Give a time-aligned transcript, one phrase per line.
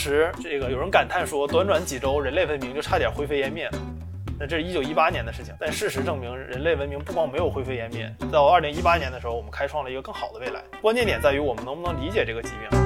[0.00, 3.78] 时这个有人感叹说，短短几周，人类文明就差点灰飞烟灭了。
[4.38, 10.62] 那这是一九一八年的事情，但事实证明，人类文明不光没有灰飞烟灭，到二零一八年的时候，我们开创了一个更好的未来。
[10.80, 12.80] 关键点在于我们能不能理解这个疾病。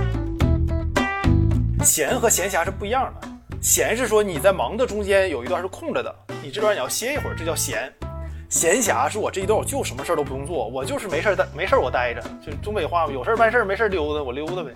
[1.85, 3.29] 闲和闲暇是不一样的，
[3.63, 7.93] 闲是说你在忙的中间有一段是空着的，你这段你要歇一会儿，这叫闲。
[8.51, 14.73] 闲暇是我这一段我就什么事儿都不用做，我就是没事儿待没事儿我待着，就东北话嘛，有事儿办事儿，没事儿溜达，我溜达呗。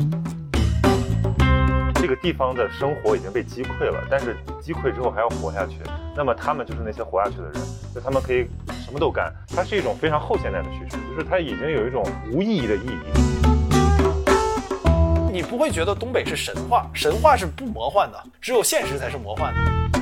[2.00, 5.78] 这个地方的生活已经被击溃了，但是击溃之后还要活下去，
[6.16, 7.54] 那么他们就是那些活下去的人，
[7.92, 8.46] 就他们可以
[8.84, 9.34] 什么都干。
[9.48, 12.98] 它是一种非常后现代的叙事，就是它已经有一种无意义的意义。
[15.32, 19.97] 你不会觉得东北是神话，神话是不魔幻的，只有现实才是魔幻的。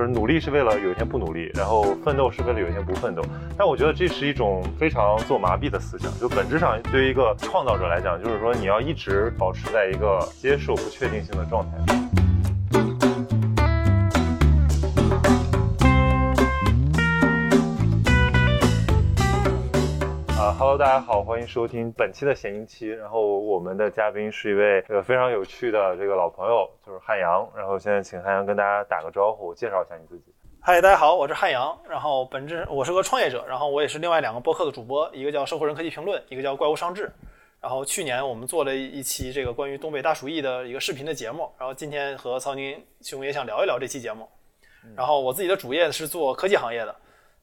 [0.00, 3.22] 就是努力是为了有一天不努力，然后奋斗是为了有一天不奋斗。
[3.54, 6.10] 但我觉得这是一种非常自我麻痹的思想。
[6.18, 12.19] 就本质上，对于一个创造者来讲，就是说你要一直保持在一个接受不确定性的状态。
[20.60, 22.86] Hello，大家好，欢迎收听本期的闲音期。
[22.86, 27.48] 然后我们的嘉宾是一位这个非常有趣的这个老朋友，就是汉阳。
[27.56, 30.24] 然后现在请汉阳跟大家打个招呼，介绍一下你自己。
[30.60, 31.74] 嗨，大家好，我是汉阳。
[31.88, 37.06] 然后本质我是个创业者，然后我也是另外两个播客的主播，一个叫《社会人科技评论》，一个叫《怪物商志》。
[37.62, 41.50] 然后去年我们做了一期这个关于东北大鼠疫的一个视频的节目。
[41.58, 44.28] 然后今天和曹宁兄也想聊一聊这期节目。
[44.94, 46.94] 然后我自己的主业是做科技行业的。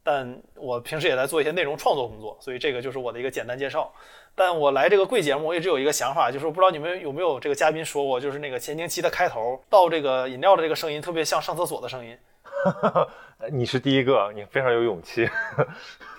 [0.08, 3.92] 但我平时也在做一些内容创作工作，所以这个就是我的一个简单介绍。
[4.34, 12.18] 但我来这个贵节目，我一直有一个想法，就是不知道你们有没有这个嘉宾说过，就是那个前庭期的开头倒这个饮料的这个声音，特别像上厕所的声音。
[13.52, 15.30] 你是第一个，你非常有勇气。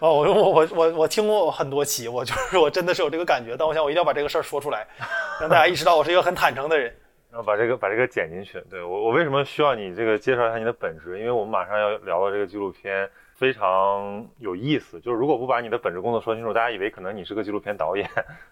[0.00, 3.56] 哦，我我我我我听过很多期，我就是我真的是有这个感觉。
[3.56, 4.86] 但我想我一定要把这个事儿说出来，
[5.40, 6.94] 让大家意识到我是一个很坦诚的人。
[7.30, 8.62] 然 后把这个把这个剪进去。
[8.68, 11.18] 对我我为什么需要你这个介绍一下你的本职？
[11.18, 13.08] 因为我们马上要聊到这个纪录片。
[13.38, 18.10] 非常有意思，就是如果不把你的本职工作说清楚，大家以为可能你是个纪录片导演，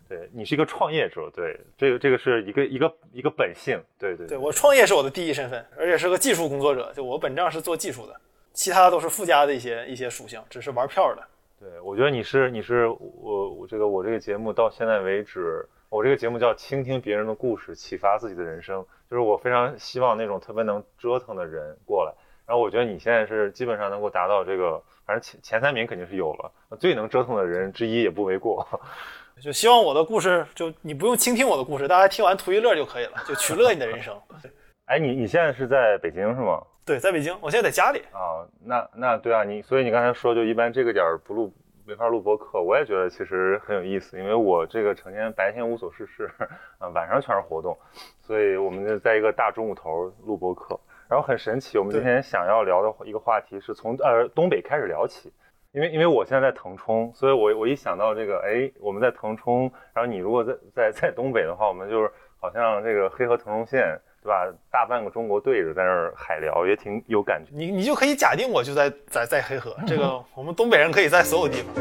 [0.09, 8.15] 对你是一个创业者，对这个这个是一个一个一个本性，对对对，我创业是我的第一身份，而且是个技术工作者，就我本质上是做技术的，
[8.53, 11.25] 其他都是附加的一些一些属性，只是玩票的。
[11.59, 22.13] 对，我觉得你是你是我我这个我这个节目到现在为止，我这个节目叫倾听别人的故事，启发自己的人生，就是我非常希望那种特别能折腾的人过来。
[22.47, 28.67] 然后我觉得你现在是基本上能够达到这个，反正前前三名肯定是有了，最能折腾的人之一也不为过。
[29.43, 34.17] 就希望我的故事，就你不用倾听我的故事，大家听完图一乐就可以了，就取乐你的人生。
[34.87, 36.63] 哎，你你现在是在北京是吗？
[36.85, 37.99] 对，在北京，我现在在家里。
[38.13, 41.53] 啊，那那对啊，你所以你刚才说就一般这个点儿不录
[41.85, 46.31] 没法录播客，我也觉得其实很有意思，因为我这个成天白天无所事事，
[46.79, 47.77] 啊 晚上全是活动，
[48.23, 50.79] 所以我们就在一个大中午头录播客。
[51.09, 55.33] 然后很神奇，我们今天想要聊的一个话题是从呃东北开始聊起，
[55.71, 64.53] 因为因为我现在在腾冲，所以我我一想到这个，哎，我们在腾冲，然后你如果在在在东北的话，我们就是好像这个黑河腾冲线，对吧？
[64.69, 67.53] 大半个中国对着在那儿海聊，也挺有感觉。
[67.55, 71.73] 你你就可以假定我就在在在黑河，这个我们东北人可以在所有地方。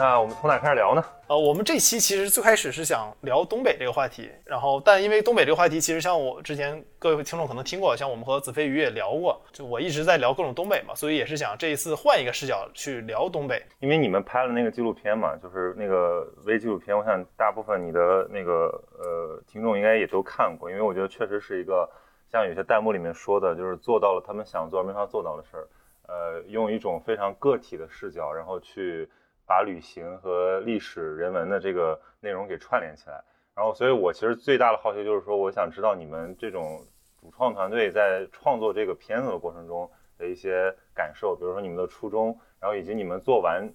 [0.00, 1.04] 那我们从哪开始聊呢？
[1.26, 13.62] 呃，我们这期其实最开始是想聊东北这个话题，然后但因为东北这个话题，其实像我之前各位听众可能听过，像我们和子飞鱼也聊过，就我一直在聊各种东北嘛，所以也是想这一次换一个视角去聊东北。
[13.80, 21.86] 因为你们拍了那个纪录片嘛，就是那个微纪录片，我想大部分你的那个呃听众应该也都看过，因为我觉得确实是一个
[22.32, 25.68] 像有些弹幕里面说的，就是做到了他们想做而没法做到的事儿，
[26.08, 29.06] 呃，用一种非常个体的视角，然后去。
[29.50, 33.20] 把旅行和历史人文的这个内容给串联起来，
[33.52, 36.86] 然后，所以我其实最大的好奇就是说，我想知道你们这种
[37.20, 42.26] 主创团队在创作这个片子的过程中的一些感受，比如说你们的初衷，
[42.60, 43.68] 然后以及你们做完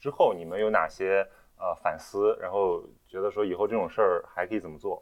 [0.00, 1.24] 之后你们有哪些
[1.60, 5.00] 呃反思，然后觉得说以后这种事儿还可以怎么做？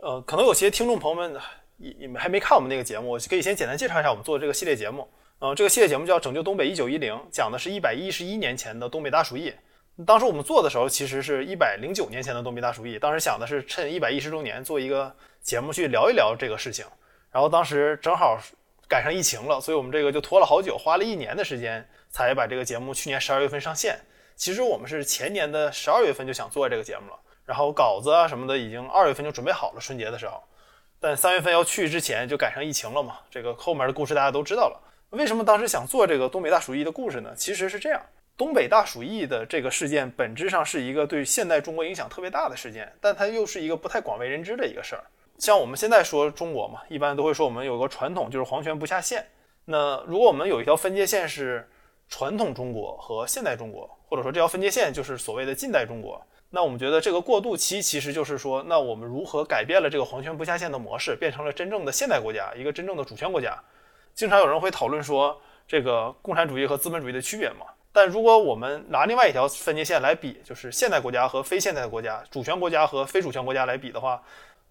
[0.00, 1.38] 呃，可能有些听众朋友们
[1.76, 5.06] 你你们还没看我们那个节目，我可以先简单介绍一下我们做这个系列节目。
[5.42, 9.50] 嗯，这个系列节目叫《拯救东北一九一零》，讲的是一百一十一年前的东北大鼠疫。
[10.06, 12.98] 当时我们做的时候，其实是一百零九年前的东北大鼠疫。
[12.98, 15.10] 当时想的是趁一百一十周年做一个
[15.40, 16.84] 节目去聊一聊这个事情。
[17.32, 18.38] 然后当时正好
[18.86, 23.98] 赶上疫情了，所以我们这个就拖了好久，花了一年的时间才把这个节目去年十二月份上线。
[24.36, 30.38] 其实我们是前年的十二月份就想做这个节目了，然后稿子啊什么的已经二月份就准备好了，春节的时候。
[31.00, 34.78] 但三月份要去之前就赶上疫情了嘛，这个后面的故事大家都知道了。
[35.10, 37.34] 为什么当时想做这个东北大鼠疫的故事呢？
[37.36, 38.00] 其实是这样，
[38.36, 45.02] 东北大鼠疫的这个事件本质上是一个对现代中国影响特别大的事件，但它又是一个不太广为人知的一个事儿。
[45.36, 49.26] 像我们现在说中国嘛，一般都会说我们有个传统就是皇权不下县。
[49.64, 51.68] 那如果我们有一条分界线是
[52.08, 63.60] 传统中国和现代中国，或者说这条分界线就是所谓的近代中国，那我们觉得这个过渡期其实就是说，那我们如何改变了这个皇权不下县的模式，变成了真正的现代国家，一个真正的主权国家？
[64.14, 67.66] 经常有人会讨论说这个共产主义和资本主义的区别嘛。
[67.92, 74.22] 但如果我们拿另外一条分界线来比，就是现代国家和非现代的国家，主权国家和非主权国家来比的话，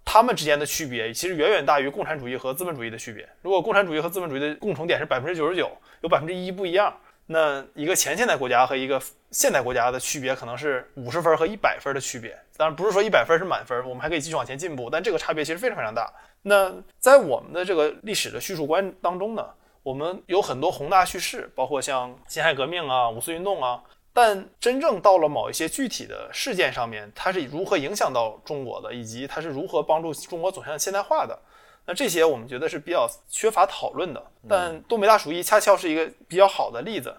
[0.05, 3.27] 他们之间的区别其实远远大于共产主义和资本主义的区别。
[3.41, 5.69] 如果共产主义和资本主义的共同点是百分之九十九，
[5.99, 6.95] 有百分之一不一样，
[7.25, 9.01] 那一个前现代国家和一个
[9.31, 12.37] 现代国家的区别可能是五十分和一百分的区别。
[12.55, 16.09] 当然不是说一百分是满分，我们还可以继续往前进步，但这个差别其实非常非常大。
[16.41, 19.45] 那在我们的这个历史的叙述观当中呢？
[19.81, 23.81] 我们有很多宏大叙事，包括像辛亥革命啊、五四运动啊，
[24.13, 31.39] 但真正到了某一些具体的事件上面，它是如何影响到中国的，以及它是如何帮助中国走向现代化的，
[31.85, 34.21] 那这些我们觉得是比较缺乏讨论的。
[34.47, 37.15] 但东北大鼠疫恰恰是一个比较好的例子，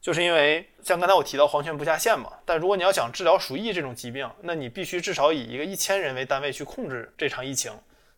[0.00, 7.72] 就是因为像刚才我提到皇权不下县嘛，但如果你要想治疗鼠疫这种疾病，那你必须至少以一个一千人为单位去控制这场疫情。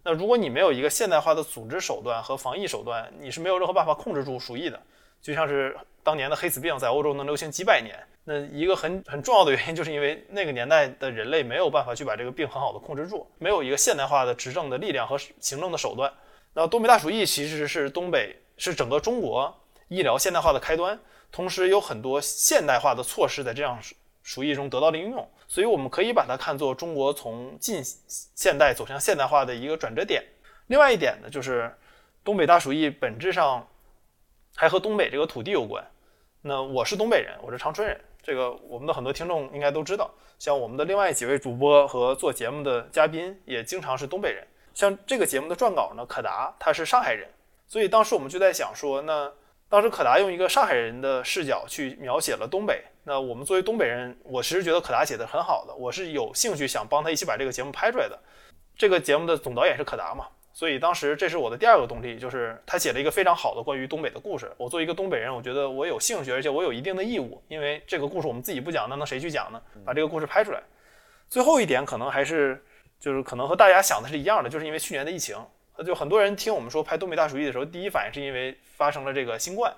[0.07, 4.81] 那如果你没有一个现代化的组织手段和防疫手段，你是没有任何办法控制住鼠疫的。
[5.21, 16.13] 就像是当年的黑死病在欧洲能流行几百年，那一个很很重要的原因，就是因为那个年代的人类没有办法去把这个病很好的控制住，没有一个现代化的执政的力量和行政的手段。
[16.55, 19.53] 那东北大鼠疫其实是东北是整个中国
[19.89, 20.97] 医疗现代化的开端，
[21.33, 23.77] 同时有很多现代化的措施在这样
[24.23, 25.29] 鼠疫中得到了应用。
[25.49, 27.83] 所以我们可以把它看作中国从近
[28.35, 30.23] 现代走向现代化的一个转折点。
[30.67, 31.73] 另外一点呢，就是
[32.25, 33.67] 东北大鼠疫本质上
[34.57, 35.85] 还和东北这个土地有关。
[36.43, 40.11] 那我是东北人，我是长春人，这个我们的很多听众应该都知道。
[40.39, 44.45] 像我们的另外几位主播和做节目的嘉宾也经常是东北人。
[44.75, 47.29] 像这个节目的撰稿呢，可达他是上海人，
[47.67, 49.33] 所以当时我们就在想说，那
[49.69, 52.85] 当时可达用一个上海人的视角去描写了东北。
[53.09, 58.19] 那我们作为东北人，我其实觉得可达写的很好的，我是有兴趣想帮他一起把这个节目拍出来的。
[58.77, 64.51] 这个节目的总导演是可达嘛，所以当时这是我的第二个动力，就是他写了一个非常好的关于东北的故事。
[64.57, 69.63] 我作为一个东北人，我觉得我有兴趣，而且我有一定的义务，因为这个故事我们自己不讲，那能谁去讲呢？
[69.85, 70.61] 把这个故事拍出来。
[71.29, 72.61] 最后一点可能还是
[72.99, 75.37] 就是可能和大家想的是一样的，就是因为去年的疫情，
[75.87, 79.73] 就很多人听我们说拍东北大鼠疫的时候，第一反应是因为发生了这个新冠。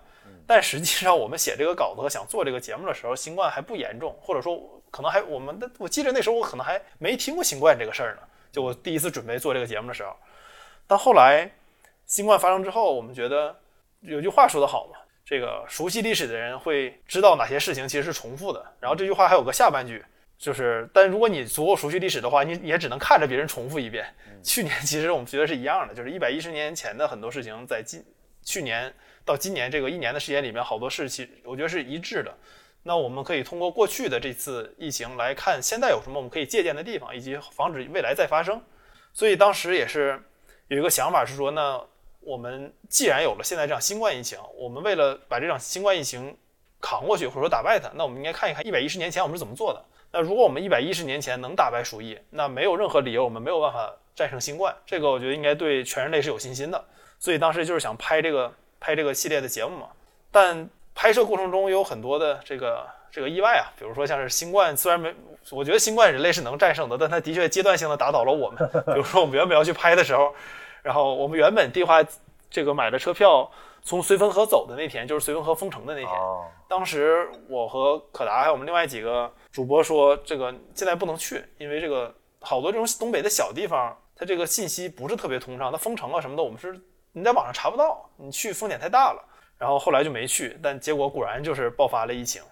[0.46, 8.22] 但实际上，我们写这个稿子和想做这个节目的时候，新冠还不严重，或者说可能还我们的，我记得那时候我可能还没听过新冠这个事儿呢。
[8.50, 10.16] 就我第一次准备做这个节目的时候，
[10.86, 11.50] 但后来
[12.06, 13.54] 新冠发生之后，我们觉得
[14.00, 18.64] 有句话说得好嘛，这个熟悉历史的人会知道哪些事情其实是重复的。
[18.80, 20.02] 然后这句话还有个下半句，
[20.38, 24.06] 就是但如果你足够熟悉历史的话，你也只能看着别人重复一遍。
[24.42, 28.02] 去年其实我们觉得是一样的，就是一百一十年前的很多事情在今
[28.42, 28.90] 去年。
[29.28, 32.34] 到今年这个一年的时间里面，好多事情我觉得是一致的。
[32.82, 38.58] 那我们可以通过过去的这次疫情来看，现在有什么我们可以借鉴的地方，以及防止未来再发生。
[39.12, 40.18] 所以当时也是
[40.68, 41.78] 有一个想法是说，那
[42.20, 46.34] 我们既然有了现在这样新冠疫情，我们为了把这场新冠疫情
[46.80, 49.84] 扛过去，或者说打败它，那我们应该看一看一百一十年前我们是怎么做的。
[50.10, 54.74] 那如果我们一百一十年前能打败鼠疫，那没有任何理由我们没有办法战胜新冠。
[54.86, 56.82] 这个我觉得应该对全人类是有信心的。
[57.18, 58.50] 所以当时就是想拍这个。
[58.80, 59.88] 拍这个系列的节目嘛，
[60.30, 65.14] 但拍摄过程中有很多的这个这个意外啊，比如说像是新冠，虽然没，
[65.50, 68.70] 我觉得新冠人类是能战胜的，但它的确阶段性的打倒了我们。
[68.86, 70.34] 比如说我们原本要去拍的时候，
[70.82, 72.04] 然后我们原本计划
[72.50, 73.50] 这个买了车票
[73.82, 76.12] 从绥芬河走的那天，就是绥芬河封城的那天。
[76.68, 86.78] 当时我和可达还有我们另外几个主播说，这个现在不能去，因为这个好多这种东北的小地方，它这个信息不是特别通畅，它封城啊什么的，我们是。
[87.12, 89.24] 你在网上查不到，你去风险太大了。
[89.58, 92.42] 然后后来就没去，但结果果然就是爆发了疫情。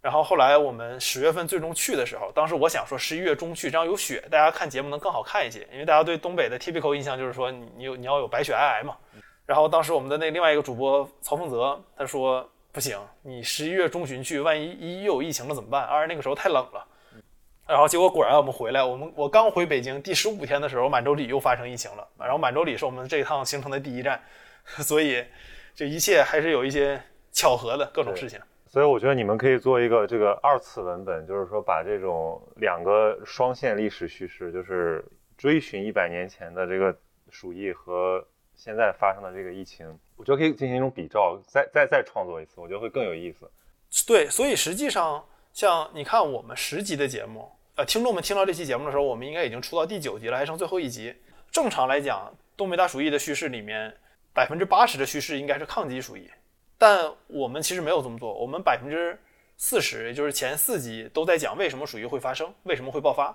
[0.00, 5.66] 然后后来我们十月份最终去的时候，当时我想说十一月中去，这样有雪，大家看节目能更好看一些。
[5.72, 8.96] 因为大家对东北的 typical 印象就是说你你有你要有白雪皑皑嘛。
[9.46, 15.84] 然后当时我们的那另外一个主播曹凤泽他说不行，你十一月中旬去，万一一又有疫情了怎么办？
[15.84, 16.86] 二那个时候太冷了。
[17.72, 22.06] 然后结果果然我们回来，我们我刚回北京第十五天的时候，满洲里又发生疫情了。
[22.18, 24.22] 然后满洲里是我们这一趟行程的第一站，
[24.84, 25.24] 所以
[25.74, 27.00] 这一切还是有一些
[27.32, 28.38] 巧合的各种事情。
[28.66, 35.02] 所以我觉得你们可以做一个这个二次文本，就是说把这种两个双线历史叙事，就是
[35.38, 36.94] 追寻一百年前的这个
[37.30, 38.22] 鼠疫和
[38.54, 43.50] 现在发生的这个疫情，我觉得可以进行一种比照，再再再创作一次，我觉得会更有意思。
[44.06, 45.24] 对，所以实际上
[45.54, 51.14] 像你看我们十集的节目，呃，听众们听到这期节目的时候，我们应该已经出到第九集了，还剩最后一集。
[51.50, 53.96] 正常来讲，东北大鼠疫的叙事里面，
[54.34, 56.30] 百分之八十的叙事应该是抗击鼠疫，
[56.76, 59.18] 但我们其实没有这么做，我们百分之
[59.56, 63.34] 四十，也就是前四集都在讲为什么鼠疫会发生，为什么会爆发。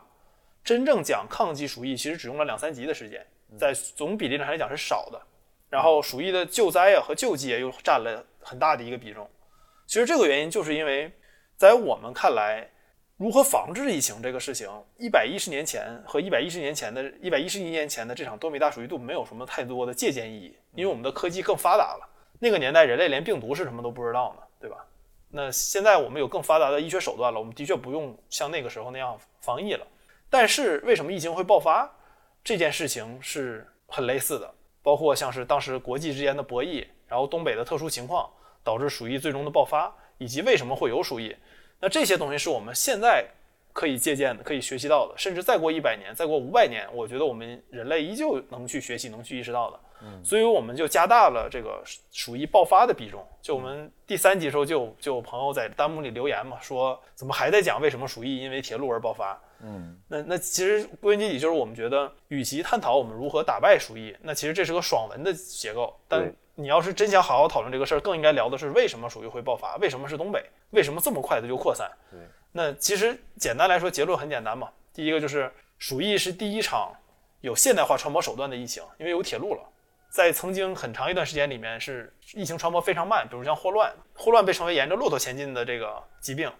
[0.64, 3.26] 真正讲抗击鼠疫，其实只用了两三集的时间，
[3.58, 5.20] 在总比例上来讲是少的。
[5.68, 9.28] 然后鼠疫的救灾啊和救济又占了很大的一个比重。
[9.88, 11.12] 其实这个原因就是因为，
[11.56, 12.70] 在我们看来，
[13.18, 14.70] 如何防治疫情这个事情，
[15.00, 22.08] 一百一十年前和一百一十年前的一百一十一年前的这场多米大鼠疫度没有什么太多的借鉴意义，因为我们的科技更发达了。
[22.38, 24.86] 那个年代人类连病毒是什么都不知道呢，对吧？
[25.32, 29.88] 那现在我们有更发达的医学手段了，我们的确不用像那个时候那样防疫了。
[30.30, 31.92] 但是为什么疫情会爆发？
[32.44, 38.30] 这件事情是很类似的，包括像是当时国际之间的博弈，然后东北的特殊情况
[38.64, 41.36] 导致鼠疫最终的爆发，以及为什么会有鼠疫。
[41.80, 43.26] 那这些东西是我们现在
[43.74, 49.80] 可以借鉴的、可以学习到的，甚至再过一百年、再过五百年，我觉得我们人类依旧能去学习、能去意识到的。
[50.00, 51.82] 嗯，所以我们就加大了这个
[52.12, 53.26] 鼠疫爆发的比重。
[53.42, 59.40] 就我们第三集的时候，就就有朋友在弹幕里留言嘛，说怎么还在讲为什么鼠疫因为铁路而爆发？
[59.64, 65.96] 嗯，那那其实归根结底就是我们觉得，与其探讨我们如何打败鼠疫，那其实这是个爽文的结构。
[66.08, 71.88] 但你要是真想好好讨论这个事儿，更应该聊的是为什么鼠疫会爆发，为什么是东北，为什么这么快的就扩散？
[72.10, 72.20] 对，
[72.52, 74.68] 那其实简单来说，结论很简单嘛。
[74.92, 76.92] 第一个就是鼠疫是第一场
[77.42, 79.62] 有现代化传播手段的疫情，因为有铁路了。
[80.10, 86.52] 在曾经很长一段时间里面，是疫情传播非常慢，比如像霍乱，霍乱被称为沿着骆驼前进的这个疾病，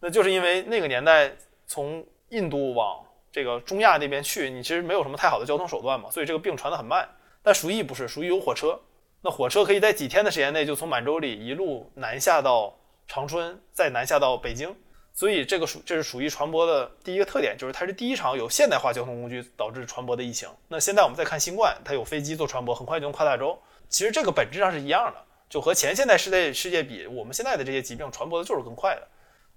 [0.00, 1.32] 那就是因为那个年代
[1.66, 7.08] 从印度往这个中亚那边去，你其实没有什么太好的交通手段嘛，所以这个病传得很慢。
[7.42, 8.78] 但鼠疫不是，鼠疫有火车，
[9.26, 12.72] 那火车可以在几天的时间内就从满洲里一路南下到
[13.08, 14.72] 长春，再南下到北京。
[15.12, 20.48] 所以这个属这是属于传播的第一个特点，就是它是第一场有现代化交通工具导致传播的疫情。
[20.68, 23.60] 那现在我们再看新冠，它有飞机做传播，很快就能跨大洲。
[23.88, 29.08] 其实这个本质上是一样的，就和前现代世界世界比，我们现在的这些疾病传播的就是更快的。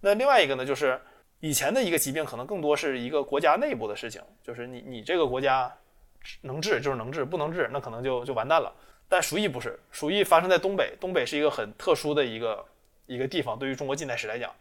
[0.02, 1.00] 那另外一个呢，就是
[1.42, 5.72] 以前的一个疾病可能更多是一个国家内部的事情，就是你你这个国家
[6.42, 8.74] 能治就是能治，不能治那可能就就完蛋了。
[9.10, 12.66] 但鼠疫不是，鼠疫发生在东北，东北是一个很特殊的一个
[13.08, 14.54] 一个地方，对于中国近代史来讲。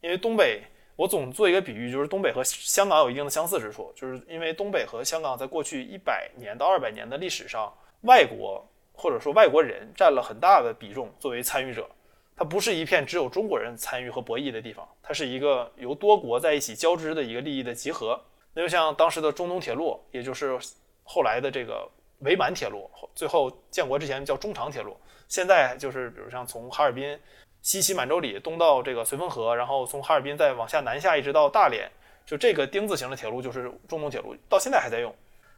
[0.00, 0.62] 因为东北，
[0.94, 7.72] 我总做一个比喻，就是东北和香港有一定的相似之处，就是因为东北和香港在过去一百年到二百年的历史上，
[8.02, 11.88] 外国或者说外国人占了很大的比重作为参与者，
[12.36, 18.20] 它不是一片只有中国人参与和博弈的地方，它是一个由多国在一起交织的一个利益的集合。
[18.54, 20.56] 那就像当时的中东铁路，也就是
[21.02, 21.86] 后来的这个
[22.20, 24.96] 伪满铁路，最后建国之前叫中长铁路，
[25.28, 27.18] 现在就是比如像从哈尔滨。
[27.62, 31.90] 西起满洲里，东到这个绥芬河，然后从哈尔滨再往下南下，一直到大连，
[32.24, 35.12] 就这个丁字形的铁路就是中东铁路，到现在还在用。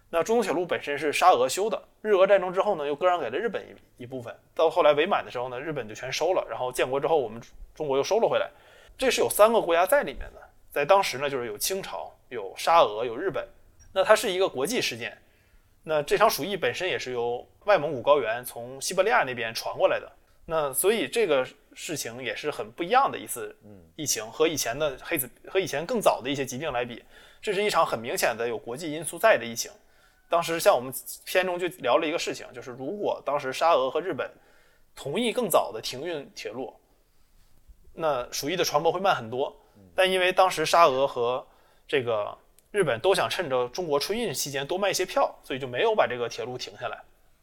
[0.08, 4.34] 那中东铁路本身是沙俄修的，日俄战争之后呢，又割让给了日本一一部分。
[4.54, 6.46] 到后来伪满的时候呢，日本就全收了。
[6.48, 7.38] 然后建国之后，我们
[7.74, 8.48] 中国又收了回来。
[8.96, 13.46] 这是有三个国家在里面的，在当时呢，就是有清朝、有沙俄、有日本。
[13.92, 15.14] 那它是一个国际事件。
[15.88, 20.12] 那这场鼠疫本身也是由外蒙古高原从西伯利亚那边传过来的。
[20.44, 21.46] 那所以这个。
[21.80, 23.56] 事情也是很不一样的一次
[23.94, 27.04] 疫情，和以前的黑子和以前更早的一些疾病来比，
[27.40, 29.70] 这是一场很明显的有国际因素在的疫情。
[30.28, 30.92] 当时像我们
[31.24, 34.28] 片中就聊了一个事情，就是如果当时沙俄和日本
[34.96, 36.74] 同意更早的停运铁路，
[37.92, 39.56] 那鼠疫的传播会慢很多。
[39.94, 41.46] 但因为当时沙俄和
[41.86, 42.36] 这个
[42.70, 46.98] 日本都想趁着中国春运期间多卖一些票，所以就没有把这个铁路停下来，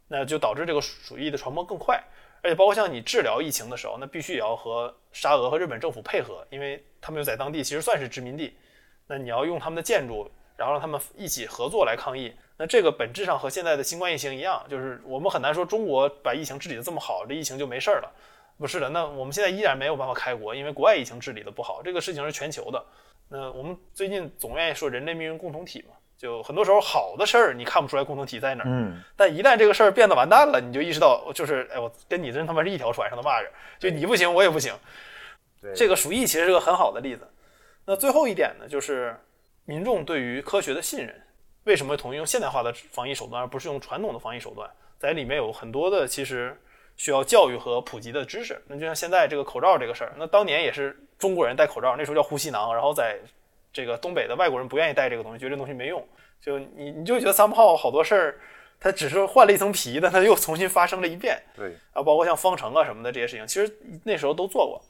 [0.07, 2.03] 那就导致这个鼠疫的传播更快。
[2.43, 8.55] 而且包括像你治疗疫情的时候，那必须也要和沙俄和日本政府配合，因为他们又在当地其实算是殖民地。
[9.07, 12.31] 那你要用他们的建筑，然后让他们一起合作来抗疫。
[12.57, 18.11] 那这个本质上和现在的新冠疫情一样，就是我们很难说中国把疫情治理的这么好，这疫情就没事儿了。
[18.59, 22.85] 不是的，那我们现在依然没有办法开国，因为国外疫情治理的不好，这个事情是全球的。
[23.29, 25.95] 那我们最近总愿意说人类命运共同体嘛。
[26.17, 34.73] 就很多时候好的事儿你看不出来共同体在哪儿，嗯，但一旦这个事儿变得完蛋了，你就意识到就是哎我跟你真他妈是一条船上的蚂蚱，就你不行我也不行。
[35.61, 37.27] 对，这个鼠疫其实是个很好的例子。
[37.83, 39.13] 那最后一点呢，就是
[39.65, 41.13] 民众对于科学的信任，
[41.65, 44.69] 为什么同意用现代化的防疫手段而不是用传统的防疫手段？
[44.97, 46.57] 在里面有很多的其实
[46.97, 48.61] 需要教育和普及的知识。
[48.67, 53.17] 那就像现在这个口罩这个事儿，那当年也是中国人戴口罩，那时候叫呼吸囊，然后在。
[53.75, 56.01] 这个东北的外国人不愿意戴这个东西，觉得这东西没用。
[56.39, 58.39] 就你你就觉得三炮好多事儿，
[58.79, 61.37] 它只是换了一层皮，但它又重新发生了一遍。
[61.53, 64.81] 对啊，包括像方程啊什么的这些事情，其实那时候都做过。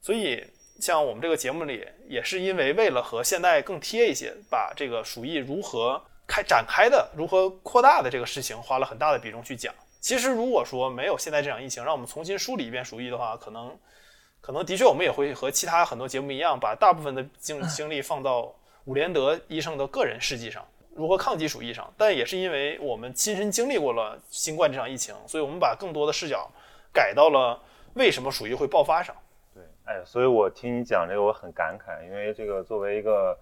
[0.00, 0.44] 所以
[0.80, 9.72] 像我们这个节目里，也是因为为了和现代更贴一些，把这个鼠疫如何开展开的、如何扩大的这个事情，花了很大的比重去讲。
[10.02, 13.78] 其实如果说没有现在这场疫情，让我们重新梳理一遍鼠疫的话，可能
[14.40, 18.52] 可能的确我们也会和其他很多节目一样，把大部分的精精力放到
[18.86, 20.66] 伍连德医生的个人事迹上。
[20.96, 26.50] 如何抗击鼠疫上，但也是因为我们亲身经历过了新冠这场疫情，所以我们把更多的视角
[26.92, 27.58] 改到了
[27.94, 29.14] 为什么鼠疫会爆发上。
[29.54, 33.38] 对，哎，所以我听你讲这个，我很感慨，因为这个作为一个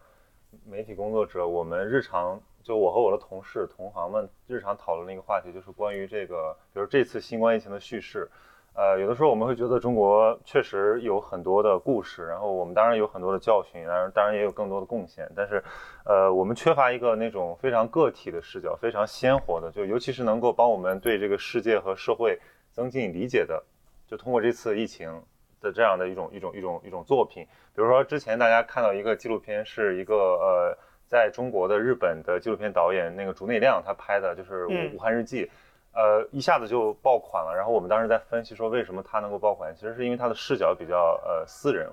[0.65, 2.41] 媒体工作者，我们日常
[2.71, 8.31] 就我和我的同事同行们日常讨论的一个话题，就是关于这个，比如这次新冠疫情的叙事。
[8.75, 15.61] 呃，有的时候我们会觉得中国确实有很多的故事，然后我们当然有很多的教训，当然当然也有更多的贡献，但是，
[16.05, 22.39] 呃，我们缺乏一个那种非常个体的视角，非常鲜活的，就尤其是能够帮我们对这个世界和社会
[22.71, 23.61] 增进理解的，
[24.07, 25.21] 就通过这次疫情
[25.61, 30.79] 的这样的一种一种一种一种作品，比如说之前大家看到一个纪录片，是一个呃，
[31.11, 34.65] 在中国的日本的纪录片导演那个竹内亮他拍的，就是
[34.95, 35.45] 《武汉日记》。
[35.93, 37.53] 呃，一下子就爆款了。
[37.53, 39.75] 然后我们当时在分析说，为什么他能够爆款？
[39.75, 41.91] 其实是因为他的视角比较呃私人，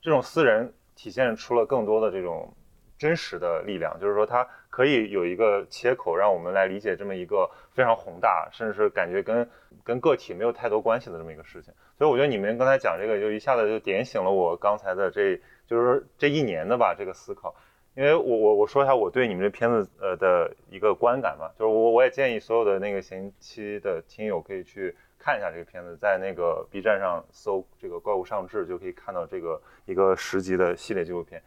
[0.00, 2.54] 这种私人体现出了更多的这种
[2.96, 3.98] 真实的力量。
[3.98, 9.50] 就是说，他可以有一个切口，让我们来理解这么一个非常宏大，甚至是感觉跟
[9.82, 11.74] 跟个体没有太多关系的这么一个事情。
[11.98, 15.36] 所以我觉得你们刚才讲这个，就一下子就点醒了我刚才的这，
[15.66, 17.52] 就是说这一年的吧这个思考。
[18.00, 31.42] 因为我我我说一下我对你们这片子呃的一个观感吧，就是我我也建议所有的那个前期的听友可以去看一下这个片子，在那个 B 站上搜这个怪物上志就可以看到这个一个十集的系列纪录片。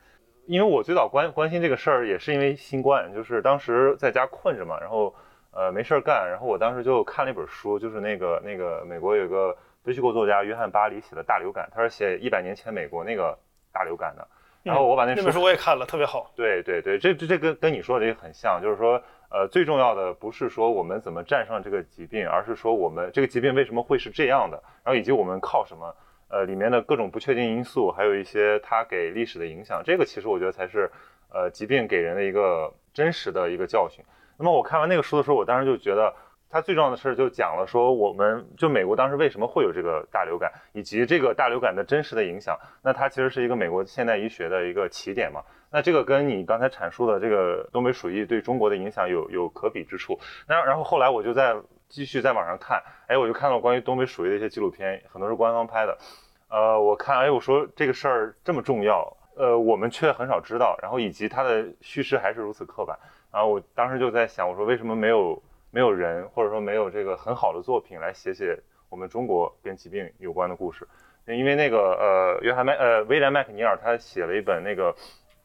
[0.45, 5.11] 因为我最早关关心这个事儿也是因为新冠，就是当时在家困着嘛，然后
[5.49, 13.35] 呃没事儿干，然后我当时就看了一本书，就是那个那个美国有个非虚构作家约翰巴黎写的大流感，他是写一百年前美国那个
[13.71, 14.27] 大流感的。
[14.63, 16.31] 然后我把那本书我也看了，特别好。
[16.35, 25.93] 对对对，这这这跟跟你说的这个很像，就是说，呃，最重要的不是说我们怎么战胜这个疾病，而是说我们这个疾病为什么会是这样的，然后以及我们靠什么，
[26.29, 30.89] 呃，里面的各种不确定因素，还有一些它给历史的影响，这个其实我觉得才是，
[31.33, 34.03] 呃，疾病给人的一个真实的一个教训。
[34.37, 36.13] 那么我看完那个书的时候，我当时就觉得。
[36.53, 42.55] 他最重要的事儿就讲了，说我们就美国当时为什么会有这个大流感，以及这个大流感的真实的影响。
[42.83, 45.41] 那它其实是一个美国现代医学的一个起点嘛。
[45.71, 50.19] 那这个跟你刚才阐述的这个东北鼠疫对中国的影响有有可比之处。
[50.47, 51.55] 那然后后来我就在
[51.89, 55.97] 继续在网上看，哎，我就看到关于东北鼠疫的一些纪录片，很多是官方拍的。
[56.49, 60.77] 呃，我看，哎，我说这个事儿这么重要，呃，我们却很少知道。
[60.83, 62.95] 然后以及它的叙事还是如此刻板。
[63.31, 65.41] 然后我当时就在想，我说为什么没有？
[65.73, 68.59] 没有人，或者说没有这个很好的作品来写写
[68.89, 70.87] 我们中国跟疾病有关的故事，
[71.25, 74.95] 因为那个呃，约翰麦呃威廉麦克尼尔他写了一本那个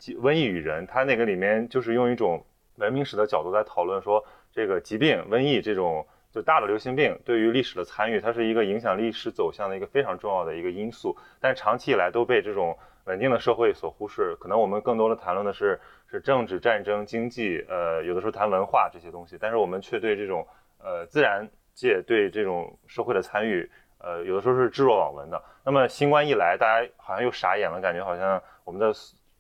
[0.21, 2.45] 《瘟疫与人》，他那个里面就是用一种
[2.77, 12.77] 文明史的角度在讨论说，这个疾病、瘟疫这种就大的流行病对于历史的参与，它是一个影响历史走向的一个非常重要的一个因素，但长期以来都被这种
[13.09, 14.37] 稳定的社会所忽视。
[14.39, 15.81] 可能我们更多的谈论的是。
[16.11, 20.49] 是政治、战争、经济，呃，有的时候谈文化这些东西，但是我们却对这种
[20.83, 25.39] 呃自然界对这种社会的参与，呃，有的时候是置若罔闻的。
[25.63, 28.91] 那么新冠一来，大家好像又傻眼了，感觉好像我们的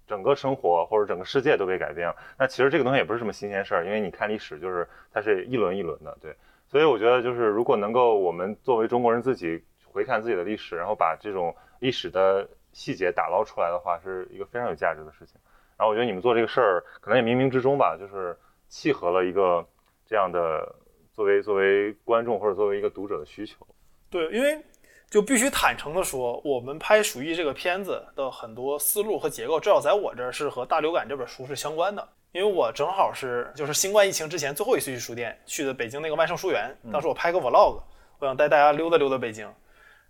[0.06, 2.14] 整个生活或者整个世界都被改变了。
[2.38, 6.36] 那其实这个东西也不是什么新鲜事儿，因为你看历史，就是它是一轮一轮的，对。
[6.66, 12.46] 所以我觉得，就是如果能够我们作为中国人自己回看自己的历史，然后把这种历史的
[12.78, 15.34] 细节打捞出来的话，是一个非常有价值的事情。
[15.76, 18.38] 然后我觉得你们做这个事儿，可能也冥冥之中吧，就是
[18.68, 19.66] 契合了一个
[20.06, 20.72] 这样的
[21.12, 23.66] 作为作为观众或者作为一个读者的需求。
[24.08, 24.64] 对，因为
[25.10, 32.08] 就必须坦诚的说，我们拍《鼠疫》这个片子的很多思路和结构，至少在我这儿是和《大流感》这本书是相关的。
[32.30, 36.72] 因为我正好是就是新冠疫情之前最后一次去书店，去的北京那个万盛书园。
[36.92, 37.82] 当时我拍个 vlog，
[38.20, 39.50] 我想带大家溜达溜达北京。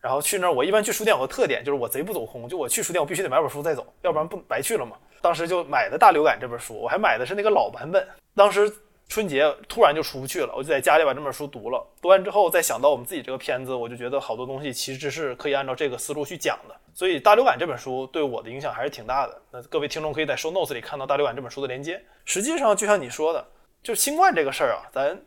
[0.00, 4.96] 然后去那儿，我一般去书店有个特点，就是我贼不走空，就我去书店，我必须得买本书再走，要不然不白去了嘛。
[5.20, 8.06] 当时就买的《大流感》这本书，我还买的是那个老版本。
[8.37, 8.72] 当时
[9.08, 11.84] 春节突然就出不去了，我就在家里把这本书读了。
[12.00, 16.74] 读完之后，再想到我们自己这个片子，我就觉得好多东西其实是可以按照这个思路去讲的。
[16.94, 19.42] 所以《大流感》这本书对我的影响还是挺大的。
[19.50, 22.00] 那各位听众可以在 show notes 里看到《大流感》这本书的连接。
[22.24, 23.44] 实际上，就像你说的，
[23.82, 25.20] 就新冠这个事儿啊，咱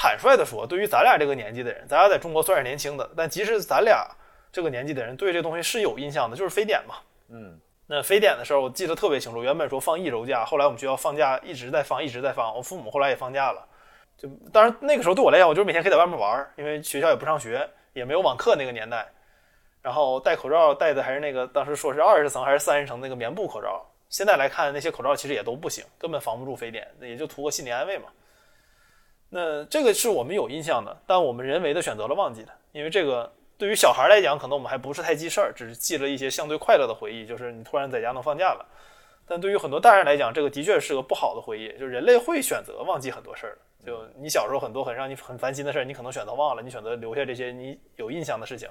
[0.00, 4.08] 坦率的说，对于咱俩这个年纪的人，咱俩在中国算是年轻的，但即使咱俩
[4.52, 6.94] 这个年纪的人，对这东西是有印象的，就是非典嘛。
[7.30, 7.58] 嗯。
[7.90, 9.42] 那非典的时候，我记得特别清楚。
[9.42, 12.54] 原本说放一周假，后来我们学校放假一直在放，一直在放。
[12.54, 13.66] 我父母后来也放假了。
[14.16, 19.10] 就当然那个时候对我来讲，我就是每天可以在外面玩，因为学校也不上学，也没有网课那个年代。
[19.82, 23.84] 然后戴口罩戴的还是那个当时说是二十层还是三十层那个棉布口罩。
[24.10, 28.08] 现在来看，那些口罩其实也都不行，根本防不住非典，也就图个心理安慰嘛。
[29.30, 38.66] 那这个是我们有印象的，但我们人为的选择了忘记的，因为这个对于小孩来讲，可能我们还不是太记事儿，只是记了一些相对快乐的回忆，就是你突然在家能放假了。
[39.26, 43.58] 但对于很多大人来讲，这个的确是个不好的回忆，就是人类会选择忘记很多事儿。
[43.84, 48.68] 就你小时候很多很让你很烦心的事儿，你可能选择忘了，你选择留下这些你有印象的事情。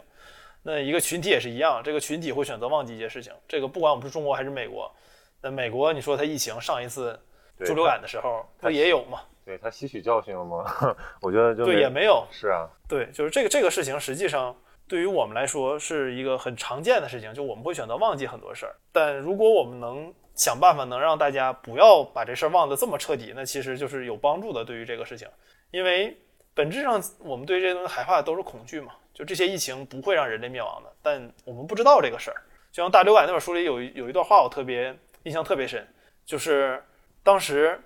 [0.63, 3.31] 那一个群体也是一样，这个群体会选择忘记一些事情。
[3.47, 4.91] 这个不管我们是中国还是美国，
[5.39, 7.17] 那美国你说它疫情上一次
[7.63, 9.21] 猪流感的时候，它也有嘛？
[9.47, 10.65] 对他吸取教训了吗？
[11.23, 12.27] 我觉得就对也没有。
[12.29, 14.53] 是啊，对，就是这个这个事情，实际上
[14.89, 18.75] 对于我们来说是一个很常见的事情，就我们会选择忘记很多事儿。
[18.91, 24.65] 但如果我们能想办法能让大家不要把这事儿忘得这么彻底，那其实就是有帮助的。
[24.65, 25.25] 对于这个事情，
[25.71, 26.17] 因为
[26.53, 28.91] 本质上我们对这些东西害怕的都是恐惧嘛。
[29.13, 32.35] 就这些疫情不会让人类灭亡的，但我们不知道这个事儿。
[32.69, 35.87] 就像大流感那本书里有有一段话，我特别印象特别深，
[36.25, 36.83] 就是
[37.23, 37.79] 当时。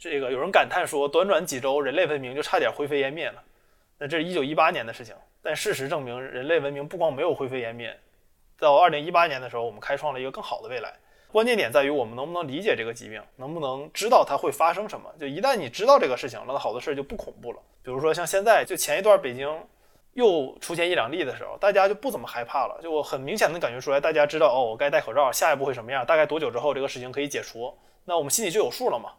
[0.00, 3.34] 这个有人感叹说，短短几周，人类文明就差点灰飞烟灭了。
[3.98, 7.94] 那这是一九一八年的事情，但事实证明，人类文明不光没有灰飞烟灭，
[8.58, 10.94] 到二零一八年的时候，我们开创了一个更好的未来。
[11.30, 15.12] 关键点在于我们能不能理解这个疾病，能不能知道它会发生什么。
[15.20, 17.58] 就一旦你知道这个事情，那好多事儿就不恐怖了。
[17.82, 19.54] 比如说像现在，就前一段北京
[20.14, 22.80] 又出现一两例的时候，大家就不怎么害怕了。
[22.82, 29.12] 就我很明显的感觉出来，大家知道哦，我该戴口罩，下一步会什么样，大概多久之后这个事情可以解除，那我们心里就有数了嘛。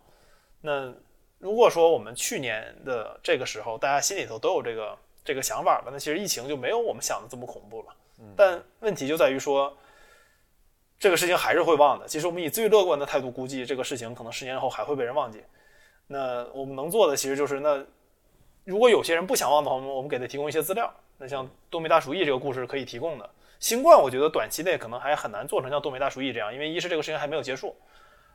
[0.61, 0.93] 那
[1.39, 7.87] 如果说我们去年的这个时候，大家心里头都有这个这个想法了，那其实疫情就没有我们想的这么恐怖了。
[8.37, 9.75] 但问题就在于说，
[10.99, 12.07] 这个事情还是会忘的。
[12.07, 15.41] 其实我们以最乐观的态度估计，这个事情可能十年后还会被人忘记。
[16.05, 17.83] 那我们能做的其实就是，那
[18.63, 20.93] 如果有些人不想忘的话，我们我们给他提供一些资料。
[21.17, 23.27] 那像东北大鼠疫这个故事可以提供的，
[23.59, 27.75] 新冠我觉得短期内可能还很难做成像东北大鼠疫这样，因为一是这个事情还没有结束。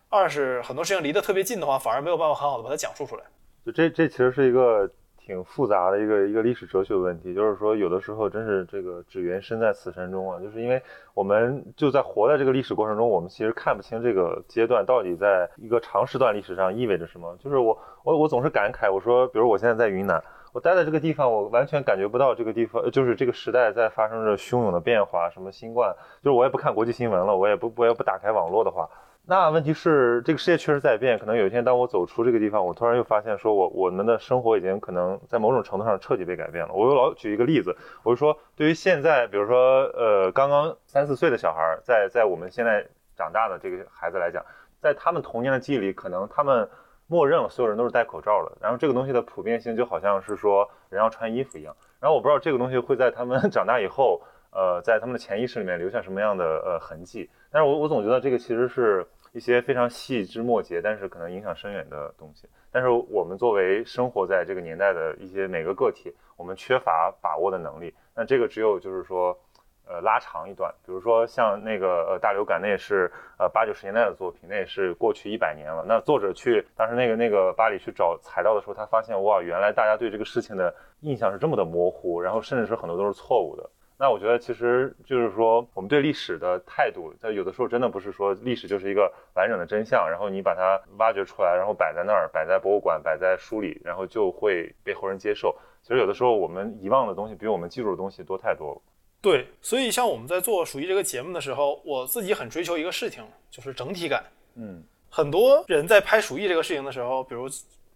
[0.09, 3.23] 二是很多事情离得特别近的话，反而没有办法很好的把它讲述出来。
[3.65, 4.89] 就这，这其实是一个
[5.19, 7.35] 挺复杂的一个一个历史哲学问题。
[7.35, 10.81] 就是说，有的时候真是这个只缘身在此山中啊，就是因为
[11.13, 17.37] 我们就在活在这个历史过程中，我们其实看不清这个阶段到底在一个长时段历史上意味着什么。
[17.43, 25.93] 就是我我我总是感慨，我说，比如我现在在云南，我待在这个地方，我完全感觉不到这个地方就是这个时代在发生着汹涌的变化，什么新冠，
[26.23, 28.89] 就是我也不看国际新闻了，我也不我也不打开网络的话。
[29.29, 31.19] 那问题是，这个世界确实在变。
[31.19, 36.73] 可能有一天，当我走出这个地方，我突然又发现，说我我们的生活已经可能在某种程度上彻底被改变了。
[36.73, 42.87] 我又老举一个例子，我就说，对于现在，比如说，呃，刚刚三四岁的小孩，在在我们现在
[43.17, 44.45] 长大的这个孩子来讲，
[44.81, 46.71] 在他们童年的记忆里，可能他们
[47.09, 48.53] 默认了所有人都是戴口罩的。
[48.61, 51.75] 然后这个东西的普遍性就好像是说人要穿衣服一样。
[51.99, 57.29] 然后我不知道这个东西会在他们 长大以后，呃，在他们的潜意识里面留下什么样的呃痕迹。
[57.51, 59.05] 但是我我总觉得这个其实是。
[59.37, 62.49] 一些非常细枝末节，但是可能影响深远的东西。
[62.73, 67.95] 但是我们作为生活在这个年代的一些每个个体，我们缺乏把握的能力。
[68.15, 69.39] 那这个只有就是说，
[69.87, 70.75] 呃，拉长一段。
[70.87, 75.85] 比如说像那个呃大流感，那也是呃八九十年代的作品，那也是过去一百年了。
[75.87, 83.69] 那作者去当时那个那个巴黎去找材料的时候，他发现哇，原来大家对这个事情的印象是这么的模糊，然后甚至是很多都是错误的。
[83.99, 95.57] 那我觉得其实就是说，我们对历史的态度，在有的时候真的不是说历史就是一个完整的真相，然后你把它挖掘出来，然后摆在那儿，摆在博物馆，摆在书里，然后就会被后人接受。
[95.83, 98.83] 其实有的时候我们遗忘的东西，比我们记住的东西多太多了。
[99.23, 104.23] 对，所以像我们在做《鼠疫》这个节目的时候，我自己很追求一个事情，就是整体感。
[104.57, 107.49] 嗯，很多人在拍《鼠疫》这个事情的时候，比如。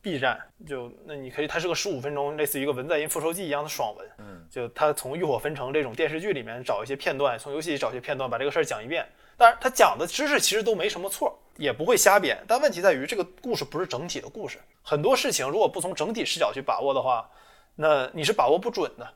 [0.03, 4.11] B 站就那你可以，它是个十五分钟，类似于一个文在寅复仇记一样的爽文。
[4.19, 9.07] 嗯，就他从浴火焚城这种电视剧里面找一些片段，从游戏里找一些片段，把这个事儿讲一遍。
[9.37, 12.39] 当然，他讲的知识其实都没什么错，也不会瞎编。
[12.47, 14.59] 但问题在于，这个故事不是整体的故事。
[14.83, 17.29] 很多事情如果不从整体视角去把握的话，
[17.75, 19.09] 那你是把握不准的。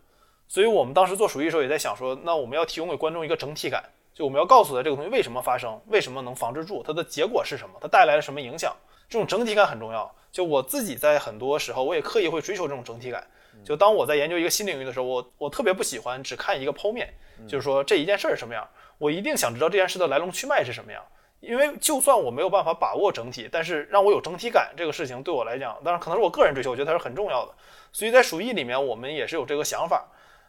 [0.49, 8.75] 所以我们当时做鼠疫的时候也在想说，那我们要提供给观众一个整体感，就我们要告诉他这个东西为什么发生，为什么能防治住，它的结果是什么，它带来了什么影响。
[9.09, 10.14] 这种整体感很重要。
[10.35, 13.25] 就我自己在很多时候，我也刻意会追求这种整体感。
[13.64, 17.14] 就当我在研究一个新领域的时候，我我特别不喜欢只看一个剖面，
[17.47, 18.68] 就是说这一件事是什么样，
[18.99, 21.01] 我一定想知道这件事的来龙去脉是什么样。
[21.38, 27.55] 因为就算我没有办法把握整体，但是让我有整体感，这个事情对我来讲，当然可能是我个人追求，我觉得它是很重要的。
[27.92, 30.05] 所以在鼠疫里面，我们也是有这个想法，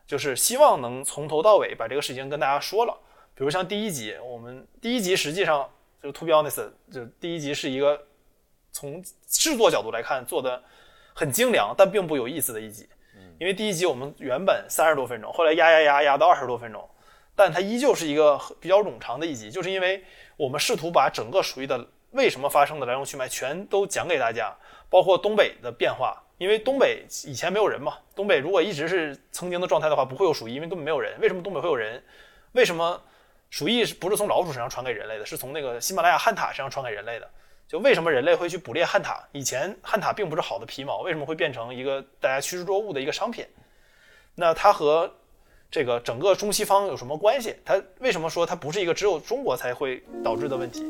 [0.07, 2.97] 就是希望能从头到尾把这个事情跟大家说了。
[3.35, 5.69] 比如像第一集，我们第一集实际上
[6.01, 8.01] 就 To be honest，就第一集是一个。
[8.75, 10.61] 从制作角度来看，做的
[11.13, 12.85] 很精良，但并不有意思的一集。
[13.39, 16.89] 因为第一集我们原本三十多分钟，后来压压压压到二十多分钟。
[17.37, 20.03] 但它依旧是一个比较冗长的一集，就是因为
[20.35, 24.53] 我们试图把整个鼠疫的为什么发生的来龙去脉全都讲给大家，
[24.89, 26.21] 包括东北的变化。
[26.37, 31.17] 因为东北以前没有人嘛，东北如果一直是曾经的状态的话，不会有鼠疫，因为根本没有人。
[31.21, 32.03] 为什么东北会有人？
[32.51, 33.01] 为什么
[33.49, 37.29] 鼠疫不是从老鼠身上传给人类的，是从那个喜马拉雅旱獭身上传给人类的？
[37.67, 39.17] 就为什么人类会去捕猎旱獭？
[39.31, 43.43] 以前旱獭并不是好的皮毛，为什么会变成一个大家趋之若鹜的一个商品？
[44.35, 45.11] 那它和
[45.71, 47.55] 这个整个中西方有什么关系？
[47.65, 50.83] 它为什么说它不是一个只有中国才会导致的问题？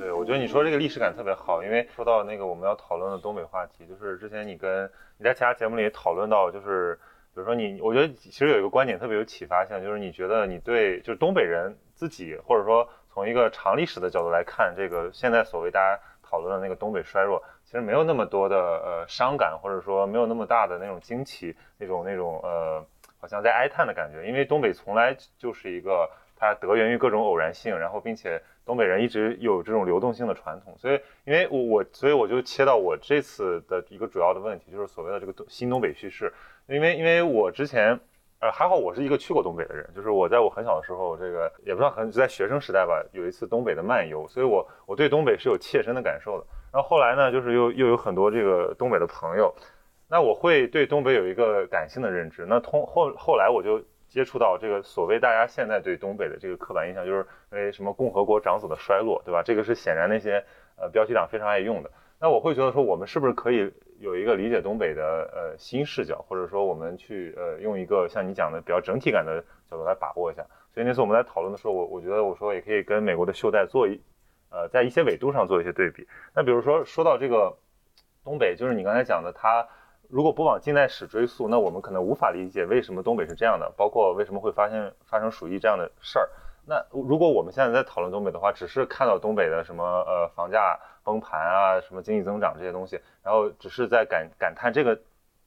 [0.00, 6.98] 对我觉得你说这个历史感特别好，因为说到那个我们要讨论的东北话题，就是之前你跟你在其他节目里讨论到，就是
[7.38, 22.84] 比如说你，我觉得其实有一个观点特别有启发性，就是你觉得你对就是东北人自己，或者说从一个长历史的角度来看，这个现在所谓大家讨论的那个东北衰弱，其实没有那么多的呃伤感，或者说没有那么大的那种惊奇，那种那种呃
[23.20, 28.40] 好像在哀叹的感觉，因为东北从来就是一个它得源于各种偶然性，然后并且。
[28.68, 36.30] 东北人一直有这种流动性的传统，所以因为我我所以我就切到我这次的一个主要的问题，就是所谓的这个新东北叙事。
[36.66, 37.98] 因为因为我之前
[38.40, 46.44] 呃还好我是一个去过东北的人，就是我在我很小的时候，这个也不知道很在学生时代吧，有一次东北的漫游，所以我我对东北是有切身的感受的。
[46.70, 49.50] 然后后来呢，就是又又有很多这个东北的朋友，
[50.10, 52.44] 那我会对东北有一个感性的认知。
[52.46, 53.82] 那通后后来我就。
[54.08, 59.42] 接触到这个所谓大家现在对东北的这个刻板印象，就是因为什么共和国长子的衰落，对吧？
[59.42, 60.42] 这个是显然那些
[60.76, 61.90] 呃标题党非常爱用的。
[62.18, 70.42] 那我会觉得说，我们是不是可以有一个理解东北的呃新视角，或者说我们去呃用一个像你讲的比较整体感的角度来把握一下？
[70.72, 74.00] 所以那次我们在讨论的时候，我我觉得我说也可以跟美国的袖带做一
[74.50, 76.08] 呃在一些纬度上做一些对比。
[76.34, 77.56] 那比如说说到这个
[78.24, 79.68] 东北，就是你刚才讲的它。
[80.08, 86.30] 如果不往近代史追溯，那我们可能无法理解为什么东北是这样的，包括为什么会发现发生鼠疫这样的事儿。
[86.66, 94.98] 那如果我们现在在讨论东北的话，只是看到东北的什么呃房价崩盘啊，什么经济增长这些东西，然后只是在感感叹这个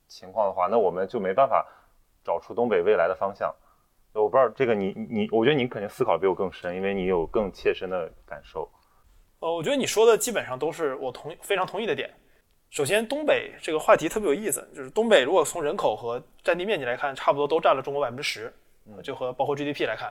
[0.08, 1.65] 情况的话，那我们就没办法
[2.24, 3.54] 找出东北未来的方向。
[4.13, 8.69] 我不知道这个你你，我觉得你肯定思考比我更深，因为你有更切身的感受。
[9.39, 12.13] 呃，我觉得你说的基本上都是我同非常同意的点。
[12.71, 18.51] 首先，东北这个话题特别有意思，就是东北如果从人口和占地面积来看，差不多都占了中国百分之十，
[19.03, 20.10] 就和包括 GDP 来看，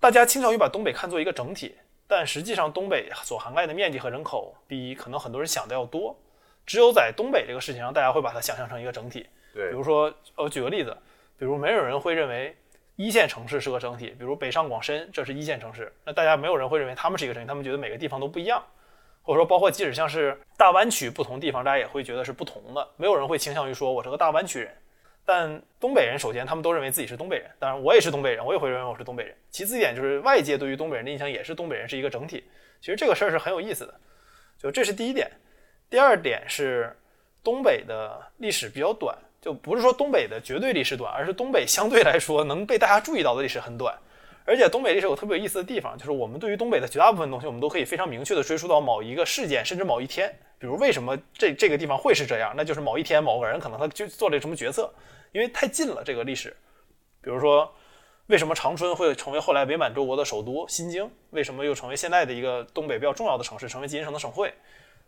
[0.00, 1.74] 大家倾向于把东北看作一个整体，
[2.08, 6.16] 但实际上东北所涵盖的面积和人口比可能很多人想的要多。
[6.64, 9.26] 只有在东北这个事情上，大家会把它想象成一个整体。
[9.52, 10.96] 对，比如说，呃，举个例子，
[11.38, 12.56] 比如没有人会认为
[12.96, 18.64] 一线城市是个整体，比如北上广深，这是一线城市，那大家没有人会认为他们是一个整体，他们觉得每个地方都不一样。
[19.26, 22.88] 或者说，包括即使像是大湾区不同地方，大家也会觉得是不同的。
[22.96, 24.72] 没有人会倾向于说我是个大湾区人。
[25.24, 29.34] 但东北人首先他们都认为自己是东北人，当然我也是东北人，我也会认为我是东北人。
[29.50, 32.44] 其次一点就是外界对于东北人的印象也是东北人是一个整体。
[32.80, 33.94] 其实这个事儿是很有意思的，
[34.56, 35.28] 就这是第一点。
[35.90, 36.96] 第二点是
[37.42, 43.92] 东北的历史比较短，就不是说东北的绝对历史短，而是东北相对来说能被大家注意到的历史很短。
[44.46, 50.32] 而且东北历史有特别有意思的地方，就是我们对于东北的绝大部分东西，我们都可以非常明确的追溯到某一个事件，甚至某一天。
[50.58, 54.90] 比如为什么这这个地方会是这样，那就是某一天某个人可能他就做了什么决策，
[55.32, 56.56] 因为太近了这个历史。
[57.20, 57.70] 比如说，
[58.28, 61.10] 为什么长春会成为后来伪满洲国的首都新京？
[61.30, 64.54] 为什么又成为现在的一个东北比较重要的城市，成为吉林省的省会？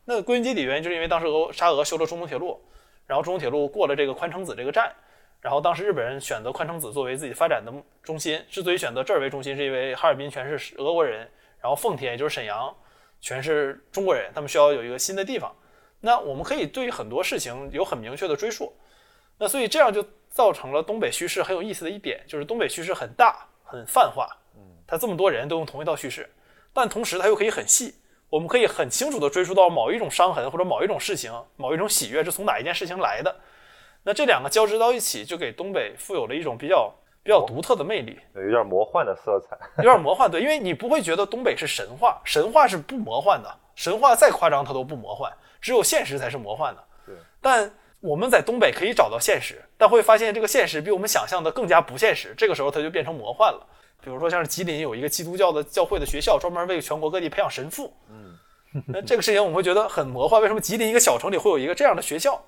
[0.05, 2.61] 那归根结底原因就是因为当时俄沙俄修了中东铁路，
[3.07, 4.93] 然后中东铁路过了这个宽城子这个站。
[5.41, 7.73] 然后当时日本人选择宽城子作为自己发展的
[8.03, 11.21] 中心，之所以选择这儿为中心，是因为哈尔滨全是俄国人，
[11.61, 12.75] 然后奉天也就是沈阳
[13.21, 15.55] 全是中国人，他们需要有一个新的地方。
[16.01, 18.73] 那我们可以对于很多事情有很明确的追溯。
[19.39, 26.29] 那所以这样就造成了东北叙事很有意思的一点，就是东北叙事很大很泛化，嗯，它这么多人都用同一套叙事，
[26.73, 27.95] 但同时它又可以很细，
[28.29, 33.37] 我们可以很清楚地追溯到某一种伤痕或者某一种事情、某一种喜悦是从哪一件事情来的。
[34.09, 36.91] 那这两个交织到一起，就给东北富有了一种比较
[37.23, 40.31] 比较独特的魅力，有点魔幻的色彩，有点魔幻。
[40.31, 46.83] 对，因为你不会觉得东北是神话，神话是不魔幻的，神话再夸张它都不魔幻，只有现实才是魔幻的。
[47.05, 47.15] 对。
[47.39, 53.61] 但我们在东北可以找到现实，但会发现这个现实比我们想象的更加不现实，这个时候它就变成魔幻了。
[54.03, 57.93] 比如说像是吉林有一个基督教的教会的学校，专门为全国各地培养神父。
[58.09, 58.39] 嗯。
[58.87, 62.43] 那这个事情我们会觉得很魔幻，为什么吉林一个小城里会有一个这样的学校，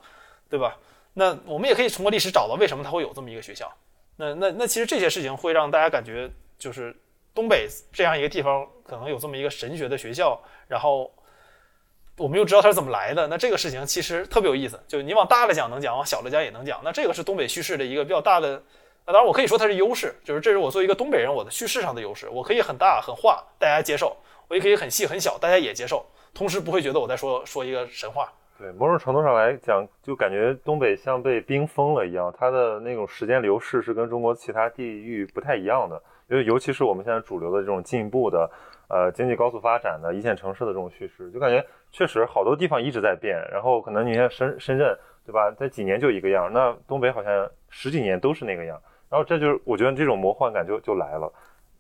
[0.49, 0.75] 对吧？
[1.13, 3.71] 那我们也可以通过历史找到为什么它会有这么一个学校。
[4.17, 6.95] 那那那其实这些事情会让大家感觉，就是
[7.35, 11.11] 东北这样一个地方可能有这么一个神学的学校，然后
[12.17, 13.27] 我们又知道它是怎么来的。
[13.29, 16.81] 那这个事情其实特别有意思，就你往大了讲能讲，往小了讲也能讲。
[16.85, 18.63] 那这个是东北叙事的一个比较大的，
[19.07, 24.15] 那当然我可以说它是优势，就是这是我作为一个东北人我的叙事上的优势，我可以很大很化，大家接受；
[24.49, 28.33] 我也可以很细很小，大家也接受，同时不会觉得我在说说一个神话。
[28.61, 36.01] 对，某种程度上来讲，就感觉东北像被冰封了一样，它的那种时间流逝是跟中国其他地域不太一样的。
[36.29, 38.51] 因为尤其是我们现在主流的这种进步的，
[38.89, 43.35] 呃，经济高速发展的一线城市的这种叙事，就感觉确实好多地方一直在变。
[43.51, 44.95] 然后可能你看深深圳，
[45.25, 45.51] 对吧？
[45.53, 48.79] 在几年就一个样，那东北好像十几年都是那个样。
[49.09, 51.33] 然后这就是我觉得这种魔幻感就就来了。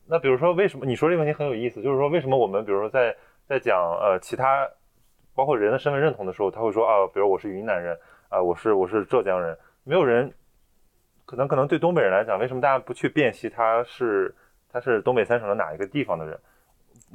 [0.09, 1.83] 那比如说为什么你说这个问题很有意思？
[1.83, 3.15] 就是说为什么我们比如说在
[3.47, 4.67] 在讲呃其他。
[5.41, 7.99] 包括人的身份认同的时候，他会说啊，比如我是云南人
[8.29, 10.31] 啊，我是我是浙江人，没有人
[11.25, 14.35] 可能可能对东北人来讲，为什么大家不去辨析他是
[14.71, 16.39] 他是东北三省的哪一个地方的人？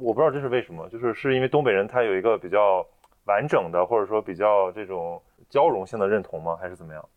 [0.00, 2.84] 我不知道这是为什么，就是是因为东北人他有一个比较
[3.26, 6.58] 完整的或者说比较这种交融性的认同吗？
[6.60, 7.08] 还是怎么样？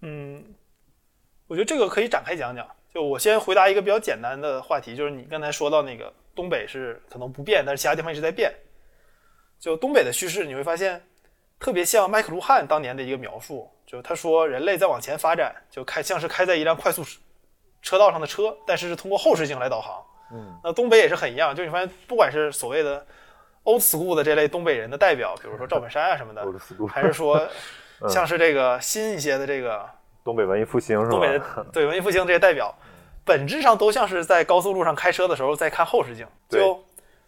[0.00, 0.42] 嗯，
[1.46, 2.66] 我觉得这个可以展开讲讲。
[2.94, 8.50] 就我先回答一个比较简单的话题，就是你刚才说到那个东北是可能不变，但是其他地方一直在变。
[9.60, 11.02] 就东北的叙事，你会发现
[11.58, 17.02] 特别像麦克卢汉当年的一个描述，就他说人类在往前发展，就开像是开在一辆快速
[17.82, 20.00] 车道上的车，但是是通过后视镜来导航。
[20.32, 23.04] 嗯，那东北也是很一样，就你发现不管是所谓的
[23.64, 26.44] old school 的这类东北人的代表，比如说赵本山啊什么的，
[26.86, 27.44] 还是说
[28.08, 29.84] 像是这个新一些的这个
[30.22, 31.10] 东北文艺复兴是吧？
[31.10, 32.72] 东北的 对文艺复兴这些代表，
[33.24, 36.80] 本质上都像是在高速路上开车的时候在看后视镜，就。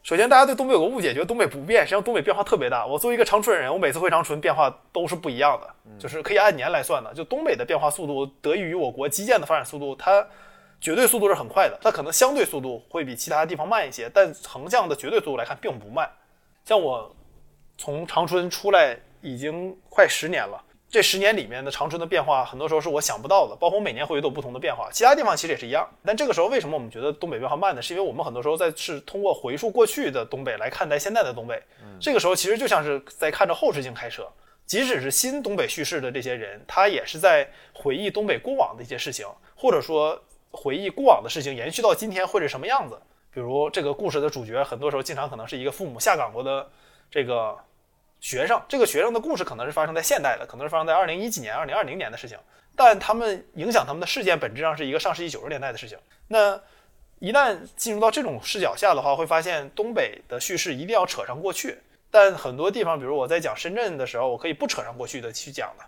[0.02, 2.86] 首先，大家对东北有个误解，觉得东北不变，实际上东北变化特别大。
[2.86, 7.12] 我作为一个长春人，我每次回长春变化都是不一样的，就是可以按年来算的。
[7.12, 10.26] 就东北的变化速度得益于我国基建的发展速度，它
[10.80, 16.10] 绝对速度是很快的，它可能相对速度会比其他地方慢一些，但横向的绝对速度来看并不慢。
[16.64, 17.14] 像我
[17.76, 20.64] 从长春出来已经快十年了。
[20.90, 24.90] 这十年里面的长春的变化，很多时候是我想不到的，包括每年会有不同的变化。
[24.90, 27.80] 其他地方其实也是一样，但这个时候为什么我们觉得东北变化慢呢？
[27.80, 31.62] 是因为我们很多时候在是通过回溯过去的东北来看待现在的东北。
[32.00, 34.26] 这个时候其实就像是在看着后视镜开车。
[34.66, 39.24] 即使是新东北叙事的这些人，他也是在回忆东北过往的一些事情，
[39.54, 42.98] 或者说回忆过往的事情延续到今天会是什么样子。
[43.32, 46.68] 比如这个故事的主角，很多时候经常可能是一个父母下岗过的
[47.08, 47.56] 这个。
[48.20, 52.38] 学生这个学生的故事可能是发生在现代的，可能是发生在二零一几年、二零二零年的事情，
[52.76, 55.98] 但他们影响他们的事件本质上是一个上世纪九十年代的事情。
[56.28, 56.60] 那
[57.18, 61.78] 一旦进入到这种视角下的话，会发现东北的叙事一定要扯上过去，
[62.10, 65.84] 但很多地方，比如我在讲深圳的时候，我可以不扯上过去的去讲的。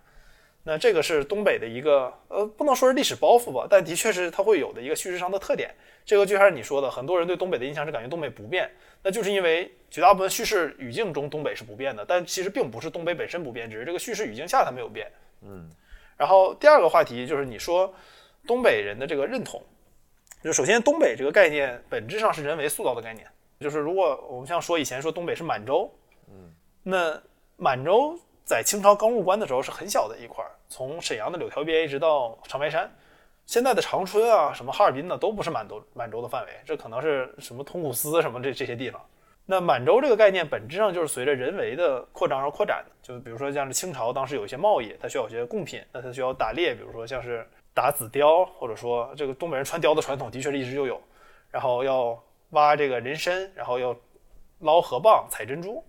[0.64, 5.74] 那这个是东北的一个呃，不能说是历史包袱吧，但的确是它会有的一个叙事上的特点。
[6.04, 8.70] 这个就像是你说的，很多人对东北的印象是感觉东北不变。
[9.02, 15.10] 那就是因为绝大部分叙事语境中东北是不变的，但其实并不是东北本身不变，只是这个叙事语境下它没有变。
[15.42, 15.68] 嗯，
[16.16, 17.92] 然后第二个话题就是你说
[18.46, 19.60] 东北人的这个认同，
[20.42, 23.26] 就首先东北这个概念本质上是人为塑造的概念，
[23.60, 25.92] 就是如果我们像说以前说东北是满洲，
[26.28, 27.20] 嗯，那
[27.56, 32.88] 满洲在清朝刚入关的时候是很小的一块，从沈阳的柳条边一直到长白山。
[33.52, 38.98] 现在的长春啊，什么哈尔滨呢，都不是满洲满洲的范围，这可能是什么通古斯什么这这些地方。
[39.44, 42.90] 那满洲这个概念本质上就是随着人为的扩张而扩展的。
[43.02, 50.98] 就比如说像是清朝当时有一些贸易，它需要有些贡品，那它需要打猎，比如说像是打紫貂，或者说这个东北人穿貂的传统的确是一直就有。
[51.50, 52.18] 然后要
[52.52, 53.94] 挖这个人参，然后要
[54.60, 55.84] 捞河蚌、采珍珠，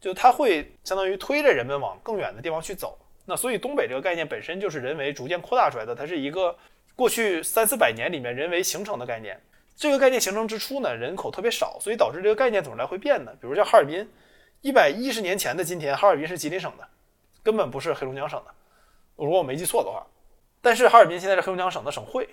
[0.00, 2.96] 就它会相当于推着人们往更远的地方去走。
[3.26, 6.56] 那所以东北这个概念本身就是人为逐渐扩大出来的，它是一个。
[6.98, 9.40] 过去三四百年里面人为形成的概念，
[9.76, 13.30] 这个概念形成之初呢，人口特别少，所以导致这个概念总是来回变的。
[13.40, 14.10] 比如像哈尔滨，
[14.62, 16.84] 一百一十年前的今天，哈尔滨是吉林省的，
[17.40, 18.52] 根本不是黑龙江省的，
[19.14, 20.04] 如果我没记错的话。
[20.60, 22.28] 但是哈尔滨现在是黑龙江省的省会，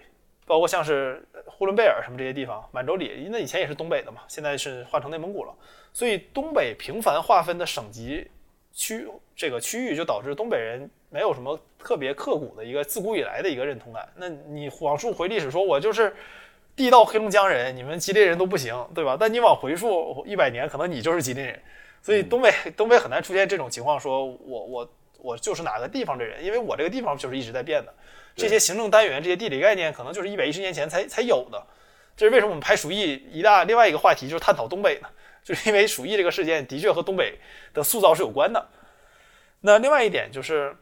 [0.47, 5.53] 包括像是呼伦贝尔什么这些地方，满洲里那以前也是东北的嘛，现在是换成内蒙古了。
[5.93, 8.27] 所以东北频繁划分的省级
[8.75, 10.87] 区这个区域，就导致东北人。
[11.11, 14.05] 没有什么特别刻骨的一个自古以来的一个认同感。
[14.17, 16.13] 那你往述回历史，说我就是
[16.75, 19.15] 地道黑龙江人，你们吉林人都不行，对吧？
[19.17, 21.57] 但你往回溯一百年，可能你就是吉林人。
[22.01, 27.93] 所以东北东北很难出现这种情况，说我我我就是哪个地方的人，因为我这个地方就是一直在变的。
[28.35, 31.65] 这些行政单元、这些地理概念，可能就是一百一十年前才才有的。
[32.17, 35.07] 这是为什么我们拍鼠疫一大另外一个话题就是探讨东北呢？
[35.45, 37.39] 就是因为鼠疫这个事件的确和东北
[37.73, 38.67] 的塑造是有关的。
[39.61, 40.75] 那另外一点就是。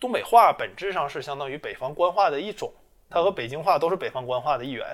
[0.00, 2.72] 东北话本质上是相当于北方官话的一种，
[3.08, 4.84] 它和北京话都是北方官话的一员，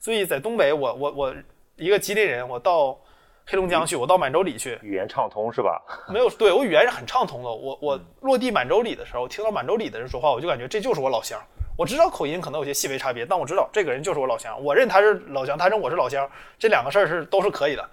[0.00, 1.36] 所以在东北，我我我
[1.76, 2.98] 一个吉林人，我到
[3.46, 5.80] 黑龙江去，我到满洲里去，语言畅通是吧？
[6.08, 7.48] 没有，对我语言是很畅通的。
[7.48, 11.40] 我我落地满洲里的时候，听到满洲里的人说话，我就感觉这就是我老乡。
[11.78, 14.60] 我知道口音可能有些细微差别，但我知道这个人就是我老乡。
[14.60, 17.88] 我认他是老乡，他认我是老乡，这两个事儿是都是可以的，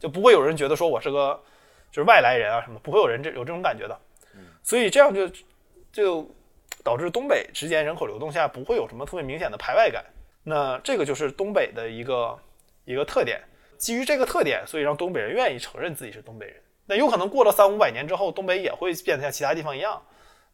[0.00, 1.40] 就不会有人觉得说我是个
[1.92, 3.96] 就是外来人啊什么，不会有人这有这种感觉的。
[4.64, 5.30] 所以这样就
[5.92, 6.28] 就
[6.82, 10.04] 导致东北之间人口流动下不会有什么特别明显的排外感。
[10.42, 12.38] 那这个就是东北的一个
[12.84, 13.40] 一个特点。
[13.76, 16.56] 基于这个特点，所以让东北人愿意承认自己是东北人。
[16.84, 20.02] 那有可能过了三五百年之后，东北也会变得像其他地方一样。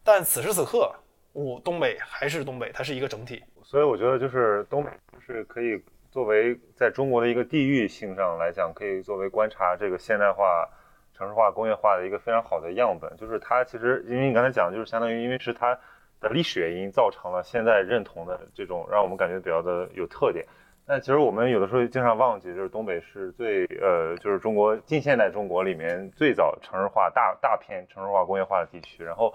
[0.04, 0.94] 但此时此刻，
[1.32, 3.42] 我东北还是东北，它是一个整体。
[3.64, 4.90] 所以我觉得就是东北
[5.26, 5.82] 是可以
[6.16, 10.66] 作为在中国的一个地域性上来讲，可以作为观察这个现代化、
[11.12, 13.14] 城市化、工业化的一个非常好的样本。
[13.18, 15.78] 就是它其实，因为你刚才讲，就是相当于因为是它
[16.18, 20.46] 的历史原因造成了现在认同的这种让我们感觉比较的有特点。
[20.86, 29.04] 那其实我们有的时候经常忘记，就是东北是最呃，就是中国近现代中国里面最早城市化大大片城市化工业化的地区。
[29.04, 29.34] 然后，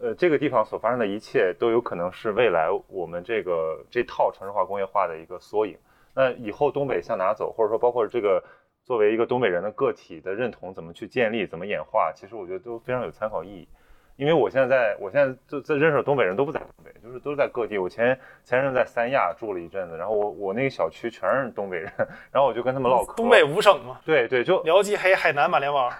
[0.00, 5.76] 呃，这个地方所发生的一切都有可能是未来我们这个这套城市化工业化的一个缩影。
[6.14, 8.42] 那以后东北向哪走，或者说包括这个
[8.84, 13.68] 作为一个东北人的个体的认同怎么去建立、怎么演化，其实我觉得都非常有参考意义。
[14.16, 17.78] 因为我现在在，我现在就在认识的东北人都不在东北，就是都是在各地。
[17.78, 21.90] 我前前任在三亚住了一阵子，然后我我那个小区全是东北人，
[22.30, 23.14] 然后我就跟他们唠嗑。
[23.14, 25.90] 东北五省嘛，对对，就辽吉黑海南马连洼，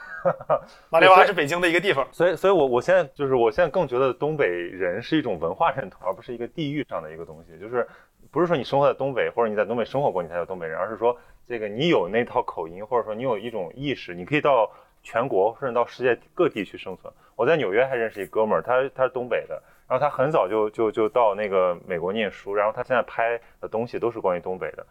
[0.91, 2.07] 马连洼是北京的一个地方。
[2.13, 7.59] 所以所以，我我现在就是我现在更觉得东北人是一种文化认同，而不是一个地域上的一个东西。
[7.59, 7.89] 就是
[8.33, 11.17] 不是说你生活在东北或者你在东北生活过你才叫东北人，而是说
[11.47, 14.69] 这个你有那套口音，或者说你有一种意识，你可以到。
[15.05, 17.13] 全国甚至到世界各地去生存。
[17.35, 24.87] 我在纽约还认识一哥们儿，他他是东北的，然后他很早就就就到那个美国念书，然后他现在拍的东西都是关于东北的。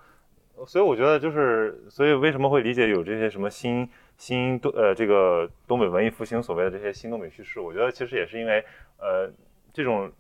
[0.68, 7.62] 所以我觉得就是，所以为什么会理解有这些什么新新东呃这个东北文艺复兴所谓的这些新东北叙事？
[7.62, 8.62] 我觉得其实也是因为
[9.00, 9.32] 呃
[9.72, 10.12] 这种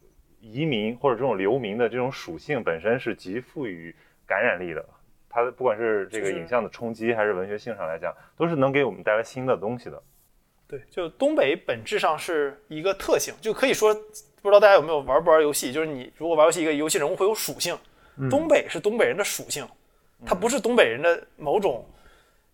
[0.41, 3.95] 移民或者这种流民的这种属性本身是极富于
[4.27, 4.83] 感染力的。
[5.29, 10.03] 它不管是这个影像的冲击，还是文学性上来讲，都是能给我们带来新的东西的。
[10.67, 13.93] 对，就东北本质上是一个特性，就可以说，
[14.41, 15.71] 不知道大家有没有玩不玩游戏？
[15.71, 17.77] 就是你如果玩游戏，一个游戏人物会有属性，
[18.29, 19.65] 东北是东北人的属性，
[20.25, 21.85] 它不是东北人的某种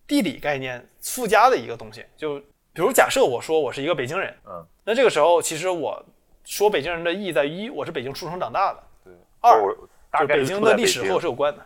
[0.05, 2.05] 地理概念附加的一个东西。
[2.15, 2.39] 就
[2.73, 6.05] 比如假设我说我是一个北京人，嗯，那这个时候其实我
[6.47, 9.75] 说北京人的意义在于一，我是北京出生长大的，对；二，
[10.21, 11.59] 就北京的历史和我是有关的。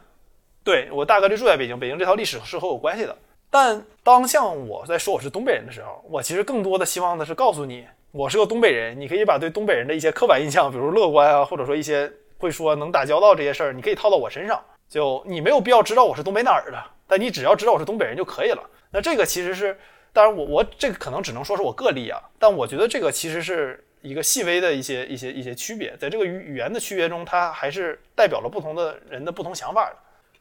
[0.63, 3.15] 对我大概率住在北京，北京这套历史是和我有关系的。
[3.51, 8.99] 但当像我在说我是东北人的时候，我其实更多的希望的是告诉你，我是个东北人。
[8.99, 14.59] 你可以把对东北人的一些刻板印象，比如乐观啊，或者说一些会说能打交道这些事儿，你可以套到我身上。
[14.89, 18.63] 就你没有必要知道我是东北哪儿的，但你只要知道我是东北人就可以了。
[18.89, 19.77] 那这个其实是，
[20.11, 29.95] 当然我我这个可能只能说是我个例啊，但我觉得这个其实是一个细微的一些一些一些区别，在这个语语言的区别中，它还是代表了不同的人的不同想法的。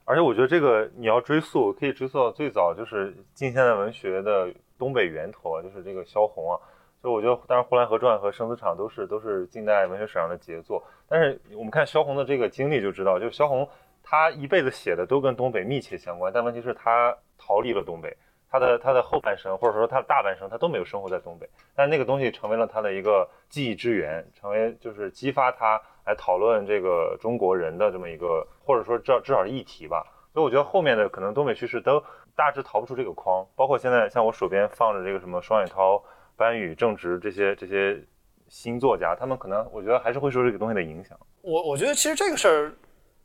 [0.05, 6.59] 而且我觉得这个你要追溯，可以追溯到最早就是近现代文学的东北源头啊，就是这个萧红啊。
[7.01, 10.83] 所以我觉得，当然《呼兰河传》和《生死场》都是都是近代文学史上的杰作。
[11.09, 13.67] 但是我们看萧红的这个经历就知道，就是萧红
[14.03, 18.15] 她一辈子写的都跟东北密切相关，但问题是她逃离了东北，
[18.51, 25.81] 他的他的后半生或者说他的大半生他都没有生活在东北，但那个东西成为了他的一个记忆之源，成为就是激发他。
[26.07, 30.05] 来讨论这个中国人的这么一个，或者说至至少是议题吧。
[30.33, 32.03] 所以我觉得后面的可能东北叙事都
[32.35, 33.47] 大致逃不出这个框。
[33.55, 36.03] 包括现在像我手边放着这个什么双雪涛、
[36.37, 38.03] 班宇、郑直这些这些
[38.49, 41.17] 新作家，他们可能我觉得还是会受这个东西的影响。
[41.43, 42.73] 我我觉得其实这个事儿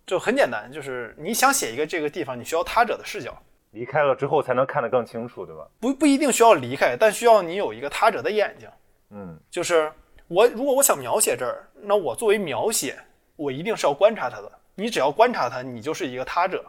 [0.05, 3.35] 就很简单，就是你想写一个这个地方，你需要他者的视角，
[3.75, 5.67] 离开了之后才能看得更清楚，对吧？
[5.79, 8.67] 不不一定需要离开，但需要你有一个他者的眼睛。
[9.11, 9.91] 嗯，就是。
[10.27, 12.97] 我如果我想描写这儿，那我作为描写，
[13.35, 14.51] 我一定是要观察它的。
[14.73, 16.65] 你只要观察它，你就是一个他者。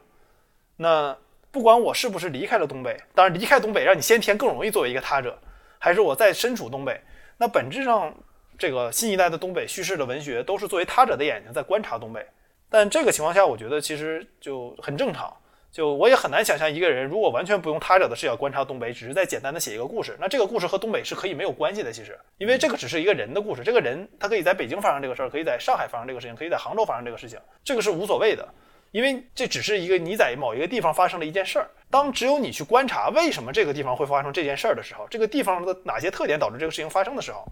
[0.76, 1.16] 那
[1.50, 5.38] 不管我是不是离开了东北，当然离开东北让你先天更容易作为一个他者，
[5.78, 7.00] 还是我在身处东北，
[7.38, 8.14] 那本质上
[8.58, 12.26] 这个新一代的东北叙事的文学都是作为他者的眼睛在观察东北。
[12.68, 15.34] 但这个情况下，我觉得其实就很正常。
[15.76, 21.92] 就我也很难想象一个人如果完全不用他者的视角观察东北，只是在简单的写一个故事，那这个故事和东北是可以没有关系的。
[21.92, 28.48] 其实，因为这个只是一个人的故事，这个人他可以在北京发生这个事儿，可以在上海发生这个事情，可以在杭州发生这个事情，这个是无所谓的，
[28.90, 31.68] 因为这只是一个你在某一个地方发生了一件事儿。
[31.90, 37.44] 当只有你去观察为什么这个地方会发生这件事儿的时候，这个地方的哪些特点导致这个事情发生的时候，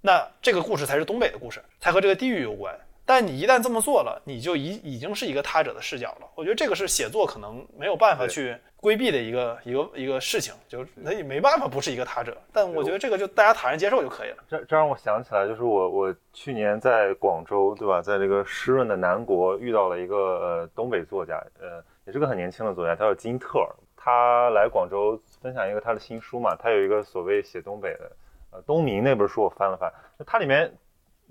[0.00, 2.72] 那这个故事才是东北的故事，才和这个地域有关。
[3.06, 6.26] 但你一旦这么做了，你就已已经是一个他者的视角了。
[6.34, 12.34] 我觉得这个是写作可能没有办法去规避的一个一个一个事情，就那也没办法不是一个他者。
[12.50, 14.36] 但我觉得这个就大家坦然接受就可以了。
[14.48, 23.68] 这这让我想起来，就是我我去年在广州，对吧，在这个湿润的南国遇到了一个呃东北作家，呃，也是个很年轻的作家，他叫金特尔。
[23.96, 28.10] 他来广州分享一个他的新书嘛，他有一个所谓写东北的，
[28.52, 30.74] 呃，东明那本书我翻了翻，就它里面。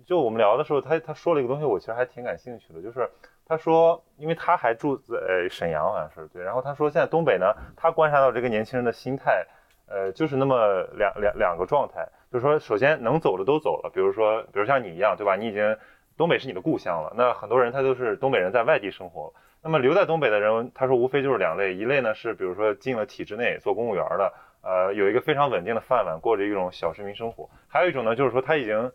[0.06, 3.10] 就我们聊的时候，他他说了一个东西，我其实还挺感兴趣的，就是
[3.46, 9.46] 他说，因为他还住在沈阳，好像是对，然后他说现在东北呢，他观察到这个年轻人的心态，
[9.88, 15.36] 呃，就是那么两两两个状态，就是说，首先能走的都走了，比如说，比如像你一样，对吧？
[15.36, 15.78] 你已经
[16.18, 28.92] 东北是你的故乡了，那很多人他都是东北人在外地生活，那么留在东北的人，他说无非就是两类，一类呢是比如说进了体制内做公务员的，呃，有一个非常稳定的饭碗，过着一种小市民生活，还有一种呢就是说他已经。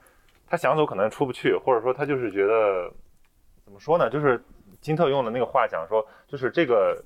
[0.50, 2.90] 他想走可能出不去，或者说他就是觉得，
[3.64, 4.08] 怎么说呢？
[4.08, 4.42] 就是
[4.80, 7.04] 金特用的那个话讲说，就是这个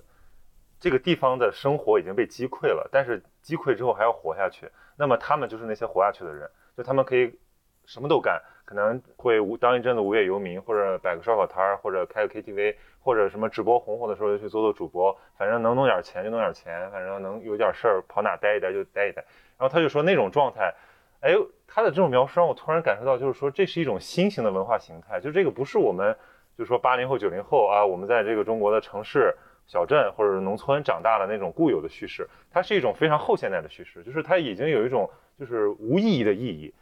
[0.78, 4.70] 这个地方的生活已经被击溃了，但是击溃之后还要活下去。
[4.96, 7.36] 那么他们就是那些活下去的人，就他们可以
[7.84, 19.24] 什么都干，可能会无当一阵子无业游民，或者摆个烧烤摊儿，或者开个 KTV，或者什么直播红火的时候就去做做主播，反正能弄点钱就弄点钱，反正能有点事儿跑哪待一待就待一待。
[19.58, 20.72] 然后他就说那种状态。
[21.22, 21.32] 哎，
[21.68, 26.14] 他的这种描述让我突然感受到，就是说这是一种新型的文化形态，就这个不是我们，
[26.58, 29.32] 就是说八零后、九零后啊，我们在这个中国的城市、
[29.64, 35.08] 小镇或者是农村长大的那种固有的叙事，它是一种非常后现代的叙事，就是它已经有一种
[35.38, 36.74] 就是无意义的意义，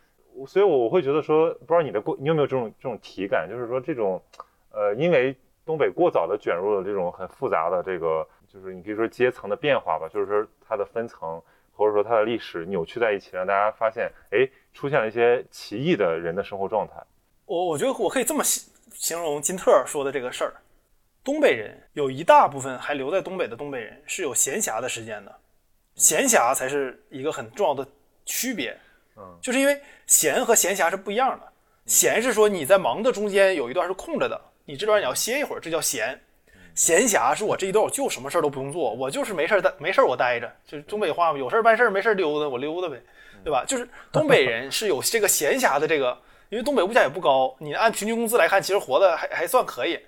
[0.47, 4.23] 所以我我会觉得说，不知道你的过，你有没有这种这种体感，就是说这种，
[4.73, 5.37] 呃，因为
[5.67, 11.43] 东北过早的卷入了这种很复杂的这个，就是你可以说阶层的变化吧，就是说它的分层。
[11.81, 16.93] 或者说它的历史扭曲在一起，让大家发现，哎，出现了一些奇异的人的生活状态。
[17.47, 20.53] 我我觉得我可以这么形形容金特说的这个事儿：
[21.25, 25.35] 东北人有一大部分还留在东北的东北人是有闲暇的时间的，
[25.95, 27.89] 闲暇才是一个很重要的
[28.27, 28.77] 区别。
[29.17, 31.53] 嗯，就是因为闲和闲暇是不一样的。
[31.87, 36.21] 闲是说你在忙的中间有一段是空着的，你这段你要歇一会儿，这叫闲。
[36.75, 43.03] 闲暇是我这一段我就什么事儿都不用做，我就是没事儿待没事儿我待着，就是东北话嘛，有事儿办事儿，没事儿溜达我溜达呗，
[43.45, 43.65] 对吧？
[43.67, 46.17] 就是东北人是有这个闲暇的这个，
[46.49, 49.99] 因为东北物价也不高，你按平均工资来看，其实活的还还算可以，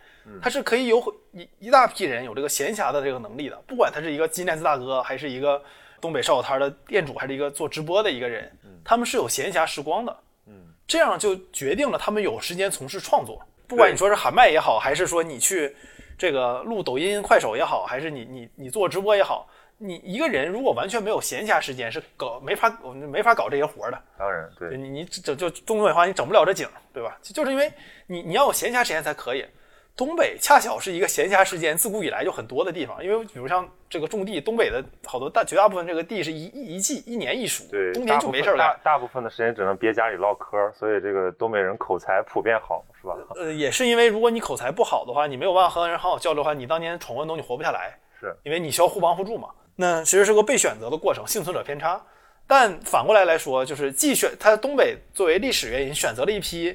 [0.41, 1.03] 他是可以有
[1.33, 5.63] 一一大批人有这个闲暇的这个能力的，不管他是一个金链子大哥，还是一个
[6.01, 8.51] 东北烧烤摊的店主，还是一个做直播的一个人，
[8.85, 10.55] 他们是有闲暇时光的，嗯，
[10.87, 15.75] 这样就决定了他们有时间从事创作，不管你说是喊麦也好，还是说你去。
[16.17, 19.49] 这个录抖音、快手也好，还是你你你做直播也好，
[19.79, 22.71] 你一个人如果完全没有闲暇时间，是搞没法
[23.11, 24.03] 没法搞这些活的。
[24.19, 27.19] 当然，对你你整就东北话，你整不了这景，对吧？
[27.23, 27.73] 就是因为
[28.07, 29.45] 你你要有闲暇时间才可以。
[29.95, 43.15] 东北恰巧是一个闲暇时间自古以来就很多的地方，因为比如像这个种地，东北的好多大绝大部分这个地是一一一季一年一熟，对，冬天就没事干，大部分的时间只能憋家里唠嗑，所以这个东北人口才普遍好，是吧？
[43.37, 49.51] 呃， 也是因为如果你口才不好的话，你没有办法和人好好交流的话，你当年闯关东你活不下来，是因为你需要互帮互助嘛。
[49.77, 52.03] 那其实是个被选择的过程，幸存者偏差。
[52.47, 56.75] 但反过来来说，就是既选他东北作为历史原因选择了一批。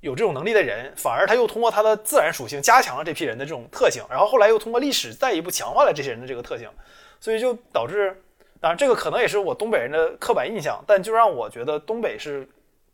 [0.00, 6.70] 有这种能力的人，反而他又通过他的自然属性加强了这批人的这种特性，然后后来又通过历史再一步强化了这些人的这个特性，
[7.18, 8.22] 所以就导致，
[8.60, 12.48] 当然这个可能也是我东北人的刻板印象，但就让我觉得东北是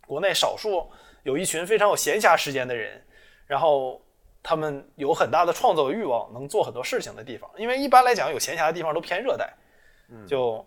[0.07, 0.91] 国内少数
[1.25, 3.03] 有一群非常有闲暇时间的人，
[3.47, 4.01] 然后
[4.43, 7.51] 他们有很大的创作欲望，能做很多事情的地方。
[7.57, 9.53] 因为一般来讲，有闲暇的地方都偏热带，
[10.27, 10.65] 就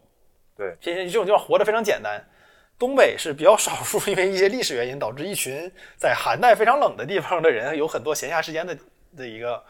[0.56, 2.24] 对偏这种地方活得非常简单。
[2.80, 8.78] 东北是比较少数，因为一些历史原因导致一群在寒带非常冷的地方的人有很多闲暇时间的
[9.17, 9.63] 的一个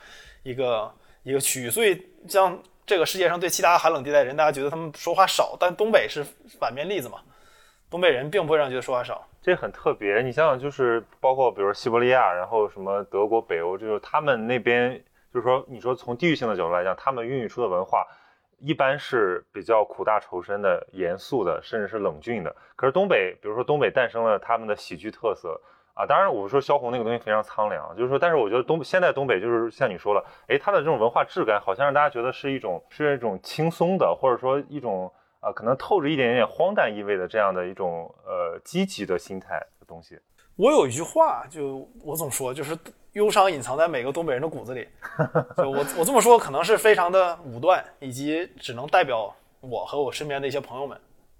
[0.43, 0.93] 一个
[1.23, 6.25] 一个区域，所以像这个世界上对其他寒冷地带人，大家觉得他们说话少，但东北是
[6.59, 7.19] 反面例子嘛？
[7.89, 10.21] 东北人并不会让人觉得说话少，这很特别。
[10.21, 15.01] 你想想，就是包括比如西伯利亚，然后什么德国、北欧，就是他们那边，
[15.33, 18.05] 就是说，你说从地域性的角度来讲，他们孕育出的文化。
[18.59, 22.55] 一般是比较苦大仇深的、严肃的，甚至是冷峻的。
[22.75, 25.59] 可是东北，比如说东北诞生了他们的喜剧特色
[25.93, 26.05] 啊。
[26.05, 40.19] 当然，我说萧红那个东西非常苍凉，就是说，但是我觉得东现在东北就是像你说了，哎，它的这种文化质感好像让大家觉得是一种是一种轻松的，或者说一种啊，可能透着一点点荒诞意味的这样的一种呃积极的心态的东西。
[40.55, 42.75] 我有一句话，就我总说，就是
[43.17, 44.87] 忧伤隐藏在每个东北人的骨子里。
[45.57, 50.95] 就我我这么说，可能是非常的武断，以及只能代表我和我身边的一些朋友们。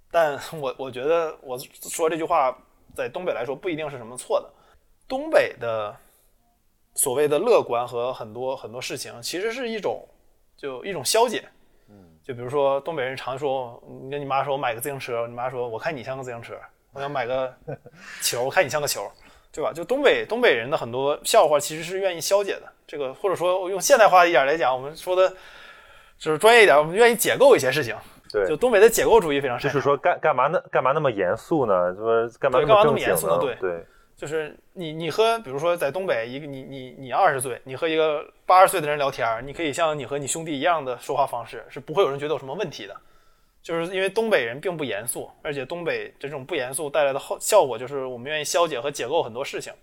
[0.10, 2.58] 但我我觉得我说这句话，
[2.96, 4.50] 在东北来说不一定是什么错的。
[5.08, 5.96] 东北的
[6.96, 10.04] 所谓的乐观和很多很多事情，其实是一种
[10.58, 11.48] 就一种消解。
[11.90, 16.56] 嗯，就比如说东北人常说，你跟你妈说我买个自行车，你妈说我看你像个自行车，
[16.92, 17.54] 我想买个
[18.22, 19.10] 球，我看你像个球，
[19.52, 19.72] 对吧？
[19.74, 22.64] 就东北东北人的很多笑话其实是愿意消解的。
[22.86, 25.30] 这个或者说用现代化一点来讲，我们说的
[26.18, 27.96] 就是专业一点，我们愿意解构一些事情。
[28.32, 30.62] 对，就东北的解构主义非常就是说干干嘛呢？
[30.72, 31.94] 干嘛那么严肃呢？
[31.96, 33.38] 说干嘛那么严肃呢？
[33.40, 33.86] 对对。
[34.18, 42.96] 就是你，你和比如说在东北，一个你你你二十岁，你和一个八十岁的人聊天，你可以像你和你兄弟一样的说话方式，是不会有人觉得有什么问题的。
[43.68, 49.74] 就是因为东北人并不严肃，而且东北这种不严肃带来的后效果就是我们愿意消解和解构很多事情。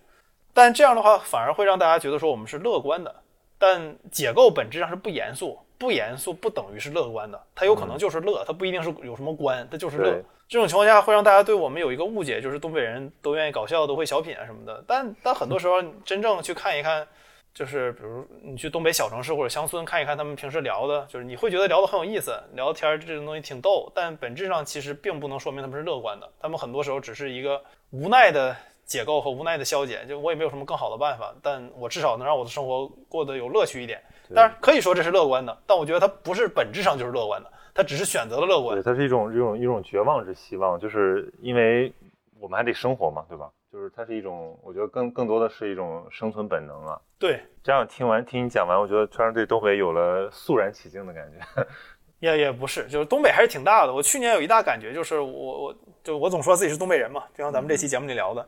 [0.55, 3.13] 但这样的话反而会让大家觉得说我们是乐观的，
[3.59, 10.19] 但解构本质上是不严肃，不严肃不等于是乐观的，它有可能就是乐，它不一定是有什么观，它就是乐。
[10.47, 14.83] 这种情况下会让大家对我们有一个误解，就是东北人都愿意搞笑，都会小品啊什么的。
[14.87, 17.07] 但但很多时候，真正去看一看，
[17.55, 23.89] 就是比如你去东北小城市或者乡村看一看，他们平时聊的，就是你会觉得聊得很有意思，聊天这种东西挺逗。
[23.95, 27.59] 但本质上其实并不能说明他们是乐观的，他们很多时候只是一个
[27.91, 28.53] 无奈的
[28.83, 30.05] 解构和无奈的消解。
[30.05, 34.03] 就我也没有什么更好的办法，但我至少能让我的生活过得有乐趣一点。
[34.33, 37.49] 当然可以说这是乐观的，但我觉得它不是本质上就是乐观的。
[37.73, 41.93] 它只是选择了乐观，对，它是一种一种一种绝望之希望，就是因为
[42.39, 43.49] 我们还得生活嘛，对吧？
[43.75, 46.97] 就是它是一种，我觉得更更多的是一种生存本能啊。
[47.19, 51.67] 对，这样听完听你讲完，我觉得突然对东北有了肃然起敬的感觉。
[52.21, 53.93] 也也不是，就是东北还是挺大的。
[53.93, 58.47] 我去年有一大感觉，就是我我就我总说自己是东北人嘛，就像咱们这期节目里聊的，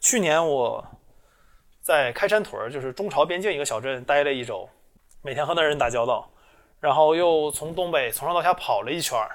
[0.00, 0.84] 去年我
[1.80, 4.68] 在开山屯儿，就是中朝边境一个小镇待了一周，
[5.22, 6.28] 每天和那人打交道。
[6.80, 9.30] 然后又从东北从上到下跑了一圈儿，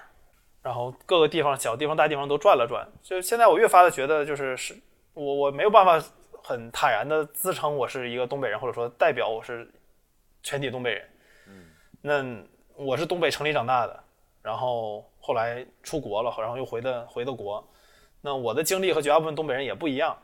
[0.62, 2.86] 然后各个地方小地方大地方都转了转。
[3.02, 4.76] 就现在我越发的觉得，就是是
[5.20, 6.02] 我我没有办法
[6.42, 9.70] 很坦然的自称我是一个东北人，或者说代表我是
[10.42, 11.10] 全体东北人。
[11.48, 11.66] 嗯，
[12.02, 14.04] 那我是东北城里长大的，
[14.42, 17.68] 然后后来出国了，然后又回的回的国。
[18.22, 20.18] 那我的经历和绝大部分东北人也不一样。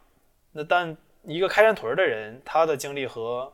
[0.52, 3.52] 那但一个开山屯的人，他的经历和。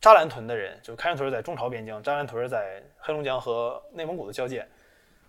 [0.00, 4.64] 扎兰屯的人，就是开山屯在中朝边境，扎兰屯在黑龙江和内蒙古的交界，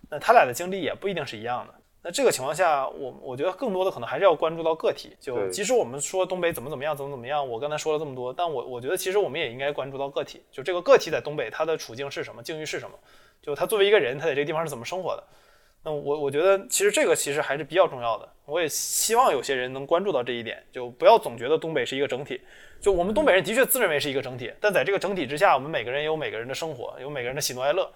[0.08, 1.74] 那他俩的经历也不一定是一样的。
[2.02, 5.14] 那这个情况下，我我觉得更多的可能还是要关注到个体。
[5.20, 10.42] 就即使我们说东北怎么怎么样，怎么怎么样，我刚才说了这么多，但我我觉得其实我们也应该关注到个体。
[10.50, 12.96] 就这个个体在东北，他的处境是什么，境遇是什么？
[13.42, 15.24] 就他作为一个人，他在这个地方是怎么生活的？
[15.82, 18.28] 那我我觉得其实这个其实还是比较重要的。
[18.44, 22.40] 我也希望有些人能关注到这一点，就不要总觉得东北是一个整体。
[22.80, 27.90] 就我们东北人的确自认为是一个整体，但在这个整体之下，我们每个人有每个人的生活，有每个人的喜怒哀乐，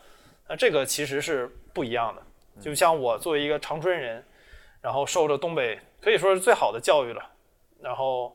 [0.49, 2.23] 那这个其实是不一样的。
[2.61, 4.25] 就像我作为一个长春人，
[4.81, 7.23] 然后受着东北可以说是最好的教育了，
[7.81, 8.35] 然后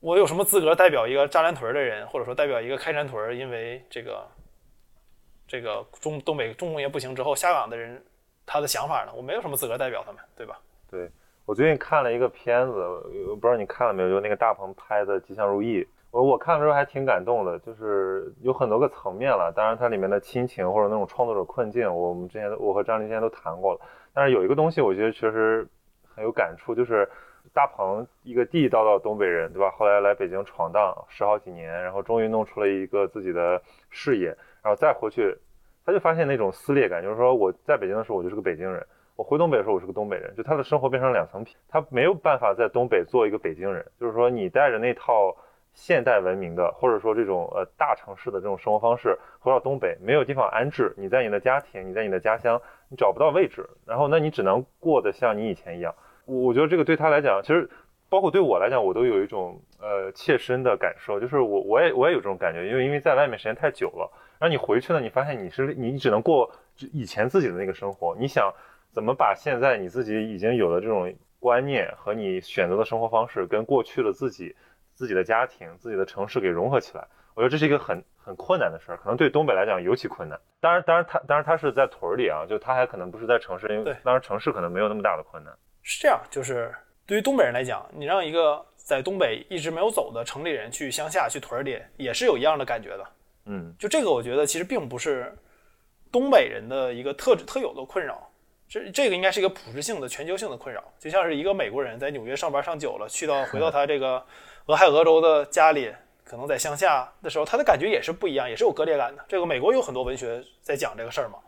[0.00, 4.26] 我有什么资格代表一个扎兰屯的人，或者说代表一个开山屯，因为这个
[5.46, 8.02] 这个中东北重工业不行之后下岗的人
[8.44, 9.12] 他的想法呢？
[9.14, 10.58] 我没有什么资格代表他们，对吧？
[10.90, 11.10] 对。
[11.44, 12.78] 我最近看了一个片子，
[13.26, 19.52] 我不知道你看了没有，就那个大鹏拍的《吉祥如意》，我我看的时候还挺感动的，就是有很多个层面了。
[19.54, 23.80] 当然，它里面的亲情或者那种创作者困境，我们之前我和张林之前都谈过了。
[24.14, 25.68] 但是有一个东西，我觉得确实
[26.14, 27.08] 很有感触，就是
[27.52, 29.70] 大鹏一个地道道东北人，对吧？
[29.76, 34.28] 后来来北京闯荡十好几年，然后终于弄出了一个自己的事业，
[34.62, 35.36] 然后再回去，
[35.84, 38.84] 他就发现那种撕裂感，就是说我在北京的时候，我就是个北京人。
[39.14, 43.84] 我回东北的时候，我是个东北人，就他的生活变成两层皮，他没有办法在东北做一个北京人。
[43.98, 45.36] 就是说，你带着那套
[45.80, 55.94] 现代文明的，或者说这种呃大城市的这种生活方式回到东北，没有地方安置，你在你的家庭，你在你的家乡，你找不到位置，然后那你只能过得像你以前一样。
[56.24, 57.70] 我我觉得这个对他来讲，其实
[58.08, 64.10] 包括对我来讲，我都有一种呃切身的感受，就是我我也我也有这种感觉，因为因为在外面时间太久了，
[64.40, 66.50] 然后你回去呢，你发现你是你只能过
[66.92, 68.52] 以前自己的那个生活，你想。
[68.90, 74.56] 怎么把现在你自己已经有的这种观念和你选择的生活方式，跟过去的自己、
[74.98, 77.06] 自己的家庭、自己的城市给融合起来？
[77.36, 80.36] 我觉得这是一个很很困难的事儿，可能对东北来讲尤其困难。
[80.58, 85.56] 当然，当然他当然他是在屯儿里啊，就他还可能不是在城市，因为当然城市可能没有那么大的困难。
[85.84, 86.74] 是这样，就是
[87.06, 93.06] 对于东北人来讲，你让一个在东北一直没有走的城里人去乡下去屯儿里，也是有一样的感觉的。
[93.44, 95.32] 嗯，就这个，我觉得其实并不是
[96.10, 98.28] 东北人的一个特特有的困扰。
[98.68, 104.22] 这这个应该是一个普适性的、全球性的困扰，就像是一个美国人在纽约上班上久了，去到回到他这个
[104.68, 105.90] 俄亥俄州的家里，
[106.24, 109.24] 可能在乡下的时候，他的感觉也是不一样，也是有割裂感的。
[109.26, 111.38] 这个美国有很多文学在讲这个事儿嘛，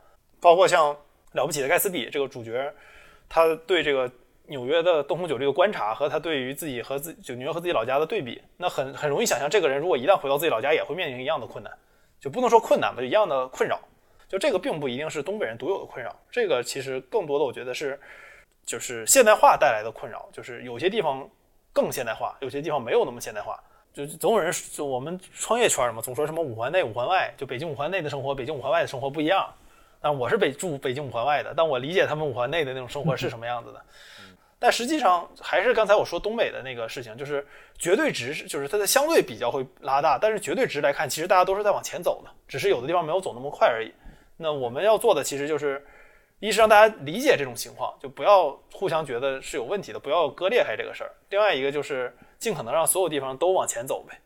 [0.40, 0.90] 包括像
[1.32, 2.72] 《了不起的盖茨比》这个主角，
[3.28, 4.10] 他对这个
[4.46, 11.70] 纽约的东红酒这个观察和他对于自己和自就纽约和自己老家的对比，那很很容易想象，这个人如果一旦回到自己老家，也会面临一样的困难，
[12.18, 13.78] 就不能说困难吧，就一样的困扰。
[14.30, 18.00] 就这个并不一定是东北人独有的困扰，这个其实更多的我觉得是
[18.64, 21.28] 就是现代化带来的困扰，就是有些地方
[21.80, 23.58] 更现代化，有些地方没有那么现代化。
[23.92, 29.48] 就总有人就我们创业圈嘛，总说什么五环内五环外，就北京五环内的生活，北京五环外的生活不一样。
[30.00, 33.80] 但我是北住北京五环外的，但我理解他们五环内的那种生活是什么样子的。
[34.58, 37.46] 但实际上还是刚才我说东北的那个事情，就是
[37.78, 43.90] 绝对值是就是它的相对比较会拉大，但是绝对值来看，其实大家都是在往前走的，只是有的地方没有走那么快而已。
[44.36, 45.84] 那我们要做的其实就是，
[46.40, 51.12] 一是让大家理解这种情况，就不要互相觉得是有问题的，不要割裂开这个事儿。
[51.28, 54.18] 另外一个就是尽可能让所有地方都往前走呗。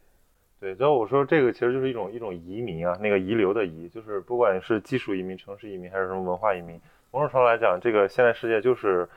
[0.61, 9.09] 对，然后我说这个其实就是一种一种移民啊，那个遗留的遗，就是不管是技术移民、城市移民还是什么文化移民，某种程度来讲，这个现在世界就是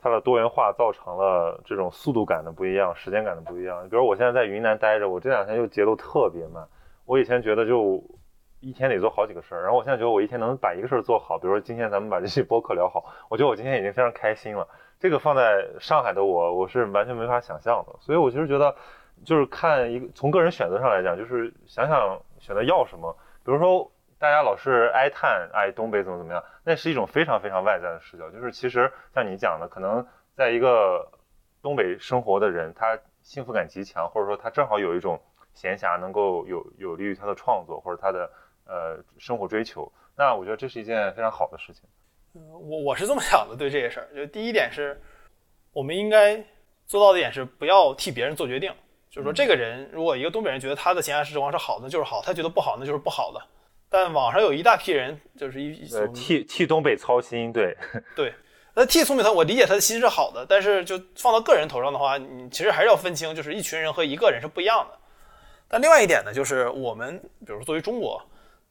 [0.00, 3.82] 它的多元化造成了这种速度感的不一样，时间感的不一样。
[3.88, 6.62] 比如我现在在云南待着，我这两天就节奏特别慢。
[7.06, 8.00] 我以前觉得就
[8.62, 11.36] 一天得做好几个事儿，然后我现在觉得我一天能把一个事儿做好。
[11.38, 14.66] 比如说今天咱们把这期播客聊好，我觉得我今天已经非常开心了。
[14.98, 17.94] 这个放在上海的我，我是完全没法想象的。
[18.00, 18.74] 所以我其实觉得。
[19.24, 23.14] 就是看一个从个人选择上来讲，就是想想选择要什么。
[23.44, 23.88] 比如说，
[24.18, 28.28] 大家老是哀叹哎东北怎么怎么样，那是一种非常非常外在的视角。
[28.30, 30.04] 就是其实像你讲的，可能
[30.34, 31.08] 在一个
[31.62, 35.20] 东北生活的人，他幸福感极强，或者说他正好有一种
[35.52, 38.28] 闲暇，能够有有利于他的创作或者他的
[38.66, 39.90] 呃生活追求。
[40.16, 41.82] 那我觉得这是一件非常好的事情。
[42.32, 45.00] 我我是这么想的，对这些事儿，就第一点是，
[45.72, 46.42] 我们应该
[46.86, 48.72] 做到的一点是不要替别人做决定。
[49.10, 53.40] 就是说，这个人如果一个东北人觉得他的闲暇时光是好的，就是好；他觉得不好，那就是不好的。
[53.90, 57.76] 但网上有一大批人，就是一呃替替东北操心，对
[58.16, 58.32] 对。
[58.74, 64.98] 那替东北操，我理解他的心是好的，但是就放到个人头上的话，你其实还是要分清，就是一群人和一个人是不一样的。
[65.68, 68.22] 但另外一点呢，就是我们，比如说作为中国，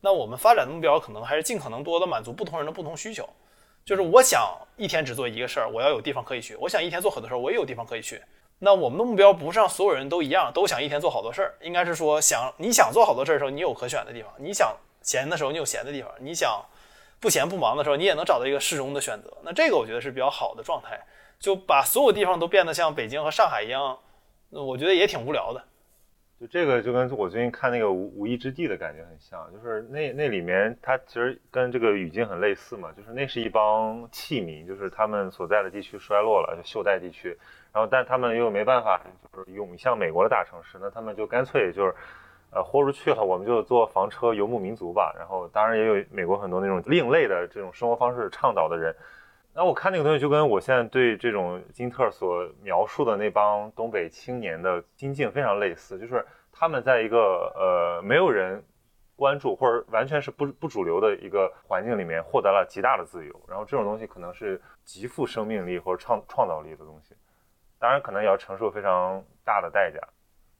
[0.01, 3.27] 那我们发展的目标可能还是尽可能多的满足不同人的不同需求。
[3.85, 8.21] 就是我想一天只做一个事儿，我要有地方可以去；我想一天做很多事儿，我也有地方可以去。
[8.59, 16.63] 那我们的目标不是让所有人都一样，都想一天做好多事儿，应该是说想你想做好多事儿的时候，你有可选的地方；你想闲的时候，你有闲的地方；你想
[17.19, 19.35] 不闲不忙的时候，你也能找到一个适中的选择。
[19.41, 20.99] 那这个我觉得是比较好的状态，
[21.39, 23.97] 就把所有地方都变得像北京和上海一样，
[24.49, 25.63] 那我觉得也挺无聊的。
[26.41, 37.37] 就这个就跟我最近看那个《无无意之地》的感觉很像，就是那那里面它其实跟这个语境很类似嘛，就是那是一帮弃民，就是他们所在的地区衰落了，就袖带地区。
[37.71, 38.99] 然后，但他们又没办法，
[39.31, 41.93] 就是涌向美国的大城市，那他们就干脆就是，
[42.49, 45.13] 呃，豁出去了，我们就坐房车游牧民族吧。
[45.15, 48.95] 然后，当然也有美国很多那种另类的这种生活方式倡导的人。
[49.53, 58.63] 那我看那个东西，就跟我现在对这种金特所描述的那帮东北青年的心境非常类似，就是他们在一个呃没有人
[59.15, 63.41] 关注或者完全是不不主流的一个环境里面，获得了极大的自由。
[63.47, 67.13] 然后这种东西可能是极富生命力或者创创造力的东西。
[67.77, 69.99] 当然，可能也要承受非常大的代价，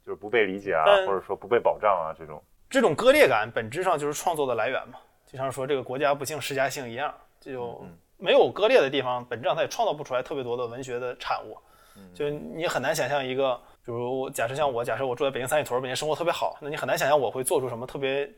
[0.06, 5.00] 就是不被理解啊，或者说不被保障啊，这种这种割裂感本质上就是创作的来源嘛。
[5.26, 7.86] 就像说这个国家不幸世家幸一样，就
[8.22, 11.58] 没有割裂的地方，本质上它也创造不出来特别多的文学的产物。
[12.16, 13.54] 就你很难想象一个，
[13.86, 18.30] 比如假设像我，假设我住在北京三里屯，每天生活特别好，那你很难想象我会做出什么特别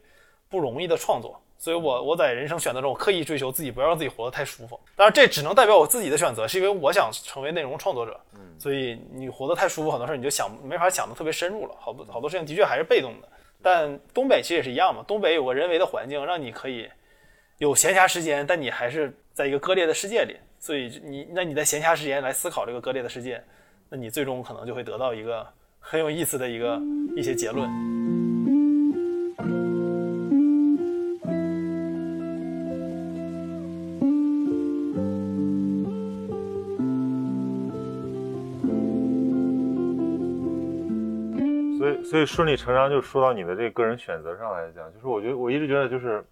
[0.50, 1.40] 不容易的创作。
[1.60, 4.78] 所以，我我在人生选择中，我刻意追求自己不要让自己活得太舒服。
[4.98, 8.20] 当然，这只能代表我自己的选择，是因为我想成为内容创作者。
[8.34, 11.76] 嗯，所以你活得太舒服，很多事你就想没法想得特别深入了。
[11.80, 13.30] 好多好多事情的确还是被动的。
[13.62, 16.90] 但东北其实也是一样嘛，东北有个人为的环境，让你可以
[17.60, 20.38] 有闲暇时间，但你还是在一个割裂的世界里。
[20.60, 23.44] 所以你那你在闲暇时间来思考这个割裂的世界，
[23.90, 25.46] 那你最终可能就会得到一个
[25.80, 26.82] 很有意思的一个
[27.18, 27.70] 一些结论。
[41.78, 46.24] 所以所以顺理成章就说到你的这个个人选择上来讲，就是我觉得我一直觉得就是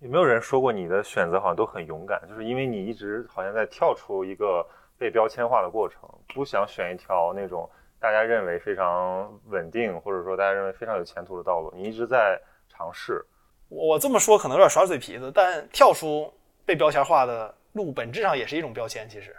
[0.00, 4.66] 有没有人说过你的选择好像都很勇敢，就是因为你一直好像在跳出一个
[4.98, 6.02] 被标签化的过程，
[6.34, 7.68] 不想选一条那种
[7.98, 12.38] 大家认为非常稳定或者说大家认为非常有前途的道路，你一直在
[12.68, 13.24] 尝试。
[13.68, 16.30] 我这么说可能有点耍嘴皮子，但跳出
[16.66, 19.34] 被标签化的路本质上也是一种标签，其实。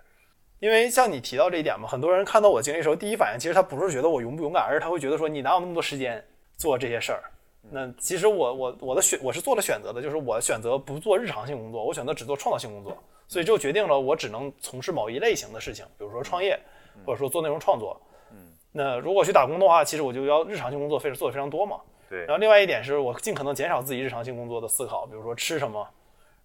[0.60, 6.22] 因为像你提到这一点嘛，很多人看到我经历的时候，第一反应其实他不是觉得我勇不勇敢，而是他会觉得说你哪有那么多时间
[6.56, 7.24] 做这些事儿？
[7.70, 12.98] 那其实我我我的选我是做了选择的，就是我选择不做日常性工作，我选择只做创造性工作。
[13.30, 16.58] 所以就决定了我只能从事某一类型的事情，比如说创业，
[17.06, 18.00] 或者说做内容创作。
[18.32, 18.38] 嗯，
[18.72, 21.76] 那如果去打工的话，其实我就要日常性工作非常做的非常多嘛。
[22.10, 25.86] 对然后另外一点是我尽可能减少自己日常性工作的思考，比如说吃什么，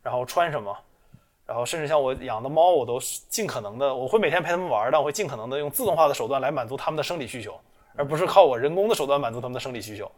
[0.03, 0.77] 然后穿什么，
[1.47, 2.99] 然后甚至像我养的猫，我都
[3.29, 7.55] 尽可能的，我会每天陪它们玩，但我会尽可能的用自动化的手段来满足它们的生理需求，
[7.95, 10.11] 而不是靠我人工的手段满足它们的生理需求。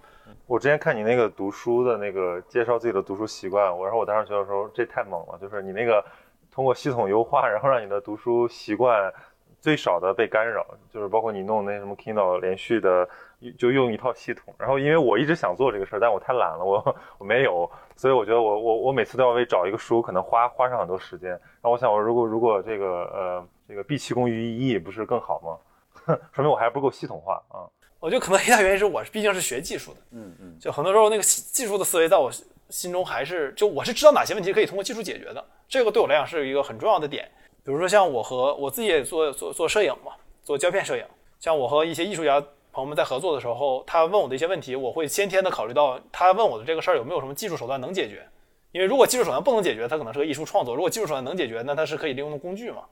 [0.47, 6.05] 我之前看你那个读书的那个介绍自己的读书习惯，我然后我当时觉得说这太猛了，就是你那个
[6.53, 9.11] 通过系统优化，然后让你的读书习惯
[9.59, 13.09] 最少的被干扰，就是包括你弄那什么 Kindle 连续的，
[13.57, 14.55] 就用一套系统。
[14.59, 21.31] 然后因为我一直想做这个事儿，但我太懒了，我我没有，所以我觉得我我我每次都要为找一个书可能花花上很多时间。
[21.31, 26.17] 然后我想我如果如果这个呃这个毕其功于一役不是更好吗？
[26.33, 27.65] 说明我还不够系统化啊。
[28.05, 32.31] 我觉得可能 一大原因是我毕竟是学技术的，嗯嗯就很多时候那个技术的思维在我
[32.69, 37.27] 心中还是就我是知道哪些问题可以通过技术解决的，这个对我来讲是一个很重要的点。
[37.65, 41.05] 比如说像我和我自己也做做做摄影嘛，做胶片摄影，
[41.41, 42.39] 像我和一些艺术家
[42.73, 48.29] 朋友们在合作的时候，他问我的一些问题，我会先天的考虑到他问我的这个事儿有没有什么技术手段能解决，
[48.73, 52.83] 因为如果技术手段不能解决，它可能是个艺术创作；如果技术手段能解决，那它是可以利用的工具嘛。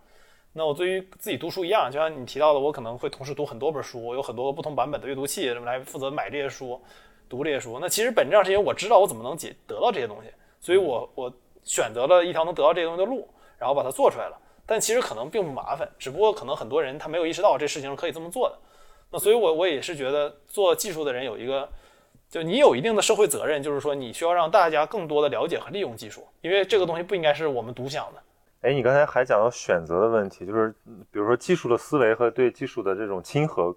[0.54, 6.78] 那我对于自己读书一样，就像你提到的，我可能会同时读很多本书，我有很多个不同版本的阅读器来负责买这些书、
[7.28, 7.78] 读这些书。
[7.80, 10.30] 那其实本质上是因为我知道我怎么能解得到这些东西，
[10.60, 11.32] 所以我我
[11.64, 13.26] 选择了一条能得到这些东西的路，
[13.58, 14.38] 然后把它做出来了。
[14.66, 18.58] 但其实可能并不麻烦，只不过可能很多人他没有意识到这事情是可以这么做的。
[19.10, 21.68] 那所以我我也是觉得做技术的人有一个，
[22.28, 28.22] 就你有一定的社会责任，就是说你需要让大家更多的了解和利用技术，因为这个东西不应该是我们独享的。
[28.62, 30.72] 哎，你刚才还讲到选择的问题，就是
[31.10, 33.74] 比如说技术的思维和对技术的这种亲和，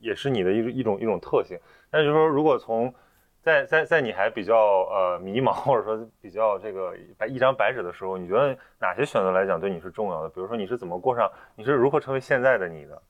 [0.00, 1.58] 也是你的一一种一种特性。
[1.90, 2.92] 那就是说，如果从
[3.40, 4.54] 在在在你还比较
[4.90, 10.28] 呃迷茫或者说比较这个白一张白纸的时候，你觉得哪些选择来讲对你是重要的？
[10.28, 13.00] 比如说你是怎么过上，你是如何成为现在的你的？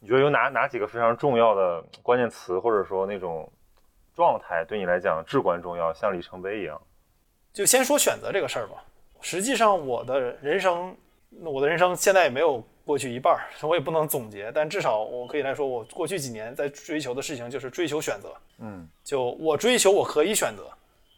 [0.00, 3.48] 你觉得有哪哪几个非常重要的关键词，或者说那种
[4.12, 6.82] 状态对你来讲至关重要，像里程碑一样？
[7.52, 8.82] 就先说选择这个事儿吧。
[9.24, 10.94] 实际上，我的人生，
[11.42, 18.34] 我的人生现在也没有过去一半儿， 我也不能总结，但至少我可以来说，我过去几年在追求的事情就是追求选择。
[18.58, 20.70] 嗯就我追求，我可以选择，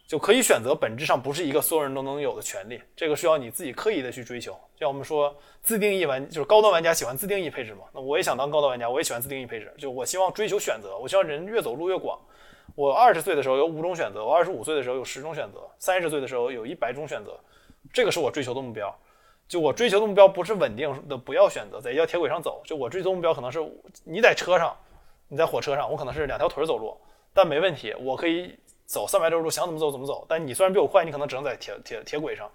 [0.07, 4.53] 就可以选择，本质上不是一个所有人都能有的权利，这个需要你自己刻意的去追求。
[4.77, 9.75] 就像我们说，自定义玩就是高端玩家喜欢自定义配置嘛，那我也想当高端玩家，我也喜欢自定义配置。
[9.77, 12.17] 就我希望追求选择，我希望人越走路越广。
[12.77, 17.39] 我二十岁的时候有五种选择，我二十五岁的时候有十种选择，三十岁的时候有一百种选择，
[17.93, 18.95] 这个是我追求的目标。
[19.49, 22.61] 就我追求的目标不是稳定的不要选择，在一条铁轨上走。
[22.65, 23.61] 就我追求目标可能是
[24.03, 24.77] 你在车上，
[25.29, 26.97] 你在火车上，我可能是两条腿走路，
[27.33, 30.27] 但没问题，我可以走三百六十度，想怎么走怎么走。
[30.29, 32.51] 但你虽然比我快，你可能只能在铁铁铁轨上。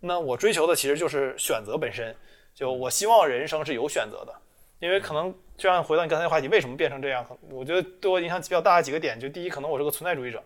[0.00, 2.14] 那我追求的其实就是选择本身。
[2.54, 4.34] 就我希望人生是有选择的，
[4.80, 7.26] 因为可能就像回到你刚才的话题，为什么变成这样？
[7.50, 10.42] 我觉得对我影响比较大的几个点，就第一，可能我是个存在主义者。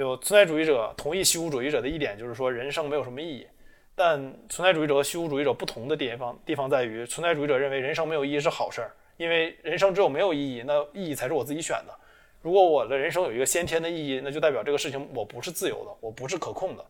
[0.00, 3.46] 就存在主义者同意虚无主义者的一点，就是说人生没有什么意义。
[3.94, 11.94] 但存在主义者和虚无主义者不同的地方地方在于，存在主义者认为人生没有意义是好事儿，因为人生只有没有意义，那意义才是我自己选的。
[12.40, 16.86] 如果我的人生有一个先天的意义，那就代表这个事情我不是自由的，我不是可控的。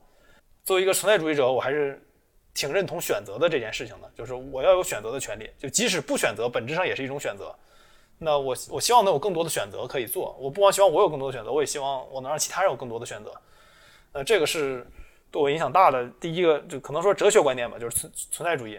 [0.62, 2.00] 作为一个存在主义者，我还是
[2.54, 7.52] 挺认同选择的这件事情的，就是我要有选择的权利，就即使不选择，本质上也是一种选择。
[8.22, 13.32] 那我我希望能有更多的选择可以做，我不光希望我有更多的选择，我也希望我能让其他人有更多的选择。
[14.12, 14.86] 那这个是
[15.30, 18.78] 对我影响大的第一个，就可能说哲学观念吧，就是存存在主义。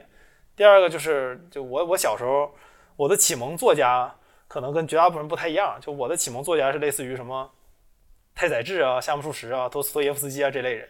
[0.56, 2.54] 第二个就是，就我我小时候
[2.96, 4.14] 我的启蒙作家
[4.48, 7.50] 可能跟绝大部分人不太一样，就我的启蒙作家是类似于什么
[8.36, 10.88] 太宰治啊、夏目漱石啊、托斯托耶夫斯基啊这类人。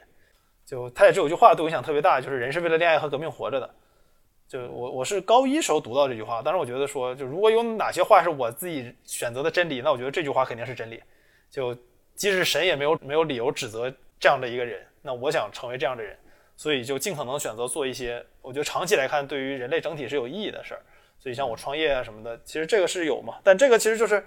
[0.66, 3.74] 就太宰治有句话对我影响特别大，就是人是为了恋爱和革命活着的。
[4.52, 11.02] 就我我是高一时候读到这句话，但是我觉得说，就如果有哪些话是我自己选择的真理，那我觉得这句话肯定是真理。
[11.50, 11.74] 就
[12.16, 13.90] 即使神也没有没有理由指责
[14.20, 16.18] 这样的一个人，那我想成为这样的人，
[16.58, 20.82] 所以就尽可能选择做一些我觉得长期来看对于人类整体是有意义的事儿。
[21.18, 24.22] 所以像我创业啊什么的，其实这个是有嘛，但这个其实就是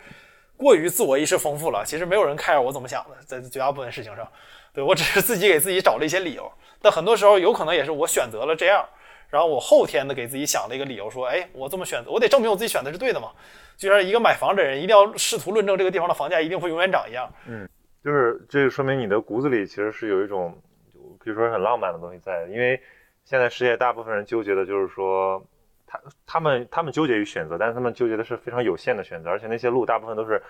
[0.57, 1.85] 过于自我意识丰富了。
[1.85, 4.27] 其实没有人 care 我怎么想的，在绝大部分事情上，
[4.73, 6.51] 对我只是自己给自己找了一些理由。
[6.81, 8.89] 但很多时候有可能也是我选择了这样。
[9.31, 13.33] 然后我后天的给自己想了一个理由，说，哎，我这么选择，我得证明我自己选的是对的嘛。
[13.77, 17.29] 就像一个买房的人，一定要试图论证这个地方的房价一定会永远涨一样。
[17.47, 17.69] 嗯
[18.05, 20.55] 就是这就说明你的骨子里其实是有一种，
[20.93, 22.47] 就可以说很浪漫的东西在。
[22.49, 22.81] 因为
[23.25, 25.43] 现在世界大部分人纠结的就是说，
[25.87, 30.41] 他他们他们纠结于选择，但是他们纠结的是非常有限的选择，而且那些路大部分都是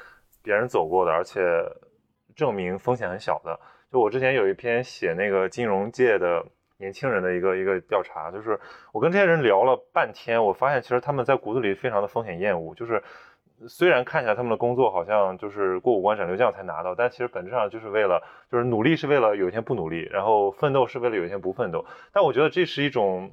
[0.42, 1.40] 别人走过的，而且
[2.34, 3.58] 证明风险很小的。
[3.92, 6.44] 就我之前有一篇写那个金融界的
[6.78, 8.58] 年轻人的一个一个调查，就是
[8.92, 13.02] 我跟这些人聊了半天，我发现其实他们在骨子里非常的风险厌恶，就是
[13.68, 18.20] 虽然看起来他们的工作好像就是过五关斩六将才拿到，但其实本质上就是为了
[18.50, 21.84] 就是努力是为了有一天不努力，然后奋斗是为了有一天不奋斗。
[22.12, 23.30] 但我觉得这是一种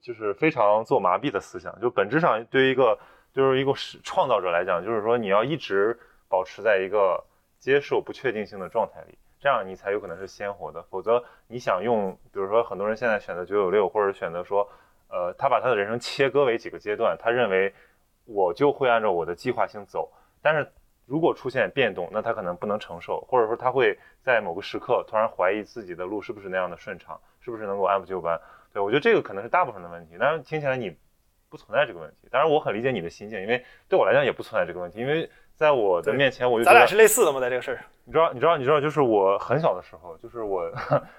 [0.00, 2.98] 就是非常自我麻痹的思想，就本质上对于一个
[3.32, 3.72] 就是一个
[4.02, 5.96] 创造者来讲，就是说你要一直
[6.28, 7.22] 保持在一个
[7.58, 9.18] 接受不确定性的状态里。
[9.40, 14.68] 这样你才有可能是鲜活的，否则你想用，比如说很多人现在选择九九六，或者选择说，
[15.08, 17.72] 呃，他把他的人生切割为几个阶段，他认为
[18.26, 20.12] 我就会按照我的计划性走，
[20.42, 20.70] 但是
[21.06, 28.38] 如果出现变动，那他可能不能承受，或者说他会在某个时刻突然怀疑自己的路是不是那样的顺畅，是不是能够按部就班。
[28.74, 30.94] 对我觉得这个可能是大部分的问题，但是听起来你
[31.48, 35.30] 不存在这个问题，当然我很理解你的心境，因为对我来讲也不存在这个问题，因为。
[35.60, 37.38] 在我的面前，我就咱俩是类似的吗？
[37.38, 40.66] 在这个事儿，你知道，你知道，你知道，就是我很小的时候，就是我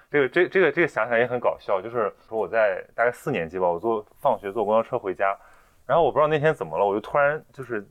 [0.10, 5.38] 这个这这个这个想起来也很搞笑，就是说我在大概四年级吧，我坐放学坐公交车回家，
[5.86, 7.88] 然后我不知道那天怎么了，我就突然就是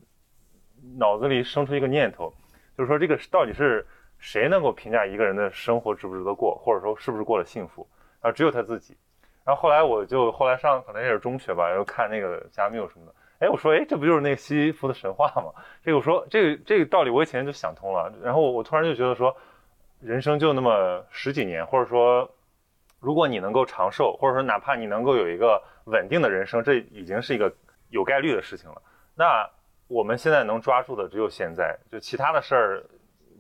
[0.98, 2.34] 脑子里生出一个念头，
[2.76, 3.86] 就是说这个到底是
[4.18, 7.88] 谁能够评价一个人的生活值不值得过，或者说是不是过得幸福？
[8.20, 8.96] 然后只有他自己。
[9.44, 13.14] 然后后来我就后来上可能也是中学吧，然后看那个加缪什么的。
[13.40, 15.50] 哎，我说，哎，这不就是那个西西弗的神话吗？
[15.82, 18.12] 这个我说，这个这个道理我以前就想通了。
[18.22, 19.34] 然后我突然就觉得说，
[19.98, 22.30] 人生就那么十几年，或者说，
[23.00, 27.50] 如果你能够长寿，或者说哪怕你能够有一个稳定的人生，这已经是一个
[27.88, 28.82] 有概率的事情了。
[29.14, 29.48] 那
[29.88, 32.84] 我们现在能抓住的只有现在，就其他的事儿，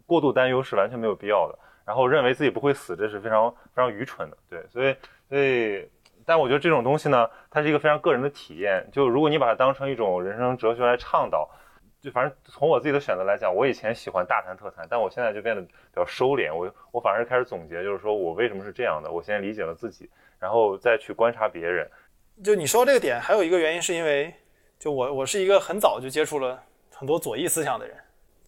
[0.06, 1.58] 过度担忧是完全没有必要的。
[1.84, 4.36] 然后认为自己不会死，这是非常非常愚蠢的。
[4.48, 4.96] 对，所以
[5.28, 5.86] 所以。
[6.30, 8.86] 但我觉得这种东西呢，它是一个非常个人的体验。
[8.92, 11.50] 就如果你把它当成一种人生哲学来倡导，
[12.00, 16.54] 就反正从我自己的选择来讲，我以前喜欢大谈特谈，但我现在就变得比较收敛。
[16.54, 19.10] 我我反而开始总结，就是说我为什么是这样的。
[19.10, 20.08] 我先理解了自己，
[20.38, 21.90] 然后再去观察别人。
[22.44, 24.32] 就你说这个点，还有一个原因是因为，
[24.78, 26.62] 就我我是一个很早就接触了
[26.94, 27.96] 很多左翼思想的人。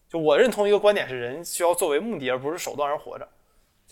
[0.09, 3.29] 就我认同一个观点是，人需要作为目的而不是手段而活着。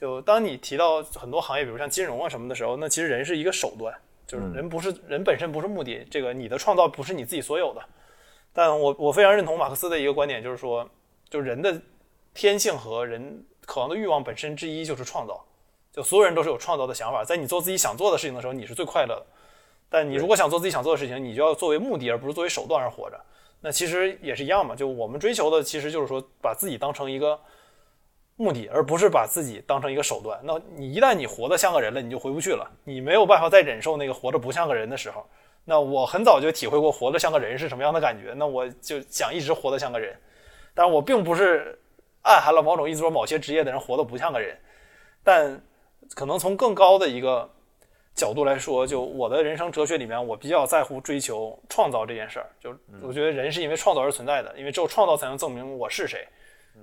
[0.01, 3.95] 就当你提到很多行业，比如像金融啊什么的时候，那其实人是一个手段，
[4.27, 6.07] 就是人不是人本身不是目的。
[6.11, 7.83] 这个你的创造不是你自己所有的。
[8.55, 10.89] 但我我非常认同马克思的一个观点，就是说，
[11.29, 11.79] 就人的
[12.33, 15.45] 天性和人渴望的欲望本身之一就是创造。
[15.93, 19.27] 就所有人都是有创造的想法，在你做自己想做的事情的时候，你是最快乐的。
[19.91, 23.21] 但你如果想做自己想做的事情，你就要作为目的而不是作为手段而活着。
[23.61, 24.75] 那其实也是一样嘛。
[24.75, 27.39] 就我们追求的，其实就是说把自己当成一个。
[28.41, 30.41] 目的，而不是把自己当成一个手段。
[30.43, 32.66] 那你一旦你活得像个人了，你就回不去了。
[32.84, 35.26] 你没有办法再忍受那个活着不像个人的时候。
[35.66, 38.32] 那我很早就体会过活得像个人是什么样的感觉。
[38.34, 40.16] 那我就想一直活得像个人。
[40.74, 41.78] 但我并不是
[42.22, 44.57] 暗含了某种意思，说某些职业的人活得不像个人。
[45.22, 45.61] 但
[46.14, 47.47] 可能从更高的一个
[48.14, 52.47] 角度来说，就我的人生哲学里面，我比较在乎追求创造这件事儿。
[52.59, 56.26] 就我觉得人是因为创造而存在的，因为只有创造才能证明我是谁。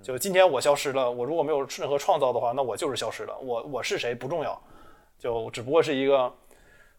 [0.01, 3.37] 就今天我消失了，我如果没有任何创造的话，那我就是消失了。
[3.39, 4.61] 我我是谁不重要，
[5.19, 6.33] 就只不过是一个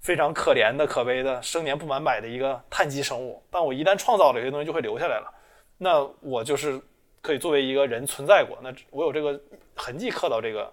[0.01, 3.43] 非常可怜的、可悲的、生年不满百的一个碳基生物。
[3.51, 5.33] 但我一旦创造了，有些东西就会留下来了。
[5.79, 6.81] 那我就是
[7.23, 8.59] 可以作为一个人存在过。
[8.61, 9.41] 那我有这个
[9.75, 10.73] 痕迹刻到这个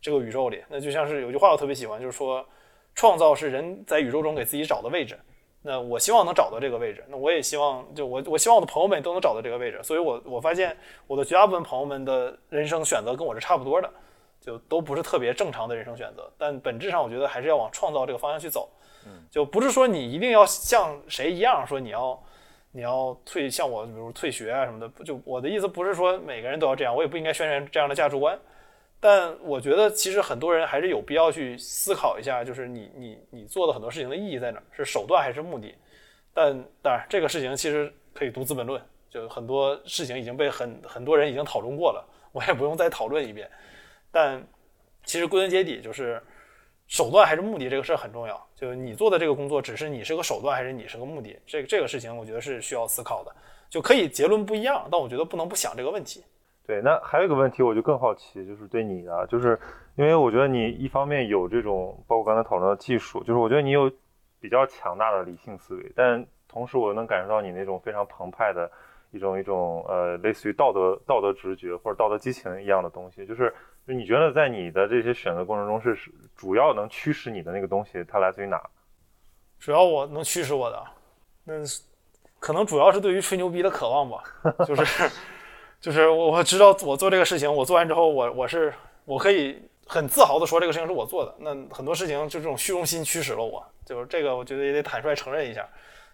[0.00, 0.62] 这个宇宙里。
[0.68, 2.46] 那就像是有句话我特别喜欢，就是说，
[2.94, 5.18] 创造是人在宇宙中给自己找的位置。
[5.66, 13.90] 那我希望能找到这个位置，那我也希望，就我我希望我的朋友们都能找到这个位置，所以我我发现我的绝大部分朋友们的人生选择跟我是差不多的，
[14.42, 18.68] 就都不是特别正常的人生选择，但本质上我觉得还是要往创造这个方向去走，
[19.06, 22.22] 嗯，就不是说你一定要像谁一样，说你要
[22.70, 28.38] 你要退像我，比如退学啊什么的，就我的意思不是说每个人都要这样，我也不应该宣传这样的价值观。
[29.06, 34.58] 但我觉得，其实很多人还是有必要去思考一下，就是你你你做的很多事情的意义在哪？
[34.72, 35.74] 是手段还是目的？
[36.32, 38.80] 但当然，这个事情其实可以读《资本论》，
[39.10, 42.02] 就很多事情已经被很很多人已经讨论过了，
[42.32, 43.46] 我也不用再讨论一遍。
[44.10, 44.42] 但
[45.04, 46.18] 其实归根结底，就是
[46.86, 48.42] 手段还是目的这个事很重要。
[48.56, 51.38] 就是你做的这个工作，只是你是个手段还是你是个目的？
[51.46, 53.30] 这个这个事情，我觉得是需要思考的。
[53.68, 56.24] 就可以结论不一样，但我觉得不能不想这个问题。
[56.66, 59.58] 对，那还有一个问题，我就更好奇，就是对你的，就是
[59.96, 63.92] 因为我觉得你一方面有这种，包括刚才讨论的技术，就是我觉得你有
[64.40, 68.70] 比较强大的理性思维，但同时我能感受到你那种非常澎湃的
[69.10, 73.52] 一种一种呃，类似于道德道德直觉或者道德激情一样的东西，就是
[73.86, 75.94] 就你觉得在你的这些选择过程中是
[76.34, 78.58] 主要能驱使你的那个东西，它来自于哪？
[79.58, 80.82] 主要我能驱使我的，
[81.44, 81.52] 那
[82.38, 84.22] 可能主要是对于吹牛逼的渴望吧，
[84.66, 85.10] 就是。
[85.84, 88.72] 就是我我知道我做这个事情，我做完之后，我我是
[89.04, 91.34] 我可以很自豪的说这个事情是我做的。
[91.40, 95.68] 那很多事情就这种虚荣心驱使了我，就是这个我觉得也得坦率承认一下。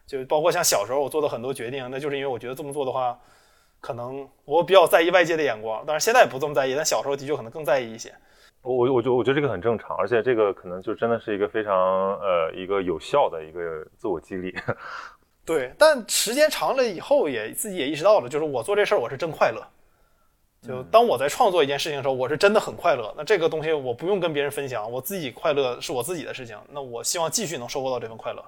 [0.08, 3.16] 就包括像小时候我做的很多决定，那就是因为我觉得这么做的话，
[3.80, 5.86] 可能我比较在意外界的眼光。
[5.86, 8.12] 当然现在不这么在意，但小时候的确可能更在意一些。
[8.62, 11.72] 我我我觉我觉得这个很正常，而且这个可能就真的是一个非常
[12.16, 14.52] 呃一个有效的一个自我激励。
[15.51, 19.61] 对，但时间长了以后，也自己也意识到了，就是我做这事儿我是真快乐。
[20.64, 23.12] 就当我在创作一件事情的时候，我是真的很快乐。
[23.16, 26.57] 那这个东西我不用跟别人分享，我自己快乐是我自己的事情。
[26.70, 28.40] 那我希望继续能收获到这份快乐。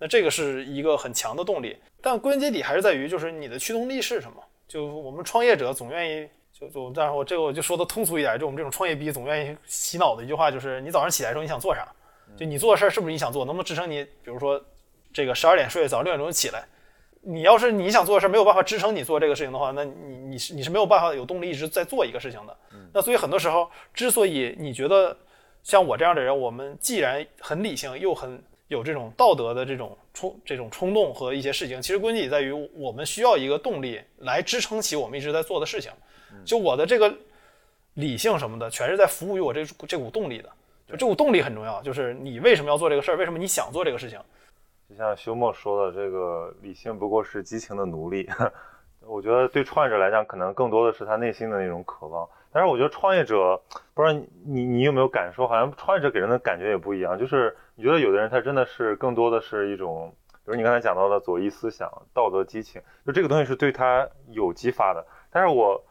[0.00, 4.42] 那这个是一个很强的动力，但归根结底还是在于，就是你的驱动力是什么？
[4.66, 11.86] 就我们创业者总愿意，就就，但是我这个我就说的通俗一点，就我们这种创业逼总愿意洗脑的一句话，就是你早上起来的时候你想做啥？
[12.36, 13.44] 就你做的事儿是不是你想做？
[13.44, 14.02] 能不能支撑你？
[14.24, 14.60] 比如说
[15.12, 16.64] 这个十二点睡，早上六点钟起来，
[17.22, 22.56] 你要是你想做的事儿没有办法支撑你做这个事情的话，那你你是你是没有办法有动力一直在做一个事情的。
[22.92, 25.16] 那所以很多时候，之所以你觉得
[25.62, 28.42] 像我这样的人，我们既然很理性又很。
[28.68, 35.90] 有这种道德的这种冲这种冲动和一些事情，其实关键也在于我们需要一个动力来支撑起我们一直在做的事情。
[36.44, 37.10] 就我的这个
[37.94, 40.50] 理性什么的，全是在服务于我这这股动力的。
[40.86, 43.16] 就这股动力很重要，就是你为什么要做这个事儿？
[43.16, 44.20] 为什么你想做这个事情？
[44.88, 48.26] 就像休谟说的，这个理性不过是激情的奴隶。
[49.06, 52.26] 我觉得对创业者来讲，可能更多的是他内心的那种渴望。
[52.50, 53.60] 但是我觉得创业者，
[53.92, 57.18] 不知道你你有没有感受，好像创业者给人的感觉也不一样。
[57.18, 65.06] 就是你觉得有的人他真的是更多的是一种，比如你刚才讲到的左翼思想、道德激情，就这个东西是对他有激发的。
[65.30, 65.84] 但是我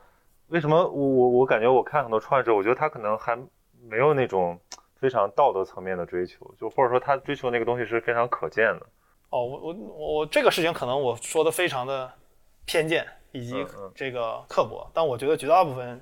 [0.48, 3.38] 为什么我我我感觉我看很多创业者，我觉得他可能还
[3.88, 4.60] 没有那种
[5.00, 8.86] 非常道德层面的追求，就或者说他追求那个东西是非常可见的。
[9.30, 12.12] 哦，我我我这个事情可能我说的非常的
[12.66, 16.02] 偏见以及这个刻薄，但我觉得绝大部分。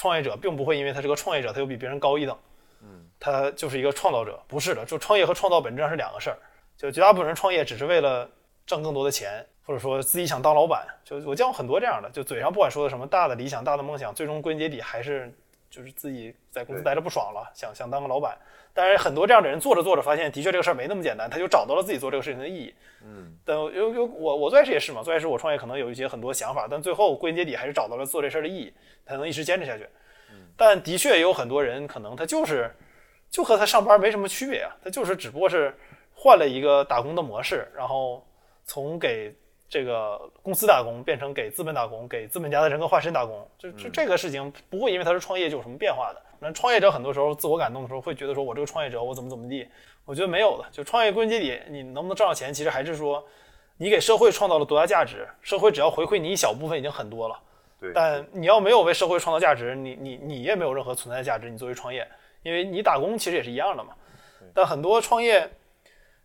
[0.00, 2.38] 创业者并不会因为他是个创业者，他就比别人高一等。
[2.84, 4.84] 嗯，他就是一个创造者，不是的。
[4.84, 6.38] 就创业和创造本质上是两个事儿。
[6.76, 8.30] 就绝大部分人创业只是为了
[8.64, 10.86] 挣更多的钱，或者说自己想当老板。
[11.04, 15.36] 就我见过很多这样的，就嘴上不管说的什么大的理想、大的梦想，最终归根结底还是
[15.70, 18.36] 就是自己在公司待着不爽了，想想当个老板。
[18.72, 22.74] 但是很多这样的人做着做着，发现的确这个事儿没那么简单，他就找到了自己做这个事情的意义。
[23.02, 28.72] 嗯，但有有我我最开始也是嘛，最开始我创业可能有一些很多想法，但最后归根结底还是找到了做这事儿的意义，
[29.04, 29.88] 才能一直坚持下去。
[30.56, 32.70] 但的确有很多人，可能他就是
[33.30, 35.74] 就和他上班没什么区别啊，他就是只不过是
[36.14, 38.24] 换了一个打工的模式，然后
[38.64, 39.34] 从给
[39.68, 46.22] 这个公司打工变成给资本打工，给资本家的人格化身打工，就就这个事情不会因为他是创业就有什么变化的。
[46.40, 49.68] 那创业者很多时候自我感动的时候会觉得说，我这个创业者我怎么怎么地，
[50.04, 50.64] 我觉得没有的。
[50.70, 53.22] 就创业归根结底，你能不能挣到钱，其实还是说
[53.76, 57.38] 你给社会创造了多大价值，社会只要回馈你一小部分已经很多了。
[57.94, 61.48] 但你要没有为社会创造价值，你你你也没有任何存在价值。
[61.50, 62.06] 你作为创业，
[62.42, 63.90] 因为你打工其实也是一样的嘛。
[64.54, 65.48] 但很多创业，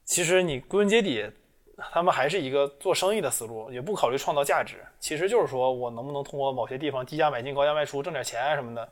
[0.03, 1.29] 其实你归根结底，
[1.77, 4.77] 他们还是一个做生意的思路，也不考虑创造价值。
[4.99, 8.87] 其实就是说我能不能通过某些地方低价买进、高价卖出挣点钱什么的，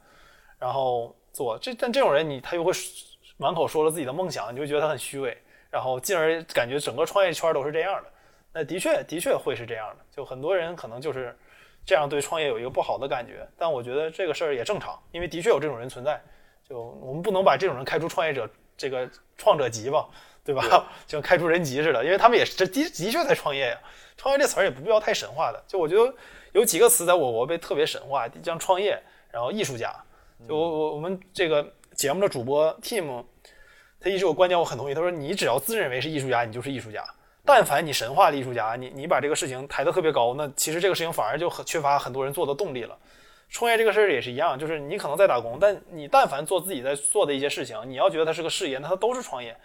[0.58, 1.74] 然后做这。
[1.74, 2.72] 但这种人，你他又会
[3.38, 5.38] 满口说了自己的梦想，你就觉得他很虚伪，
[5.70, 8.10] 然后进而感觉整个创业圈都是这样的。
[8.54, 11.38] 那的确的确会是这样的，就很多人可能就是。
[11.84, 16.22] 这样对创业有一个不好的感觉，但我觉得这个事儿也正常，因为的确有这种人存在。
[16.70, 18.48] 就我们不能把这种人开出创业者
[18.78, 20.08] 这个创者级吧，
[20.44, 20.64] 对吧？
[21.08, 23.78] 就像开除人籍似的，因为他们也是这的的确在创业呀。
[24.18, 25.64] 创业这词儿也不必要太神话的。
[25.68, 26.14] 就我觉得
[26.52, 29.02] 有几个词在我国被特别神话，像创业，
[29.32, 29.94] 然后艺术家。
[30.48, 33.24] 就我我我们这个节目的主播 Tim，
[34.00, 37.04] 他一直有观点我很同意，他说你只要自认为是艺术家，你就是艺术家。
[37.44, 42.98] 但凡你神话的艺术家，你你把这个事情抬得特别高，那其实这个事情反而就很缺乏很多人做的动力了。
[43.50, 49.56] 创业这个事儿也是一样，就是你可能在打工，但你但凡做自己在做的一些事情，你要觉得它是个事业，那它都是创业。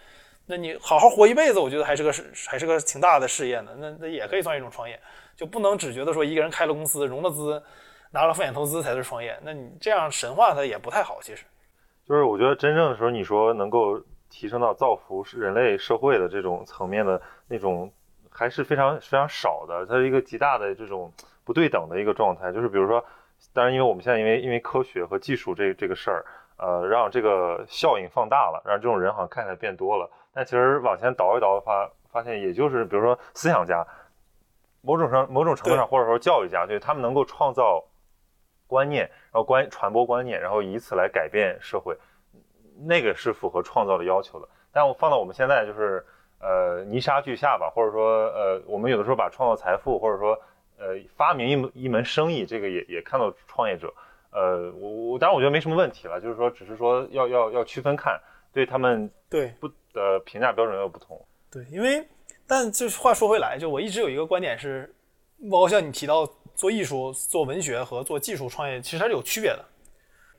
[0.48, 3.72] 那你好好活一辈子，我觉得还是个是还是个挺大的事业呢。
[3.78, 4.98] 那那也可以算一种创业，
[5.34, 7.60] 就不能只觉得说一个人开了公司融了资，
[8.12, 9.36] 拿了风险投资才是创业。
[9.42, 11.18] 那你这样神话它也不太好。
[11.20, 11.44] 其实，
[12.06, 14.00] 就是我觉得真正的时候，你说能够
[14.30, 17.20] 提升到造福人类社会的这种层面的。
[17.48, 17.92] 那种
[18.30, 21.12] 还是非常非常少的，它是一个极大的这种
[21.44, 22.52] 不对等的一个状态。
[22.52, 23.04] 就是比如说，
[23.52, 26.24] 当然，因为我们现在因为因为科学和技术这这个事儿，
[26.58, 30.10] 呃，让这个效应放大了，让这种人好像看起来变多了。
[30.36, 33.86] 但其实往前倒一倒的话，发现也就是比如说思想家，
[34.82, 37.82] 某种上某种程度上或者说教育家，对他们能够创造
[38.66, 41.96] 观念，然后观传播观念，然后以此来改变社会，
[42.84, 44.46] 那个是符合创造的要求的。
[44.70, 46.04] 但我放到我们现在就是。
[46.38, 50.38] 呃，泥沙俱下吧，或者说，呃，我们有的时候把创造财富，或者说，
[50.78, 53.92] 呃，发明一门一门生意，这个也也看到创业者，
[54.30, 58.20] 呃，我我当然我觉得没什么问题了，就是说只是说要要要区分看，
[58.52, 61.20] 对他们对不的评价标准又不同。
[61.50, 62.06] 对，因为
[62.46, 64.94] 但就是话说回来，就我一直有一个观点是，
[65.50, 66.24] 包括像你提到
[66.54, 69.64] 做艺术、做文学和做技术创业，其实它是有区别的。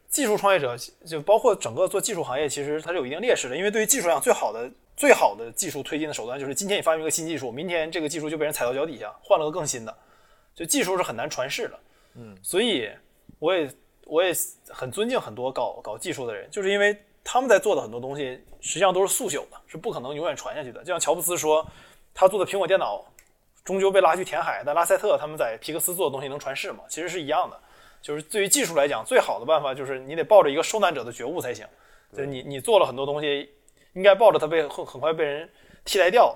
[0.08, 9.94] 技术创业者就包括整个做技术行业，其实它是有一定劣势的，因为对于技术上，最好的最好的技术推进的手段就是今天你发明一个新技术，明天这个技术就被人踩到脚底下，换了个更新的，
[10.56, 11.80] 就技术是很难传世的。
[12.16, 12.90] 嗯，所以
[13.40, 13.70] 我也
[14.06, 14.32] 我也
[14.70, 16.98] 很尊敬很多搞搞技术的人，就是因为
[17.30, 20.80] 他们在做的很多东西实际上都是速朽的，是不可能永远传下去的。
[20.80, 21.68] 就像乔布斯说，
[22.14, 23.04] 他做的苹果电脑
[23.66, 26.86] 终究被拉去填海，但拉塞特他们在皮克斯做的东西能传世吗？
[26.88, 27.60] 其实是一样的。
[28.02, 31.68] 就是对于技术来讲，最好的办法就是你得抱着一个受难者的觉悟才行。
[32.14, 33.50] 就是你你做了很多东西，
[33.92, 35.50] 应该抱着它被很很快被人
[35.84, 36.34] 替代掉，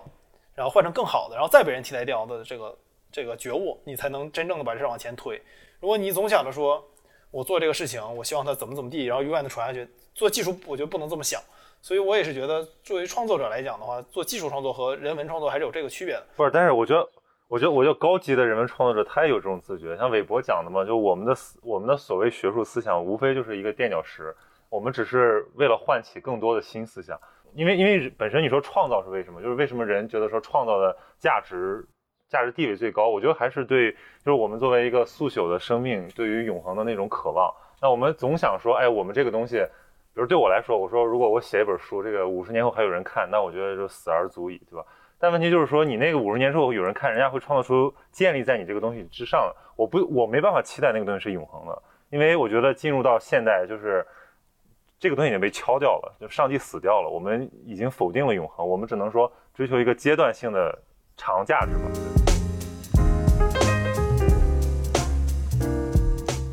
[0.53, 2.77] 然后换成更好的，然后再被人替代掉的这个
[3.09, 5.41] 这个觉悟，你才能真正的把这事往前推。
[5.79, 6.85] 如果你总想着说
[7.31, 11.41] 我做这个事情，我希望它怎么怎么地，然后永远的传下去，做技术我觉得不能这么想。
[11.81, 16.23] 所以我也是觉得，作为创作者来讲的话，做技术创作和人文创作还是有这个区别的。
[16.35, 17.09] 不是，但是我觉得。
[17.47, 24.33] 我觉得，我觉得高级的人文创作者他也有这种自觉，像韦伯讲的嘛，就我们的思，我们的所谓学术思想，无非就是一个垫脚石，
[24.69, 27.19] 我们只是为了唤起更多的新思想。
[27.53, 29.41] 因为，因为本身你说创造是为什么？
[29.41, 31.85] 就是为什么人觉得说创造的价值、
[32.31, 33.09] 价值地位最高？
[33.09, 37.53] 我觉得还是对，就是我们作为一个速朽的生命，对于永恒的那种渴望。
[37.81, 39.57] 那我们总想说，哎，我们这个东西，
[40.13, 44.85] 比如对我来说，我说如果我写一本书，这个五十年后还有人看，那我觉得就死而足矣，对吧？
[45.19, 49.53] 但问题就是说，你那个五十年之后有人看，人家会创造出建立在你这个东西之上。
[49.75, 51.81] 我不，我没办法期待那个东西是永恒的，
[52.11, 54.05] 因为我觉得进入到现代，就是
[54.99, 60.77] 这个东西已经被敲掉了，就上帝死掉了，我们已经否定了永恒，我们只能说追求一个阶段性的
[61.17, 62.10] 长价值吧。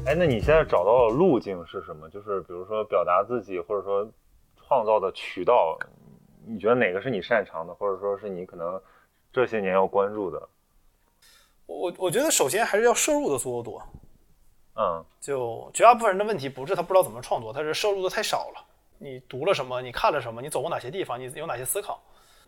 [0.09, 2.09] 哎，那你现在找到的路径是什么？
[2.09, 4.11] 就是比如说表达自己，或者说
[4.57, 5.79] 创造的渠道。
[6.47, 8.81] 你觉得哪个是你擅长的，或者说是你可能
[9.31, 10.49] 这些年要关注的？
[11.67, 13.83] 我我觉得首先还是要摄入的足够多。
[14.77, 18.65] 嗯，就绝大部分人的问题不是他不知道怎么创作，他是摄入的太少了。
[18.97, 19.83] 你读了什么？
[19.83, 20.41] 你看了什么？
[20.41, 21.21] 你走过哪些地方？
[21.21, 22.03] 你有哪些思考？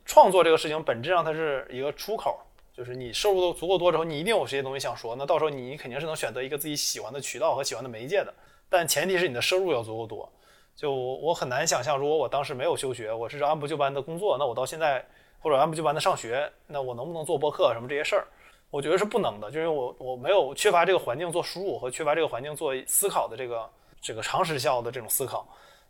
[0.07, 2.41] 创作这个事情本质上它是一个出口，
[2.73, 5.15] 就是你摄入的足够多之后，你一定有这些东西想说。
[5.17, 8.33] 那到时候你肯定是能选择一个自己喜欢的渠道和喜欢的媒介的，
[8.69, 10.31] 但前提是你的摄入要足够多。
[10.77, 15.05] 就我很难想象，如果我当时没有休学，我是按部就班的工作，那我到现在
[15.41, 18.27] 或者按部就班的上学，那我能不能做播客什么这些事儿？
[18.71, 23.71] 我觉得是不能的，就因为我我没有缺乏这个环境做输入和缺乏这个环境做思考的这个
[24.01, 25.47] 这个长时效的这种思考。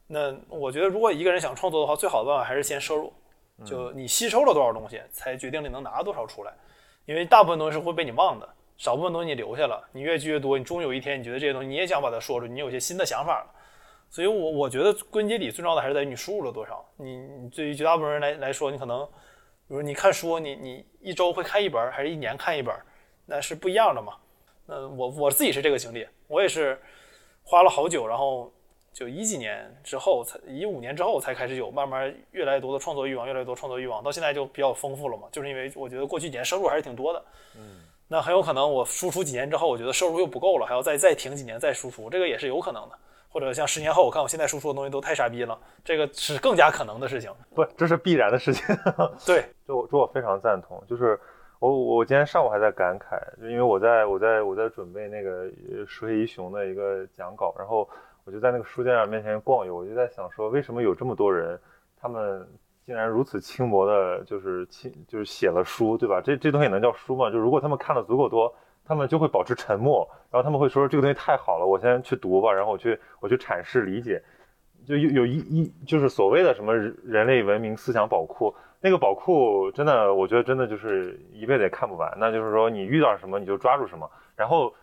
[0.06, 3.12] 那我觉得，如果一个人想创作的话，最好的办法还是先摄入，
[3.64, 6.52] 就你吸收了多少东西，才决定你能拿多少出来。
[7.06, 13.50] 因为大部分东西是会被你忘的，少部分东西你留下了，你越积越多，你终有一天你觉得这些东西你也想把它说出，你有些新的想法了。
[14.12, 16.84] 所以，我我觉得归根结底最重要的还是在于你输入了多少。
[16.96, 19.06] 你你对于绝大部分人来来说，你可能，
[19.68, 22.74] 比如你看书，你你一周会看一本，还是一年看一本，
[23.24, 24.14] 那是不一样的嘛。
[24.66, 26.76] 那我我自己是这个经历，我也是
[27.44, 28.52] 花了好久，然后
[28.92, 35.28] 就一几年之后才一五年之后才开始有慢慢越来越多的创作欲望，越来越多创作欲望，到现在就比较丰富了嘛。
[35.32, 37.24] 就是因为我觉得过去几年收入还是挺多的，
[37.56, 42.98] 嗯，那很有可能我输出几年之后，我觉得收入又不够了，还要再再停几年再输出，这个也是有可能的。
[43.32, 47.30] 或者像十年后，我看我现在输出的东西都太傻逼了，这个是更加可能的事情。
[47.54, 48.66] 不，这是必然的事情。
[49.24, 50.82] 对，这我这我非常赞同。
[50.88, 51.16] 就是
[51.60, 55.44] 我我今天上午还在感慨，就因为我在我在我在准备那个
[55.86, 57.88] 石黑一雄的一个讲稿，然后
[58.24, 61.58] 我就在那个书店面前逛悠，我就在想说，为什么有这么多人，
[61.96, 62.46] 他们
[62.84, 66.20] 竟然如此轻薄的，就是轻就是写了书，对吧？
[66.20, 67.30] 这这东西能叫书吗？
[67.30, 68.54] 就如果他们看的足够多。
[68.82, 74.20] 他们就会保持沉默，然后他们会说这个东西太好了，我先去读吧，然后我去我去阐释理解，
[74.84, 82.12] 就有有一一就是所谓的什么人类文明思想宝库，那个宝库真的，我觉得真的就是一辈子也看不完。
[82.18, 84.74] 那就是说你遇到什么你就抓住什么，然后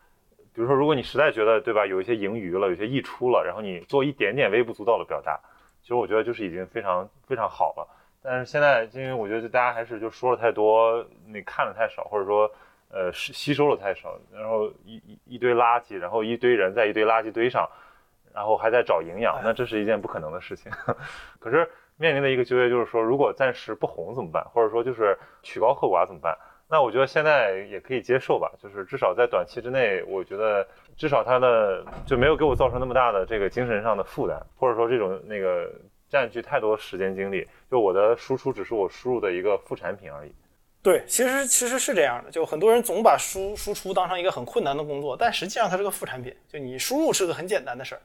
[0.58, 5.40] 比如说如果你实在觉得对吧，有一些盈余了，有些溢出了，然后你做一点点微不足道的表达，
[5.84, 7.88] 其实我觉得就是已经非常非常好了。
[8.24, 12.52] 但是现在因为我觉得大家还是就说了太多，你看的太少，或者说。
[12.90, 17.70] 呃，吸吸收了太少，然后一一一堆垃圾，然后一堆人在一堆垃圾堆上，
[18.34, 20.72] 然后还在找营养，那这是一件不可能的事情。
[21.38, 24.42] 可是面临的一个纠结就是说，如果暂时不红怎么办？
[24.54, 26.34] 或者说就是曲高和寡怎么办？
[26.69, 30.68] 那我觉得现在也可以接受吧，就是至少在短期之内，我觉得
[30.98, 35.72] 至少它的就没有给我造成那么大的这个精神上的负担，或者说这种那个
[36.10, 40.31] 占据太多时间精力，就我的输出只是我输入的一个副产品而已。
[40.84, 46.35] 对，其实其实是这样的，就很多人总把输输出当成一个很困难的工作，但实际上它是个副产品。
[46.48, 48.02] 就你输入是个很简单的事儿，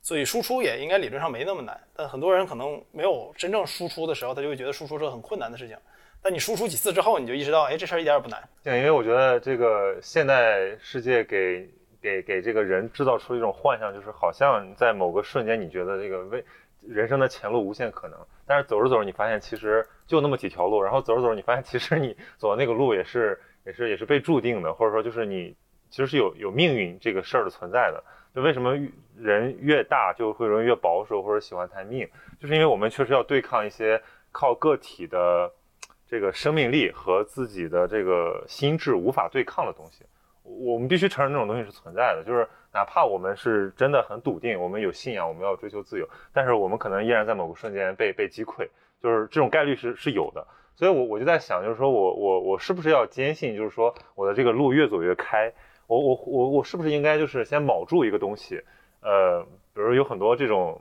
[0.00, 1.78] 所以输出也应该理论上没那么难。
[1.94, 5.76] 但很多人可能没有真正输出的时候，他就会觉得输出是个很困难的事情。
[6.28, 8.38] 那你输出几次之后，你就意识到，哎，这事儿一点也不难。
[8.62, 11.66] 对，因为我觉得这个现代世界给
[12.02, 16.44] 给给这个人制造出一种幻象，就是好像在某个瞬间，你觉得这个为
[16.82, 25.56] 人生的前路无限可能，但是走着走着，你发现其实就那么几条路，然后走着走着，你发现其实你走的那个路也是也是也是被注定的，或者说就是你
[25.88, 28.04] 其实是有有命运这个事儿的存在的。
[28.34, 28.76] 就为什么
[29.16, 32.06] 人越大就会容易越保守或者喜欢谈命，
[32.38, 35.50] 就是因为我们确实要对抗一些靠个体的。
[36.08, 40.04] 这个生命力和自己的这个心智无法对抗的东西，
[40.42, 42.24] 我们必须承认这种东西是存在的。
[42.24, 48.66] 就是哪怕我们是真的很笃定，我们有信仰，我们要追求自由，但是我们可能依然在某个瞬间被被击溃，
[49.02, 50.46] 就是这种概率是是有的。
[50.74, 55.52] 所以，我我就在想，就是说我我我是不是要坚信，就是说我的这个路越走越开，
[55.88, 58.62] 我我我我是不是应该就是先铆住一个东西？
[59.02, 59.42] 呃，
[59.74, 60.80] 比如有很多这种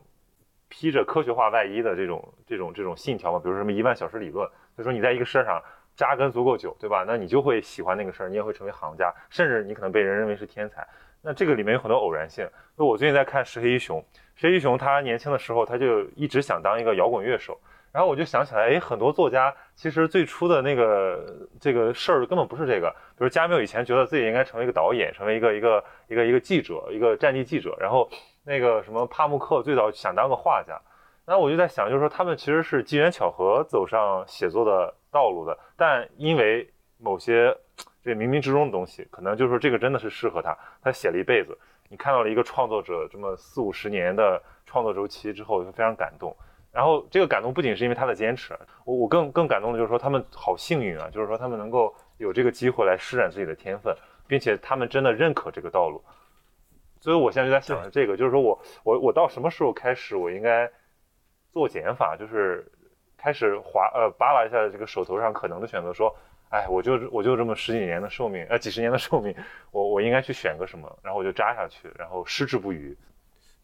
[0.70, 4.50] 披着科学化外衣的这种这种这种信条嘛，比如说什么一万小时理论。
[4.78, 5.62] 就说你在一个事儿上
[5.96, 7.04] 扎根足够久，对吧？
[7.08, 10.88] 那你就会喜欢那个事儿，你也会成为行家，甚至你可能被人认为是天才。
[11.22, 12.48] 那这个里面有很多偶然性。
[12.76, 14.04] 那我最近在看石黑一雄，
[14.36, 17.60] 石黑一雄他年轻的时候他就一直想当一个摇滚乐手，
[17.98, 21.20] 然后我就想起来，哎，很多作家其实最初的那个
[21.60, 22.96] 这个事儿根本不是这个。
[23.18, 27.76] 比如加缪以前觉得自己应该成为一个导演，成为一个一个一个一个记者，一个战地记者。
[27.80, 28.08] 然后
[28.44, 30.80] 那个什么帕慕克最早想当个画家。
[31.26, 37.52] 那我就在想，就是说他们其实是机缘巧合走上写作的道路的，但因为某些
[38.04, 41.58] 这冥冥之中的东西，可能就是说这个真的是适合他，他写了一辈子。
[41.90, 46.38] 你看到了一个创作者这么四五十年的创作周期之后，就非常感动。
[46.78, 48.56] 然后这个感动不仅是因为他的坚持，
[48.86, 53.96] 我我更更感动的就是说他们好幸运啊，就是说他们能够有这个机会来施展自己的天分，
[54.28, 56.00] 并且他们真的认可这个道路。
[57.00, 60.72] 所以我现在就在想着这个，就是说我我我到什么时候开始，我应该。
[61.54, 62.72] 做减法就是
[63.18, 66.16] 开始划呃扒拉一下这个手头上可能的选择，说，
[66.50, 69.34] 哎，我就我就这么十几年的寿命，呃几十年的寿命，
[69.72, 72.96] 我我应该去选个什么，然后我就扎下去，然后矢志不渝。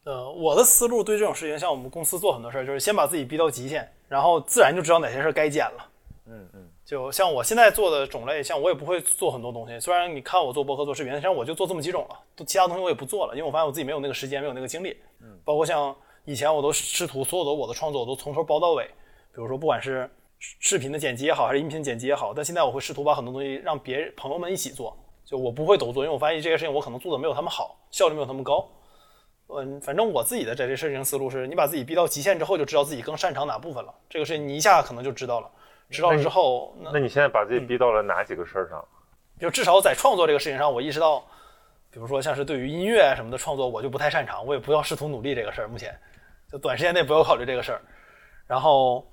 [0.03, 5.89] 呃，我的思路对这种事情，像我们公司做很多事儿，就是先把自己逼到极限，然后自然就知道哪些事儿该减了。
[6.27, 6.69] 嗯嗯。
[6.85, 14.97] 就像我现在做的种类，像我也不会做很多东西，虽然你看我做博客做视频，实际上我就做这么几种了，都其他东西我也不做了，因为我发现我自己没有那个时间，没有那个精力。
[15.21, 15.39] 嗯。
[15.43, 15.95] 包括像。
[16.25, 20.09] 以前我都试图所有的我的创作我都从头包到尾，比如说不管是
[20.39, 28.65] 视频的剪辑也好，还是音频剪辑也好，但现在我会试图把很多东西让别人朋友们一起做，就我不会都做，因为我发现这些事情我可能做的没有他们好，效率没有他们高。
[29.47, 33.93] 嗯，反正我自己的在这事情思路是，你把自己逼到极限之后，就知道自己更擅长哪部分了。
[34.09, 35.49] 这个事情你一下可能就知道了，
[35.89, 38.83] 知道了之后，那你现在把自己逼到了哪几个事儿上？
[39.39, 41.19] 就至少在创作这个事情上，我意识到，
[41.91, 45.93] 比如说像是对于音乐什么的创作，我就不太擅长，我也不要试图努力这个事儿，目前。
[46.51, 47.81] 就短时间内不要考虑这个事儿，
[48.45, 49.05] 然后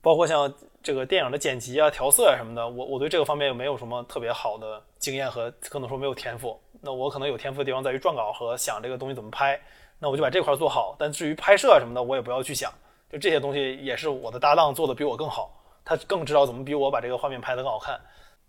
[0.00, 0.52] 包括像
[0.82, 6.58] 这个电影的剪辑啊、调色啊什么的，我我对这个方面又没有什么特别好的经验和可能说没有天赋。
[6.80, 9.60] 那我可能有天赋的地方在于撰稿和想这个东西怎么拍，
[9.98, 10.96] 那我就把这块做好。
[10.98, 12.72] 但至于拍摄啊什么的，我也不要去想。
[13.10, 15.50] 就这些东西也是我的搭档做的比我更好，
[15.84, 18.00] 他更知道怎么比我把这个画面拍得更好看。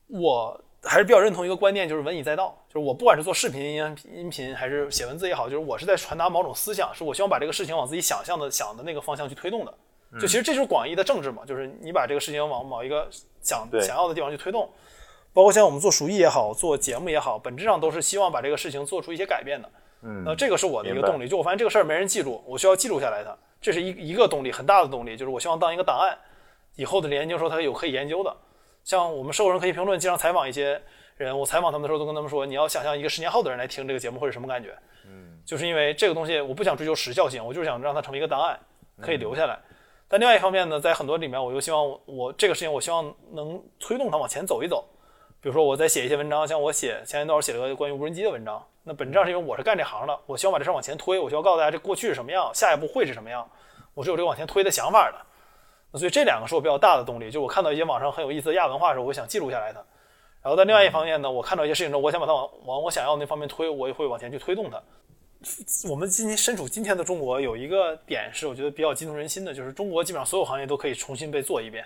[0.07, 0.59] 我。
[0.81, 2.57] 还是比较认同一个观念，就是文以载道。
[2.69, 9.73] 就是我不管是做视频、音音频，还是写文字也好，就是我是在传达某种思想，是我希望把这个事情往自己想象的、想的那个方向去推动的。
[10.13, 13.07] 就其实这就是广义的政治嘛，就是你把这个事情往某一个
[13.41, 14.69] 想想要的地方去推动。
[15.33, 19.69] 包括像我们做熟艺也好，做节目也好，本质上都是希望把这个事情做出一些改变的。
[20.01, 21.27] 嗯，那这个是我的一个动力。
[21.27, 25.15] 就我发现这个事儿没人记住，我需要记录下来它，这是一一个动力，很大的动力。
[25.15, 26.17] 就是我希望当一个档案，
[26.75, 28.35] 以后的研究说它有可以研究的。
[28.83, 30.81] 像我们售后人可以评论，经常采访一些。
[31.17, 34.73] 人，我采访他们的时候都跟他们说，你要想象一个十年后的人来听这个节目会是什么感觉？
[35.05, 38.57] 嗯，就是因为这个东西，我不想追求时效性，我就是想让它成为一个档案，
[39.01, 39.59] 可以留下来。
[40.09, 44.83] 但另外一方面呢，在很多里面，我又希望我这个事情，我希望能推动它往前走一走。
[45.39, 53.47] 比如说我在写一些文章，像我写前一段写了个关于无人机的文章，那本质上是因为我是干这行的，我希望把这事往前推，我希望告诉大家这过去是什么样，下一步会是什么样，
[53.93, 55.17] 我是有这个往前推的想法的。
[55.91, 59.79] 那所以这两个是我比较大的动力，就我看到一些网上很有意思的亚文化的时候，我想记录下来它。
[60.41, 64.81] 然后在另外一方面呢，我看到一些事情之后，我想把它往往我想要那方面推，我也会往前去推动它。
[65.89, 71.85] 我们今天身处今天的中国，有一个点是我觉得比较激动人心的，就是中国基本上所有行业都可以重新被做一遍，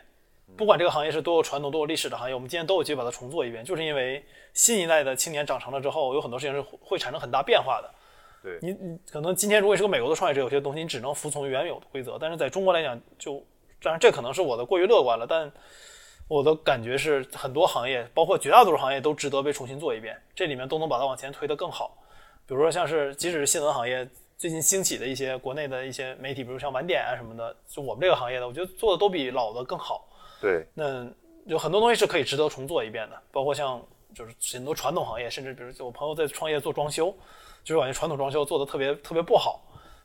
[0.57, 7.93] 不管这个行业是多有传统、多有历史的行业，我们今天都有机会把它重做一遍，就是因为新一代的青年长成了之后，有很多事情是会产生很大变化的。
[8.41, 13.43] 对你，你可能今天如果是个美国的创业者，有些东西你只能服从原有的规则，但是在中国来讲，就
[13.81, 15.51] 当然这可能是我的过于乐观了，但。
[16.29, 21.97] 我的感觉是很多行业，包括绝大多数行业都值得被重新做一遍，这里面都能把它往前推得更好。
[22.45, 24.07] 比如说像是即使是新闻行业
[24.37, 30.07] 最近兴起的一些国内的一些媒体，比如像晚点啊什么的，就我们这个行业的，我觉得做的都比老的更好。
[30.41, 31.07] 对，那
[31.45, 33.81] 有很多东西是可以值得重做一遍的，包括像
[34.13, 37.15] 就是很多传统行业，甚至比如我朋友在创业做装修，
[37.63, 39.61] 就是感觉传统装修做的特别特别不好，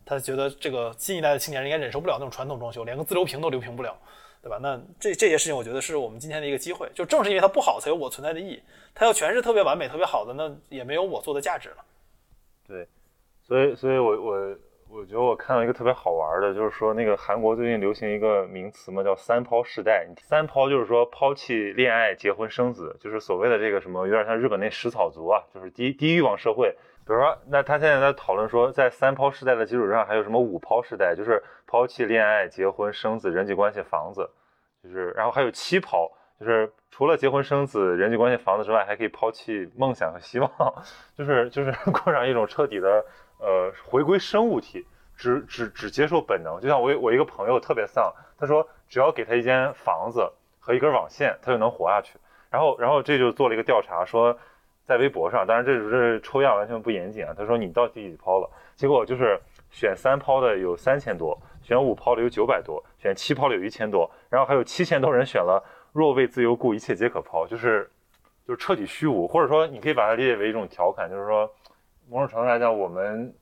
[0.06, 3.96] 他觉得这个新一代的青年人应该忍受不了那种传统装修，连个自流平都流平不了，
[4.40, 4.58] 对吧？
[4.62, 8.62] 那这这些事情，我觉得是我们今天的一个机会，就正是因为它不好，才有我存在的意义。
[8.94, 11.84] 它要全是特别完美、特别好的，那也没有我做的价值了。
[12.68, 12.86] 对，
[13.42, 14.56] 所以，所以我我
[14.90, 20.06] 我觉得我看到一个特别好玩的，就是说那个韩国最近流行一个名词嘛，叫三抛时代。
[20.20, 26.76] 三抛就是说抛弃恋爱、结婚、生子，就是所谓的这个什么，有点像日本那食草族啊，就是低低欲望社会。
[27.06, 34.28] 比如说，那他现在在讨论说，在三抛时代的基础上，还有什么五抛时代，就是抛弃恋爱、结婚、生子、人际关系、房子，
[34.82, 40.50] 就是然后还有七抛，就是除了结婚生子、人际关系、房子之外，还可以抛弃梦想和希望，
[41.16, 43.04] 就是就是 过上一种彻底的
[43.38, 44.86] 呃回归生物体，
[45.16, 46.60] 只只只接受本能。
[46.60, 52.18] 就像我我一个朋友特别丧，他说只要给他一间房子和一根网线，他就能活下去。
[52.50, 54.38] 然后然后这就做了一个调查说。
[54.88, 57.34] 在微博上，当然这只是抽样，完全不严谨啊。
[57.36, 58.48] 他说你到第几抛了？
[58.74, 59.38] 结果就是
[59.70, 65.62] 选三抛的有三千多，选五抛的有九百多，选七抛的有一千多，然后还有七千多人选了
[65.98, 67.90] 若为自由故，一切皆可抛，就是
[68.46, 71.50] 就是彻底虚无，或者说你可以把它理解为一种调侃，就是说
[72.08, 73.34] 某种程度来讲，我们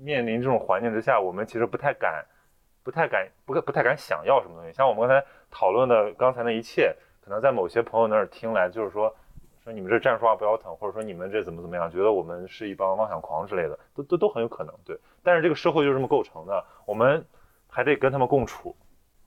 [0.00, 2.24] 面临这种环境之下，我们其实不太敢，
[2.82, 4.72] 不太敢，不不太敢想要什么东西。
[4.72, 9.14] 像我们刚才讨论的刚才那一切，可能在某些朋友那儿听来，就是说。
[9.62, 14.74] 说你们这站着说话不腰疼，或者说你们这怎么怎么样，觉得我们是一帮妄想狂之类的，都都都很有可能。
[14.86, 17.22] 对，但是这个社会就是这么构成的，我们
[17.68, 18.74] 还得跟他们共处。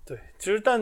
[0.04, 0.82] 对，其实但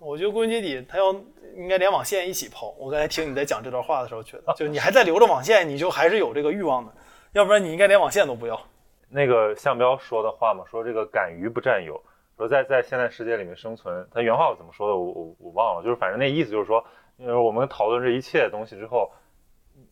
[0.00, 1.12] 我觉得归根结底，他要
[1.56, 2.74] 应该连网线一起抛。
[2.78, 6.92] 我刚才听你在讲这段话的时候，觉得就你还在留着网线，你就还是有这个欲望的，
[7.32, 8.60] 要不然你应该连网线都不要。
[9.08, 12.00] 那个向彪说的话嘛，说这个敢于不占有，
[12.36, 16.84] 说在在现在世界里面生存，他原话我怎么说的，我我我忘了，就是反正那意思就是说。
[17.20, 19.10] 因为我们讨论这一切东西之后，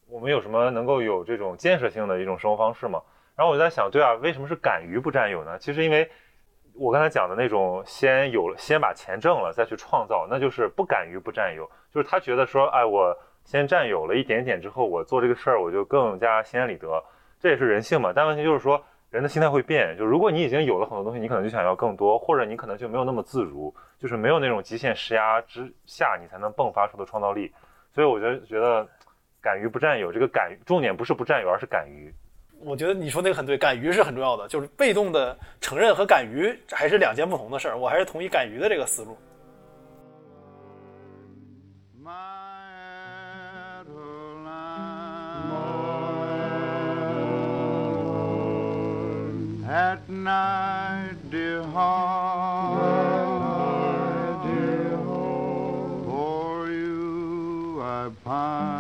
[0.07, 3.03] 我们有什么能够有这种建设性的一种生活方式嘛？
[3.35, 5.59] 然后我就在想，对啊，为什么是敢于不占有呢？
[5.59, 6.09] 其实因为
[6.79, 11.69] 我刚才讲的那种先有了，先把钱挣了再去创造，那就是不敢于不占有。
[11.93, 17.03] 就是他觉得说，哎，我先占有了一点点之后，我做这个事儿我就更加心安理得，
[17.41, 18.13] 这也是人性嘛。
[18.15, 23.75] 但问题就是说，人的心态会变，就如果你已经有了很多东西，你可能就想要更多，或者你可能就没有那么自如。
[23.99, 27.51] 就是没有那种极限施压之下，你才能迸发出的创造力。
[27.95, 28.87] 所以我觉得，觉得
[29.41, 32.13] 敢于不占有，这个敢重点不是不占有，而是敢于。
[32.61, 37.79] 我觉得你说那个很对，敢于是很重要的，就是被动的承认和敢于还是两件不同的事儿。
[37.79, 39.17] 我还是同意敢于的这个思路。
[49.69, 52.87] At night, dear heart,
[54.47, 58.76] dear heart, for you I pine.